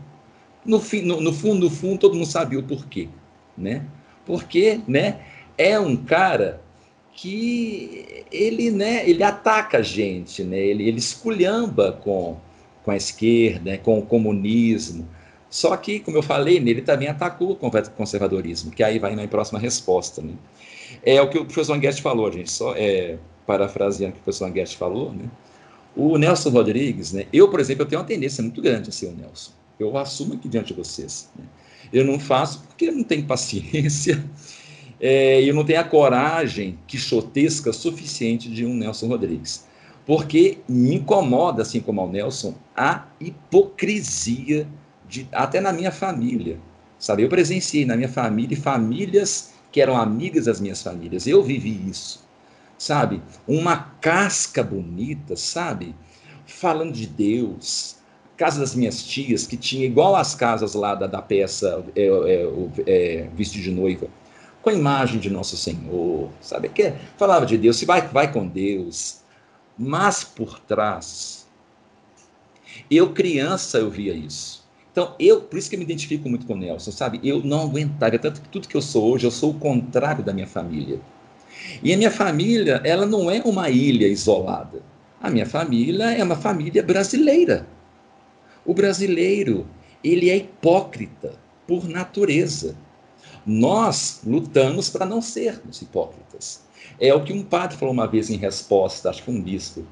[0.66, 3.10] No, fim, no, no fundo, no fundo, todo mundo sabia o porquê,
[3.58, 3.86] né?
[4.26, 5.20] Porque, né?
[5.58, 6.62] É um cara
[7.14, 12.38] que ele, né, ele ataca a gente, né, ele, ele esculhamba com,
[12.84, 15.08] com a esquerda, né, com o comunismo.
[15.52, 19.60] Só que, como eu falei, ele também atacou o conservadorismo, que aí vai na próxima
[19.60, 20.22] resposta.
[20.22, 20.34] Né?
[21.04, 24.46] É o que o professor Anguete falou, gente, só é, parafraseando o que o professor
[24.46, 25.26] Anguete falou, né?
[25.94, 27.26] O Nelson Rodrigues, né?
[27.34, 29.52] Eu, por exemplo, eu tenho uma tendência muito grande a ser o Nelson.
[29.78, 31.30] Eu assumo aqui diante de vocês.
[31.36, 31.44] Né?
[31.92, 34.24] Eu não faço porque eu não tenho paciência,
[35.02, 39.66] é, eu não tenho a coragem quixotesca suficiente de um Nelson Rodrigues.
[40.06, 44.66] Porque me incomoda, assim como ao Nelson, a hipocrisia,
[45.12, 46.58] de, até na minha família.
[46.98, 51.28] Sabe, eu presenciei na minha família famílias que eram amigas das minhas famílias.
[51.28, 52.24] Eu vivi isso.
[52.78, 53.22] Sabe?
[53.48, 55.96] Uma casca bonita, sabe?
[56.46, 57.98] Falando de Deus,
[58.38, 62.48] casa das minhas tias, que tinha igual as casas lá da, da peça é, é,
[62.88, 64.08] é, Vestido de Noiva,
[64.62, 66.70] com a imagem de Nosso Senhor, sabe?
[66.70, 69.22] Que falava de Deus, se vai, vai com Deus.
[69.78, 71.48] Mas por trás,
[72.90, 74.61] eu criança eu via isso.
[74.92, 77.20] Então, eu, por isso que eu me identifico muito com o Nelson, sabe?
[77.24, 80.34] Eu não aguentava, tanto que tudo que eu sou hoje, eu sou o contrário da
[80.34, 81.00] minha família.
[81.82, 84.82] E a minha família, ela não é uma ilha isolada.
[85.22, 87.66] A minha família é uma família brasileira.
[88.66, 89.66] O brasileiro,
[90.04, 91.36] ele é hipócrita
[91.66, 92.76] por natureza.
[93.46, 96.64] Nós lutamos para não sermos hipócritas.
[97.00, 99.86] É o que um padre falou uma vez em resposta, acho que um bispo,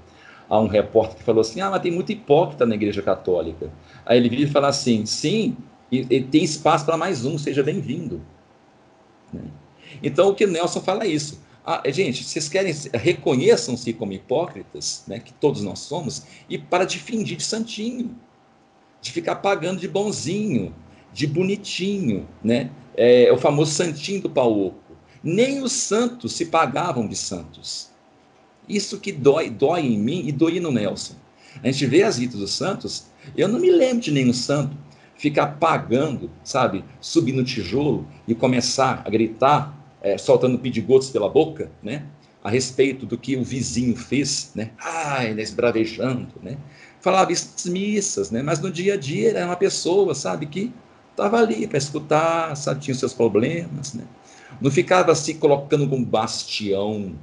[0.49, 3.71] a um repórter que falou assim: Ah, mas tem muito hipócrita na Igreja Católica.
[4.05, 5.55] Aí ele vive e fala assim: Sim,
[5.91, 8.21] e, e tem espaço para mais um, seja bem-vindo.
[9.31, 9.43] Né?
[10.01, 11.41] Então o que Nelson fala é isso.
[11.65, 16.97] Ah, gente, vocês querem, reconheçam-se como hipócritas, né, que todos nós somos, e para de
[16.97, 18.15] fingir de santinho,
[18.99, 20.73] de ficar pagando de bonzinho,
[21.13, 22.71] de bonitinho, né?
[22.99, 24.97] é, o famoso santinho do pau oco.
[25.23, 27.89] Nem os santos se pagavam de santos.
[28.69, 31.15] Isso que dói, dói em mim e dói no Nelson.
[31.63, 34.77] A gente vê as vidas dos santos, eu não me lembro de nenhum santo
[35.17, 41.69] ficar pagando, sabe, subir no tijolo e começar a gritar, é, soltando pedigotos pela boca,
[41.83, 42.05] né,
[42.41, 46.57] a respeito do que o vizinho fez, né, ai, né, esbravejando, né,
[47.01, 50.71] falava isso nas missas, né, mas no dia a dia era uma pessoa, sabe, que
[51.11, 54.05] estava ali para escutar, sabe, tinha os seus problemas, né?
[54.61, 57.13] Não ficava se colocando como bastião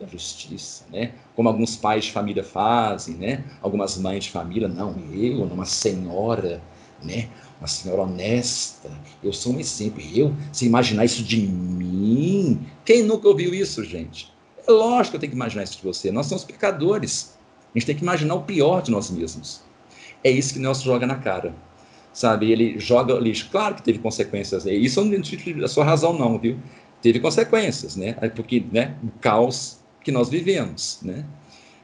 [0.00, 1.12] da justiça, né?
[1.36, 3.44] Como alguns pais de família fazem, né?
[3.60, 6.62] Algumas mães de família, não, eu, uma senhora,
[7.02, 7.28] né?
[7.60, 8.90] Uma senhora honesta,
[9.22, 10.02] eu sou um exemplo.
[10.14, 14.32] Eu, se imaginar isso de mim, quem nunca ouviu isso, gente?
[14.66, 16.10] É lógico que eu tenho que imaginar isso de você.
[16.10, 17.38] Nós somos pecadores.
[17.74, 19.62] A gente tem que imaginar o pior de nós mesmos.
[20.24, 21.54] É isso que Nelson joga na cara
[22.12, 22.50] sabe?
[22.50, 23.48] Ele joga lixo.
[23.50, 24.66] Claro que teve consequências.
[24.66, 26.58] Isso não é a sua razão, não, viu?
[27.00, 28.12] Teve consequências, né?
[28.34, 28.96] Porque, né?
[29.02, 31.24] O caos que nós vivemos, né?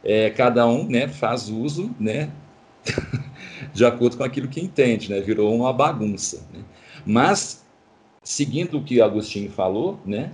[0.05, 1.09] É, cada um, né?
[1.09, 2.31] Faz uso, né?
[3.73, 5.21] de acordo com aquilo que entende, né?
[5.21, 6.47] Virou uma bagunça.
[6.53, 6.61] Né?
[7.05, 7.65] Mas,
[8.23, 10.33] seguindo o que Agostinho falou, né?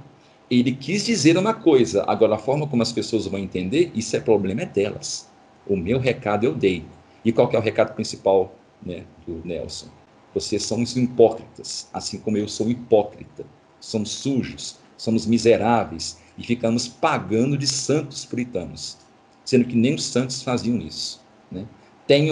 [0.51, 2.05] Ele quis dizer uma coisa.
[2.07, 5.31] Agora, a forma como as pessoas vão entender, isso é problema é delas.
[5.67, 6.85] O meu recado eu dei.
[7.25, 8.53] E qual é o recado principal
[8.85, 9.87] né, do Nelson.
[10.35, 13.45] Vocês são hipócritas, assim como eu sou hipócrita.
[13.81, 18.99] Somos sujos, somos miseráveis e ficamos pagando de santos puritanos,
[19.45, 21.21] sendo que nem os santos faziam isso.
[21.51, 21.67] Né?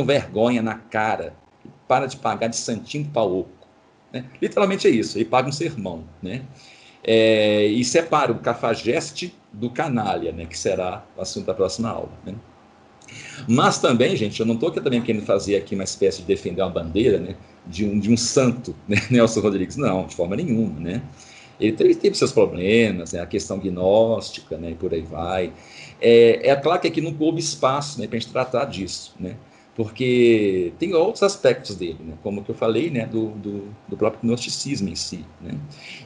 [0.05, 1.35] Vergonha na cara,
[1.87, 3.67] para de pagar de santinho para oco.
[4.13, 4.25] Né?
[4.41, 6.05] Literalmente é isso, ele paga um sermão.
[6.23, 6.43] Né?
[7.03, 10.47] É, e separa o cafajeste do canalha, né?
[10.47, 12.13] que será o assunto da próxima aula.
[12.25, 12.35] Né?
[13.49, 16.71] Mas também, gente, eu não estou também querendo fazer aqui uma espécie de defender uma
[16.71, 17.35] bandeira né?
[17.67, 18.97] de, um, de um santo, né?
[19.11, 19.77] Nelson Rodrigues.
[19.77, 20.79] Não, de forma nenhuma.
[20.79, 21.03] Né?
[21.61, 23.21] Ele teve, teve seus problemas, né?
[23.21, 24.71] a questão gnóstica, né?
[24.71, 25.53] e por aí vai.
[26.01, 28.07] É, é claro que aqui não coube espaço né?
[28.07, 29.37] para a gente tratar disso, né?
[29.77, 32.15] porque tem outros aspectos dele, né?
[32.23, 33.07] como que eu falei, né?
[33.07, 35.25] do, do, do próprio gnosticismo em si.
[35.41, 35.53] Né?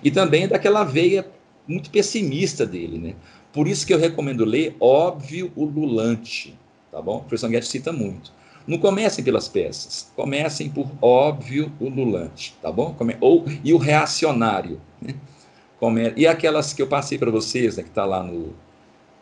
[0.02, 1.26] E também daquela veia
[1.66, 2.98] muito pessimista dele.
[2.98, 3.14] Né?
[3.52, 6.58] Por isso que eu recomendo ler Óbvio o Lulante,
[6.90, 7.18] tá bom?
[7.18, 8.32] O professor Guedes cita muito.
[8.66, 12.96] Não comecem pelas peças, comecem por Óbvio o Lulante, tá bom?
[13.20, 15.14] Ou, e o Reacionário, né?
[16.16, 18.54] E aquelas que eu passei para vocês, né, que está lá no,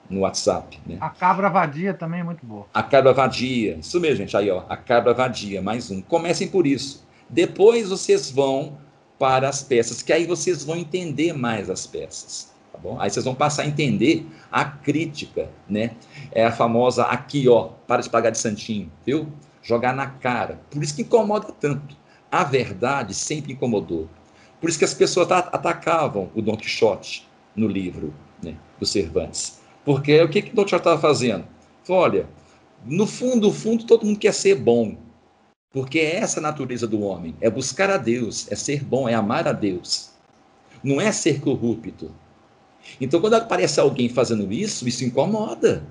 [0.08, 0.78] no WhatsApp.
[0.86, 0.98] Né?
[1.00, 2.66] A cabra vadia também é muito boa.
[2.72, 4.36] A cabra vadia, isso mesmo, gente.
[4.36, 6.00] Aí, ó, a cabra vadia, mais um.
[6.02, 7.06] Comecem por isso.
[7.28, 8.78] Depois vocês vão
[9.18, 12.52] para as peças, que aí vocês vão entender mais as peças.
[12.72, 12.98] Tá bom?
[13.00, 15.92] Aí vocês vão passar a entender a crítica, né?
[16.32, 19.28] É a famosa aqui, ó, para de pagar de santinho, viu?
[19.62, 20.60] Jogar na cara.
[20.70, 21.96] Por isso que incomoda tanto.
[22.30, 24.08] A verdade sempre incomodou.
[24.62, 29.60] Por isso que as pessoas atacavam o Dom Quixote no livro né, do Cervantes.
[29.84, 31.44] Porque o que, que o Dom Quixote estava fazendo?
[31.82, 32.28] Falou, olha,
[32.86, 34.96] no fundo, no fundo, todo mundo quer ser bom.
[35.72, 39.14] Porque é essa a natureza do homem, é buscar a Deus, é ser bom, é
[39.14, 40.12] amar a Deus.
[40.80, 42.12] Não é ser corrupto.
[43.00, 45.84] Então, quando aparece alguém fazendo isso, isso incomoda.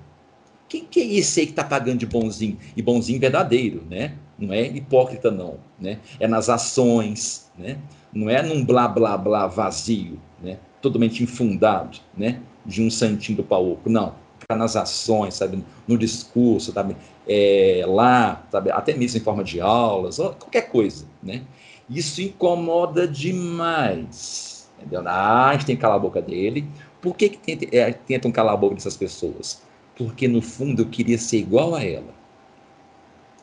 [0.66, 2.56] Quem que é esse aí que está pagando de bonzinho?
[2.74, 4.16] E bonzinho verdadeiro, né?
[4.42, 5.58] Não é hipócrita, não.
[5.78, 6.00] Né?
[6.18, 7.78] É nas ações, né?
[8.12, 10.58] não é num blá blá blá vazio, né?
[10.80, 12.40] totalmente infundado, né?
[12.66, 16.96] de um santinho do pau não, está nas ações, sabe, no discurso, sabe,
[17.26, 21.42] é, lá, sabe, até mesmo em forma de aulas, qualquer coisa, né?
[21.88, 25.02] Isso incomoda demais, entendeu?
[25.06, 26.66] Ah, a gente tem que calar a boca dele.
[27.00, 29.62] Por que, que é, tentam calar a boca dessas pessoas?
[29.96, 32.21] Porque no fundo eu queria ser igual a ela.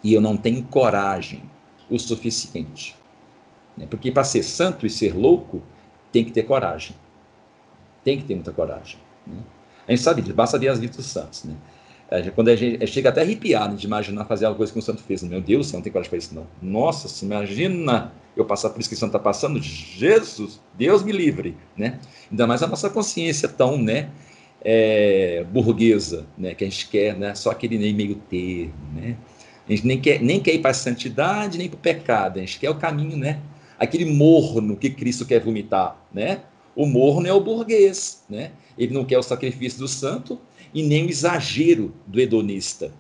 [0.03, 1.43] E eu não tenho coragem
[1.89, 2.95] o suficiente.
[3.75, 3.87] Né?
[3.89, 5.61] Porque para ser santo e ser louco,
[6.11, 6.95] tem que ter coragem.
[8.03, 8.97] Tem que ter muita coragem.
[9.25, 9.37] Né?
[9.87, 11.43] A gente sabe disso, basta ver as vidas dos santos.
[11.43, 11.55] Né?
[12.33, 15.21] Quando a gente chega até arrepiado de imaginar fazer alguma coisa que um santo fez.
[15.23, 16.47] Meu Deus, você não tem coragem para isso, não.
[16.61, 19.61] Nossa, se imagina eu passar por isso que o santo está passando.
[19.61, 21.55] Jesus, Deus me livre.
[21.77, 21.99] Né?
[22.31, 24.09] Ainda mais a nossa consciência tão né,
[24.61, 28.73] é, burguesa, né, que a gente quer né, só aquele meio termo.
[28.95, 29.15] Né?
[29.69, 32.37] A gente nem quer, nem quer ir para a santidade, nem para o pecado.
[32.37, 33.39] A gente quer o caminho né,
[33.79, 36.41] aquele morno que Cristo quer vomitar, né?
[36.75, 38.51] O morno é o burguês, né?
[38.77, 40.39] Ele não quer o sacrifício do santo
[40.73, 42.91] e nem o exagero do hedonista,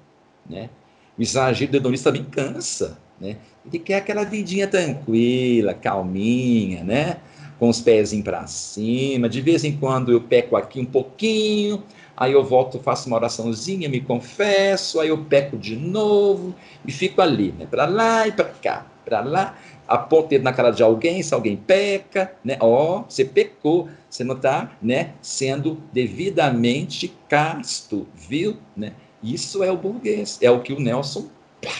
[0.49, 0.69] né?
[1.17, 3.37] O exagero do hedonista também cansa, né?
[3.65, 7.17] Ele quer aquela vidinha tranquila, calminha, né?
[7.59, 9.27] Com os pezinhos para cima.
[9.27, 11.83] De vez em quando eu peco aqui um pouquinho,
[12.19, 16.53] aí eu volto, faço uma oraçãozinha, me confesso, aí eu peco de novo
[16.85, 17.65] e fico ali, né?
[17.65, 19.55] Para lá e para cá, para lá
[19.87, 22.57] aponta o dedo na cara de alguém, se alguém peca, né?
[22.59, 28.57] Ó, oh, você pecou, você não está, né, sendo devidamente casto, viu?
[28.77, 28.93] Né?
[29.23, 31.27] Isso é o burguês, é o que o Nelson
[31.61, 31.71] pá,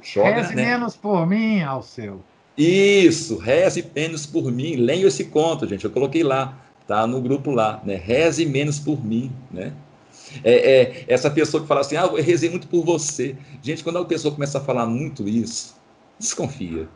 [0.00, 0.64] joga, Reze né?
[0.64, 2.22] menos por mim, ao seu.
[2.56, 4.76] Isso, reze menos por mim.
[4.76, 5.84] Leio esse conto, gente.
[5.84, 6.58] Eu coloquei lá,
[6.92, 7.94] tá no grupo lá, né?
[7.94, 9.72] Reze menos por mim, né?
[10.44, 13.34] É, é, essa pessoa que fala assim, ah, eu rezei muito por você.
[13.62, 15.74] Gente, quando a pessoa começa a falar muito isso,
[16.18, 16.86] desconfia.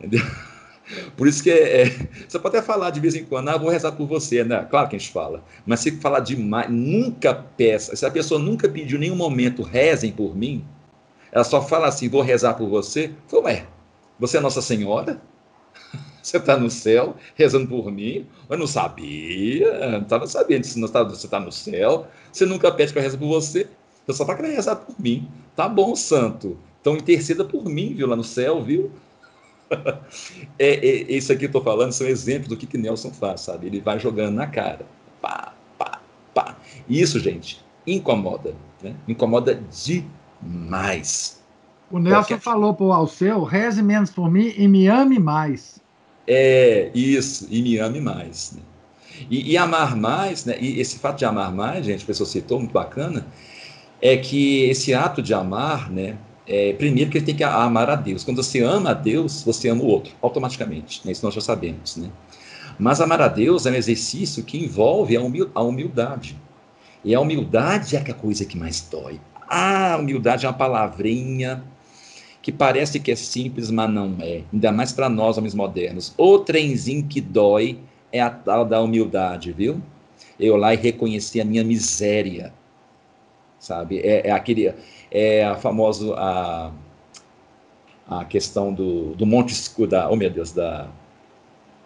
[0.00, 0.24] Entendeu?
[1.16, 3.70] Por isso que é, é, você pode até falar de vez em quando, ah, vou
[3.70, 4.66] rezar por você, né?
[4.68, 8.68] Claro que a gente fala, mas se falar demais, nunca peça, se a pessoa nunca
[8.68, 10.64] pediu em nenhum momento, rezem por mim,
[11.30, 13.64] ela só fala assim, vou rezar por você, como é?
[14.18, 15.22] Você é Nossa Senhora?
[16.22, 18.26] Você está no céu rezando por mim?
[18.48, 22.06] Eu não sabia, não estava sabendo se você está no céu.
[22.32, 23.68] Você nunca pede para rezar por você,
[24.06, 25.28] você só querendo rezar por mim.
[25.56, 26.56] Tá bom, santo.
[26.80, 28.90] Então interceda por mim, viu, lá no céu, viu?
[30.58, 33.42] é, é, isso aqui que eu estou falando são exemplos do que, que Nelson faz,
[33.42, 33.66] sabe?
[33.66, 34.86] Ele vai jogando na cara.
[35.20, 36.00] Pá, pá,
[36.32, 36.56] pá.
[36.88, 38.54] Isso, gente, incomoda.
[38.82, 38.94] Né?
[39.08, 41.42] Incomoda demais.
[41.90, 42.40] O Nelson Qualquer...
[42.40, 45.81] falou para o Alceu, reze menos por mim e me ame mais.
[46.26, 48.52] É, isso, e me ame mais.
[48.52, 48.62] Né?
[49.30, 50.56] E, e, amar mais, né?
[50.60, 53.26] e esse fato de amar mais, gente, a pessoa citou, muito bacana,
[54.00, 56.16] é que esse ato de amar, né,
[56.46, 58.24] é, primeiro que ele tem que amar a Deus.
[58.24, 61.02] Quando você ama a Deus, você ama o outro, automaticamente.
[61.04, 61.12] Né?
[61.12, 61.96] Isso nós já sabemos.
[61.96, 62.10] Né?
[62.78, 66.36] Mas amar a Deus é um exercício que envolve a humildade.
[67.04, 69.20] E a humildade é a coisa que mais dói.
[69.48, 71.62] Ah, humildade é uma palavrinha
[72.42, 74.42] que parece que é simples, mas não é.
[74.52, 76.12] Ainda mais para nós, homens modernos.
[76.18, 77.78] O trenzinho que dói
[78.10, 79.80] é a tal da humildade, viu?
[80.38, 82.52] Eu lá e reconheci a minha miséria,
[83.60, 84.00] sabe?
[84.00, 84.74] É, é aquele,
[85.08, 86.72] é a famosa, a,
[88.08, 90.88] a questão do, do monte escuro, da, oh meu Deus, da,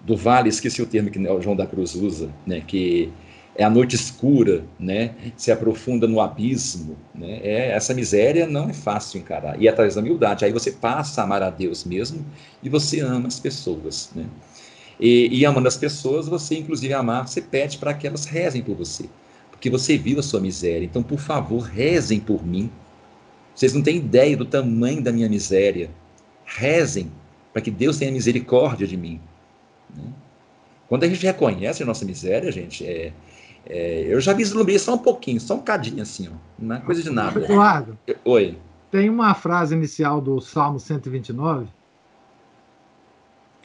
[0.01, 2.63] do vale, esqueci o termo que o João da Cruz usa, né?
[2.67, 3.13] Que
[3.59, 5.15] é a noite escura, né?
[5.37, 7.41] Se aprofunda no abismo, né?
[7.43, 9.61] É, essa miséria não é fácil encarar.
[9.61, 12.25] E é através da humildade, aí você passa a amar a Deus mesmo
[12.63, 14.27] e você ama as pessoas, né?
[15.01, 18.77] E, e amando as pessoas, você inclusive amar, você pede para que elas rezem por
[18.77, 19.07] você,
[19.51, 20.85] porque você viu a sua miséria.
[20.85, 22.71] Então, por favor, rezem por mim.
[23.55, 25.91] Vocês não têm ideia do tamanho da minha miséria.
[26.45, 27.11] Rezem
[27.53, 29.19] para que Deus tenha misericórdia de mim.
[29.95, 30.05] Né?
[30.89, 33.13] Quando a gente reconhece a nossa miséria, gente, é,
[33.67, 37.03] é, eu já vislumbrei só um pouquinho, só um cadinho assim, ó, não é coisa
[37.03, 37.39] de nada.
[37.39, 38.59] Eduardo, Oi.
[38.91, 41.67] Tem uma frase inicial do Salmo 129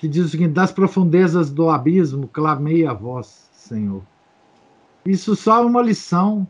[0.02, 4.02] que diz o seguinte: Das profundezas do abismo clamei a vós, Senhor.
[5.06, 6.48] Isso só é uma lição.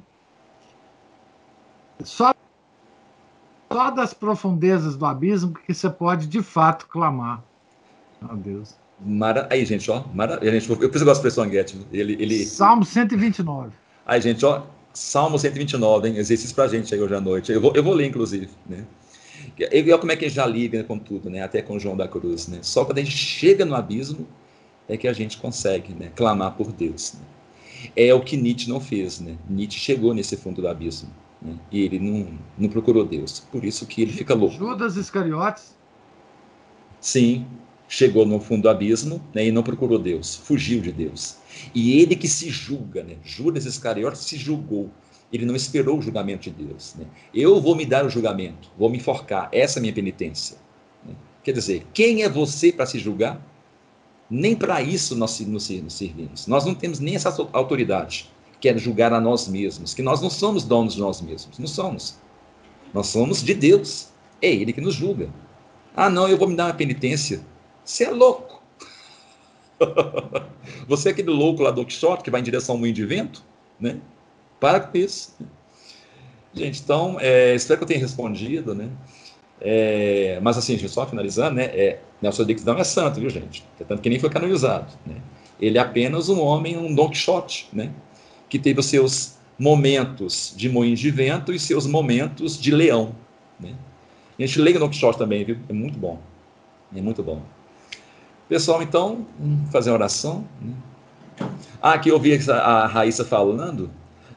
[2.02, 2.34] Só,
[3.72, 7.44] só das profundezas do abismo que você pode de fato clamar.
[8.22, 8.81] Meu Deus.
[9.04, 9.48] Mara...
[9.50, 10.04] Aí, gente, ó.
[10.14, 10.40] Mara...
[10.44, 11.78] Gente, eu preciso gostar da expressão Guete.
[11.92, 12.46] Ele, ele...
[12.46, 13.72] Salmo 129.
[14.06, 14.64] Aí, gente, ó.
[14.94, 16.18] Salmo 129, hein?
[16.18, 17.52] Exercício pra gente aí hoje à noite.
[17.52, 18.86] Eu vou, eu vou ler, inclusive, né?
[19.58, 21.42] E olha como é que já liga com tudo, né?
[21.42, 22.60] Até com João da Cruz, né?
[22.62, 24.28] Só quando a gente chega no abismo
[24.88, 26.12] é que a gente consegue, né?
[26.16, 27.14] Clamar por Deus.
[27.14, 27.92] Né?
[27.96, 29.38] É o que Nietzsche não fez, né?
[29.50, 31.10] Nietzsche chegou nesse fundo do abismo,
[31.42, 31.56] né?
[31.72, 33.40] E ele não, não procurou Deus.
[33.40, 34.56] Por isso que ele fica louco.
[34.56, 35.76] Judas Iscariotes?
[37.00, 37.48] Sim,
[37.92, 41.36] chegou no fundo do abismo né, e não procurou Deus, fugiu de Deus.
[41.76, 43.18] E ele que se julga, né?
[43.22, 44.90] Judas Iscariotes se julgou.
[45.32, 46.96] Ele não esperou o julgamento de Deus.
[46.98, 47.06] Né?
[47.34, 49.50] Eu vou me dar o julgamento, vou me enforcar.
[49.52, 50.56] Essa é a minha penitência.
[51.06, 51.14] Né?
[51.44, 53.46] Quer dizer, quem é você para se julgar?
[54.30, 56.48] Nem para isso nós nos servimos.
[56.48, 58.32] Nós não temos nem essa autoridade,
[58.62, 61.60] que é julgar a nós mesmos, que nós não somos donos de nós mesmos.
[61.60, 62.18] Não somos.
[62.94, 64.08] Nós somos de Deus.
[64.42, 65.30] É Ele que nos julga.
[65.94, 67.51] Ah, não, eu vou me dar uma penitência.
[67.92, 68.64] Você é louco.
[70.88, 73.44] Você é aquele louco lá do Quixote que vai em direção ao moinho de vento,
[73.78, 74.00] né?
[74.62, 75.36] Para com isso.
[76.54, 78.90] Gente, então, é, espero que eu tenha respondido, né?
[79.60, 81.66] É, mas assim, só finalizando, né?
[81.66, 83.68] É, Nelson Rodrigues não é santo, viu, gente?
[83.86, 85.18] Tanto que nem foi canonizado, né?
[85.60, 87.92] Ele é apenas um homem, um Don Quixote, né?
[88.48, 93.14] Que teve os seus momentos de moinho de vento e seus momentos de leão,
[93.60, 93.76] né?
[94.40, 95.58] A gente lê Don Quixote também, viu?
[95.68, 96.18] É muito bom.
[96.96, 97.42] É muito bom.
[98.52, 99.26] Pessoal, então,
[99.72, 100.46] fazer uma oração.
[100.62, 100.74] Né?
[101.82, 103.90] Ah, aqui eu ouvi a Raíssa falando.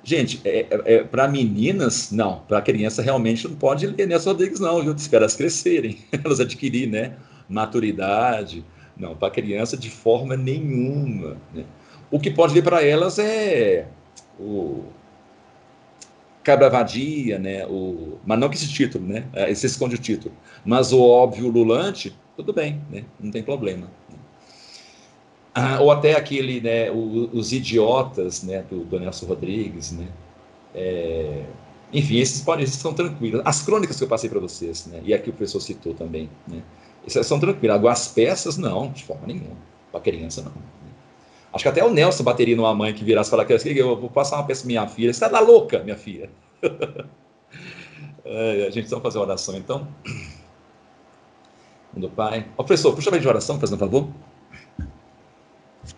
[0.05, 2.39] Gente, é, é, é para meninas, não.
[2.47, 4.95] Para criança, realmente não pode ler Nelson Rodrigues, não, viu?
[4.95, 7.17] Espera elas crescerem, elas adquirirem né?
[7.49, 8.65] maturidade.
[8.97, 11.37] Não, para criança, de forma nenhuma.
[11.53, 11.65] Né?
[12.09, 13.89] O que pode ler para elas é
[14.39, 14.85] o
[16.45, 17.67] Cabra Vadia, né?
[17.67, 19.25] O, mas não que esse título, né?
[19.49, 20.33] Esse esconde o título.
[20.65, 23.05] Mas o óbvio Lulante, tudo bem, né?
[23.19, 23.89] Não tem problema.
[25.55, 30.09] Ah, ou até aquele, né, o, os idiotas, né, do, do Nelson Rodrigues, né,
[30.75, 31.45] é,
[31.93, 33.41] enfim, esses podem, esses são tranquilos.
[33.45, 36.61] As crônicas que eu passei para vocês, né, e aqui o professor citou também, né,
[37.07, 37.77] essas são tranquilas.
[37.77, 39.57] Agora as peças, não, de forma nenhuma.
[39.93, 40.53] Para criança, não.
[41.53, 44.37] Acho que até o Nelson bateria numa mãe que virasse e falasse eu vou passar
[44.37, 45.13] uma peça para minha filha.
[45.13, 46.29] Você está louca, minha filha.
[48.25, 49.87] é, a gente precisa fazer uma oração, então.
[51.93, 52.49] Do Pai.
[52.59, 54.09] Ó, professor, puxa bem de oração, fazendo um favor.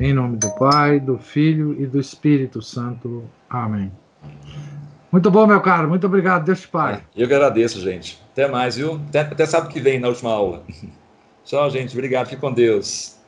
[0.00, 3.22] Em nome do Pai, do Filho e do Espírito Santo.
[3.50, 3.92] Amém.
[5.12, 5.90] Muito bom, meu caro.
[5.90, 6.46] Muito obrigado.
[6.46, 7.02] Deus te Pai.
[7.14, 8.18] Eu que agradeço, gente.
[8.32, 8.94] Até mais, viu?
[9.08, 10.64] Até, até sábado que vem, na última aula.
[11.44, 11.92] Tchau, gente.
[11.92, 12.28] Obrigado.
[12.28, 13.19] Fique com Deus.